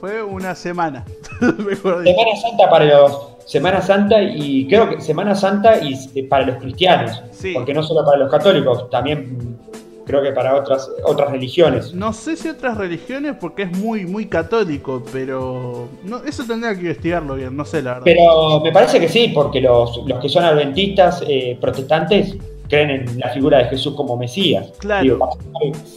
fue 0.00 0.22
una 0.22 0.54
semana. 0.54 1.04
mejor. 1.40 2.04
Semana 2.04 2.36
Santa 2.40 2.70
para 2.70 2.84
los. 2.84 3.28
Semana 3.44 3.80
Santa 3.82 4.22
y 4.22 4.66
creo 4.68 4.88
que 4.88 5.00
Semana 5.00 5.34
Santa 5.34 5.78
y 5.78 5.94
eh, 6.14 6.24
para 6.24 6.46
los 6.46 6.56
cristianos. 6.58 7.22
Sí. 7.32 7.52
Porque 7.54 7.74
no 7.74 7.82
solo 7.82 8.04
para 8.04 8.18
los 8.18 8.30
católicos, 8.30 8.88
también 8.90 9.58
creo 10.10 10.22
que 10.22 10.32
para 10.32 10.56
otras, 10.56 10.90
otras 11.04 11.30
religiones. 11.30 11.94
No 11.94 12.12
sé 12.12 12.36
si 12.36 12.48
otras 12.48 12.76
religiones 12.76 13.36
porque 13.40 13.62
es 13.62 13.78
muy, 13.78 14.06
muy 14.06 14.26
católico, 14.26 15.02
pero 15.12 15.88
no, 16.02 16.24
eso 16.24 16.44
tendría 16.44 16.74
que 16.74 16.80
investigarlo 16.80 17.36
bien, 17.36 17.56
no 17.56 17.64
sé 17.64 17.80
la 17.80 17.94
verdad. 17.94 18.04
Pero 18.04 18.60
me 18.60 18.72
parece 18.72 18.98
que 18.98 19.08
sí, 19.08 19.30
porque 19.32 19.60
los, 19.60 20.02
los 20.06 20.18
que 20.20 20.28
son 20.28 20.44
adventistas, 20.44 21.22
eh, 21.26 21.56
protestantes, 21.60 22.36
creen 22.70 22.90
en 22.90 23.18
la 23.18 23.28
figura 23.28 23.58
de 23.58 23.64
Jesús 23.66 23.94
como 23.94 24.16
Mesías. 24.16 24.72
Claro. 24.78 25.02
Digo, 25.02 25.38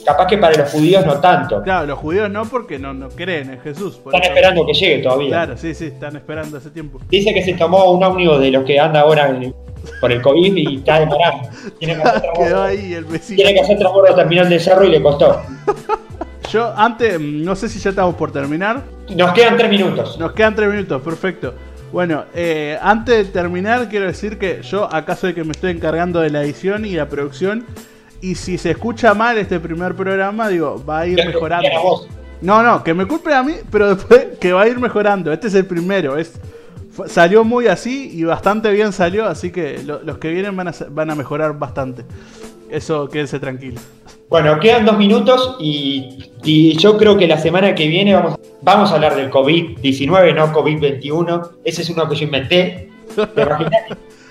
capaz, 0.05 0.27
que 0.27 0.37
para 0.37 0.57
los 0.57 0.69
judíos 0.71 1.05
no 1.05 1.13
tanto. 1.21 1.61
Claro, 1.63 1.85
los 1.87 1.99
judíos 1.99 2.29
no 2.29 2.43
porque 2.45 2.77
no, 2.79 2.93
no 2.93 3.07
creen 3.09 3.51
en 3.51 3.61
Jesús. 3.61 3.95
Están 4.05 4.21
eso- 4.21 4.31
esperando 4.31 4.65
que 4.65 4.73
llegue 4.73 5.03
todavía. 5.03 5.29
Claro, 5.29 5.57
sí, 5.57 5.73
sí, 5.73 5.85
están 5.85 6.15
esperando 6.17 6.57
ese 6.57 6.69
tiempo. 6.71 6.99
Dice 7.09 7.33
que 7.33 7.41
se 7.43 7.53
tomó 7.53 7.91
un 7.93 8.03
ómnibus 8.03 8.39
de 8.41 8.51
los 8.51 8.65
que 8.65 8.77
anda 8.79 8.99
ahora 9.01 9.29
en- 9.29 9.55
por 10.01 10.11
el 10.11 10.21
COVID 10.21 10.55
y 10.55 10.75
está 10.77 10.99
demorando. 10.99 11.47
Tiene 11.79 11.95
que 11.95 12.01
hacer 12.01 12.29
Quedó 12.35 12.63
ahí 12.63 12.93
el 12.93 13.05
vecino. 13.05 13.37
tiene 13.37 13.53
que 13.53 13.59
hacer 13.61 13.77
transbordo 13.77 14.15
terminal 14.15 14.49
del 14.49 14.59
cerro 14.59 14.83
y 14.83 14.89
le 14.89 15.01
costó. 15.01 15.41
Yo 16.51 16.71
antes, 16.75 17.19
no 17.19 17.55
sé 17.55 17.67
si 17.69 17.79
ya 17.79 17.89
estamos 17.91 18.15
por 18.15 18.31
terminar. 18.31 18.83
Nos 19.15 19.31
quedan 19.33 19.57
tres 19.57 19.69
minutos. 19.69 20.19
Nos 20.19 20.33
quedan 20.33 20.55
tres 20.55 20.69
minutos, 20.69 21.01
perfecto. 21.01 21.53
Bueno, 21.93 22.25
eh, 22.33 22.77
antes 22.81 23.27
de 23.27 23.31
terminar, 23.31 23.87
quiero 23.87 24.07
decir 24.07 24.37
que 24.39 24.61
yo 24.63 24.91
acá 24.93 25.15
soy 25.15 25.33
que 25.33 25.43
me 25.43 25.51
estoy 25.51 25.71
encargando 25.71 26.19
de 26.19 26.29
la 26.31 26.43
edición 26.43 26.85
y 26.85 26.95
la 26.95 27.07
producción. 27.07 27.65
Y 28.19 28.35
si 28.35 28.57
se 28.57 28.71
escucha 28.71 29.13
mal 29.13 29.37
este 29.37 29.59
primer 29.59 29.93
programa, 29.95 30.49
digo, 30.49 30.83
va 30.83 30.99
a 31.01 31.07
ir 31.07 31.19
mejorando. 31.27 31.67
No, 32.41 32.63
no, 32.63 32.83
que 32.83 32.93
me 32.93 33.05
culpe 33.05 33.33
a 33.33 33.43
mí, 33.43 33.53
pero 33.71 33.95
después 33.95 34.25
que 34.41 34.51
va 34.53 34.63
a 34.63 34.67
ir 34.67 34.79
mejorando. 34.79 35.31
Este 35.31 35.47
es 35.47 35.53
el 35.53 35.65
primero. 35.67 36.17
Es, 36.17 36.33
salió 37.07 37.43
muy 37.43 37.67
así 37.67 38.09
y 38.11 38.23
bastante 38.23 38.71
bien 38.71 38.91
salió, 38.91 39.25
así 39.27 39.51
que 39.51 39.83
lo- 39.83 40.01
los 40.01 40.17
que 40.17 40.31
vienen 40.31 40.55
van 40.57 40.69
a, 40.69 40.73
van 40.89 41.11
a 41.11 41.15
mejorar 41.15 41.57
bastante. 41.59 42.05
Eso, 42.69 43.07
quédense 43.07 43.39
tranquilos. 43.39 43.81
Bueno, 44.29 44.59
quedan 44.59 44.85
dos 44.85 44.97
minutos 44.97 45.57
y, 45.59 46.31
y 46.43 46.75
yo 46.77 46.97
creo 46.97 47.17
que 47.17 47.27
la 47.27 47.37
semana 47.37 47.75
que 47.75 47.87
viene 47.87 48.15
vamos, 48.15 48.39
vamos 48.61 48.91
a 48.91 48.95
hablar 48.95 49.15
del 49.15 49.29
COVID-19, 49.29 50.33
no 50.35 50.51
COVID-21. 50.51 51.49
Ese 51.63 51.83
es 51.83 51.89
uno 51.91 52.09
que 52.09 52.15
yo 52.15 52.23
inventé. 52.25 52.89
¿Te? 53.15 53.25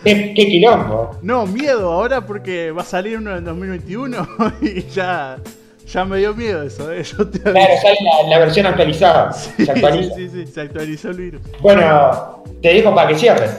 ¿Qué, 0.04 0.34
qué 0.34 0.46
quilombo? 0.48 1.16
No, 1.22 1.46
miedo 1.46 1.92
ahora 1.92 2.26
porque 2.26 2.72
va 2.72 2.82
a 2.82 2.84
salir 2.84 3.18
uno 3.18 3.36
en 3.36 3.44
2021 3.44 4.28
y 4.62 4.82
ya, 4.88 5.38
ya 5.86 6.04
me 6.04 6.18
dio 6.18 6.34
miedo 6.34 6.62
eso, 6.64 6.90
¿eh? 6.92 7.04
Yo 7.04 7.28
te 7.28 7.38
Claro, 7.40 7.72
sale 7.80 7.96
la, 8.24 8.28
la 8.30 8.38
versión 8.40 8.66
actualizada. 8.66 9.32
Sí, 9.56 9.64
Se 9.64 9.70
actualiza. 9.70 10.14
sí, 10.16 10.28
sí, 10.28 10.46
se 10.48 10.60
actualizó 10.62 11.10
el 11.10 11.16
virus. 11.18 11.42
Bueno, 11.60 12.42
te 12.60 12.74
dejo 12.74 12.92
para 12.92 13.06
que 13.08 13.14
cierres. 13.14 13.56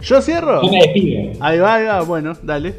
¿Yo 0.00 0.22
cierro? 0.22 0.62
Yo 0.62 0.70
me 0.70 0.78
despido. 0.78 1.32
Ahí 1.40 1.58
va, 1.58 1.74
ahí 1.74 1.84
va, 1.86 2.00
bueno, 2.02 2.34
dale. 2.42 2.74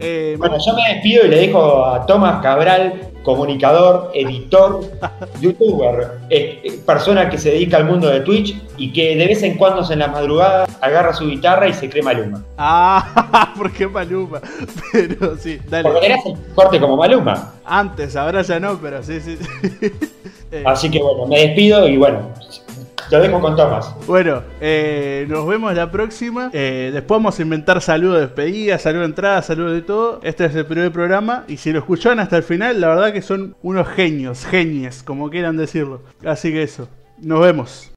Eh, 0.00 0.36
Bueno, 0.38 0.56
yo 0.64 0.74
me 0.74 0.94
despido 0.94 1.26
y 1.26 1.28
le 1.28 1.36
dejo 1.38 1.84
a 1.84 2.06
Tomás 2.06 2.40
Cabral, 2.42 3.08
comunicador, 3.22 4.10
editor, 4.14 4.80
youtuber, 5.40 6.18
eh, 6.30 6.60
eh, 6.62 6.80
persona 6.86 7.28
que 7.28 7.36
se 7.36 7.50
dedica 7.50 7.76
al 7.76 7.84
mundo 7.84 8.08
de 8.08 8.20
Twitch 8.20 8.56
y 8.76 8.92
que 8.92 9.16
de 9.16 9.26
vez 9.26 9.42
en 9.42 9.56
cuando 9.56 9.90
en 9.92 9.98
la 9.98 10.08
madrugada 10.08 10.66
agarra 10.80 11.12
su 11.12 11.26
guitarra 11.26 11.68
y 11.68 11.72
se 11.72 11.90
cree 11.90 12.02
Maluma. 12.02 12.42
Ah, 12.56 13.52
¿por 13.56 13.72
qué 13.72 13.86
Maluma? 13.88 14.40
Pero 14.92 15.36
sí, 15.36 15.58
dale. 15.68 15.84
Porque 15.90 16.00
tenés 16.00 16.26
el 16.26 16.36
corte 16.54 16.80
como 16.80 16.96
Maluma. 16.96 17.54
Antes, 17.64 18.14
ahora 18.16 18.42
ya 18.42 18.58
no, 18.58 18.78
pero 18.80 19.02
sí, 19.02 19.20
sí. 19.20 19.36
sí. 19.36 19.92
Así 20.64 20.90
que 20.90 21.02
bueno, 21.02 21.26
me 21.26 21.40
despido 21.40 21.86
y 21.86 21.98
bueno, 21.98 22.20
lo 23.10 23.20
dejo 23.20 23.40
con 23.40 23.56
Tomás. 23.56 23.94
Bueno, 24.06 24.42
eh, 24.60 25.26
nos 25.28 25.46
vemos 25.46 25.74
la 25.74 25.90
próxima. 25.90 26.50
Eh, 26.52 26.90
después 26.92 27.18
vamos 27.18 27.38
a 27.38 27.42
inventar 27.42 27.80
saludos 27.80 28.16
de 28.16 28.20
despedida, 28.22 28.78
saludo 28.78 29.00
de 29.00 29.06
entrada, 29.06 29.42
saludo 29.42 29.72
de 29.72 29.82
todo. 29.82 30.20
Este 30.22 30.44
es 30.44 30.54
el 30.54 30.66
primer 30.66 30.92
programa. 30.92 31.44
Y 31.48 31.56
si 31.56 31.72
lo 31.72 31.78
escucharon 31.78 32.20
hasta 32.20 32.36
el 32.36 32.42
final, 32.42 32.80
la 32.80 32.88
verdad 32.88 33.12
que 33.12 33.22
son 33.22 33.56
unos 33.62 33.88
genios, 33.88 34.44
genies, 34.44 35.02
como 35.02 35.30
quieran 35.30 35.56
decirlo. 35.56 36.02
Así 36.24 36.52
que 36.52 36.62
eso, 36.62 36.88
nos 37.18 37.40
vemos. 37.40 37.92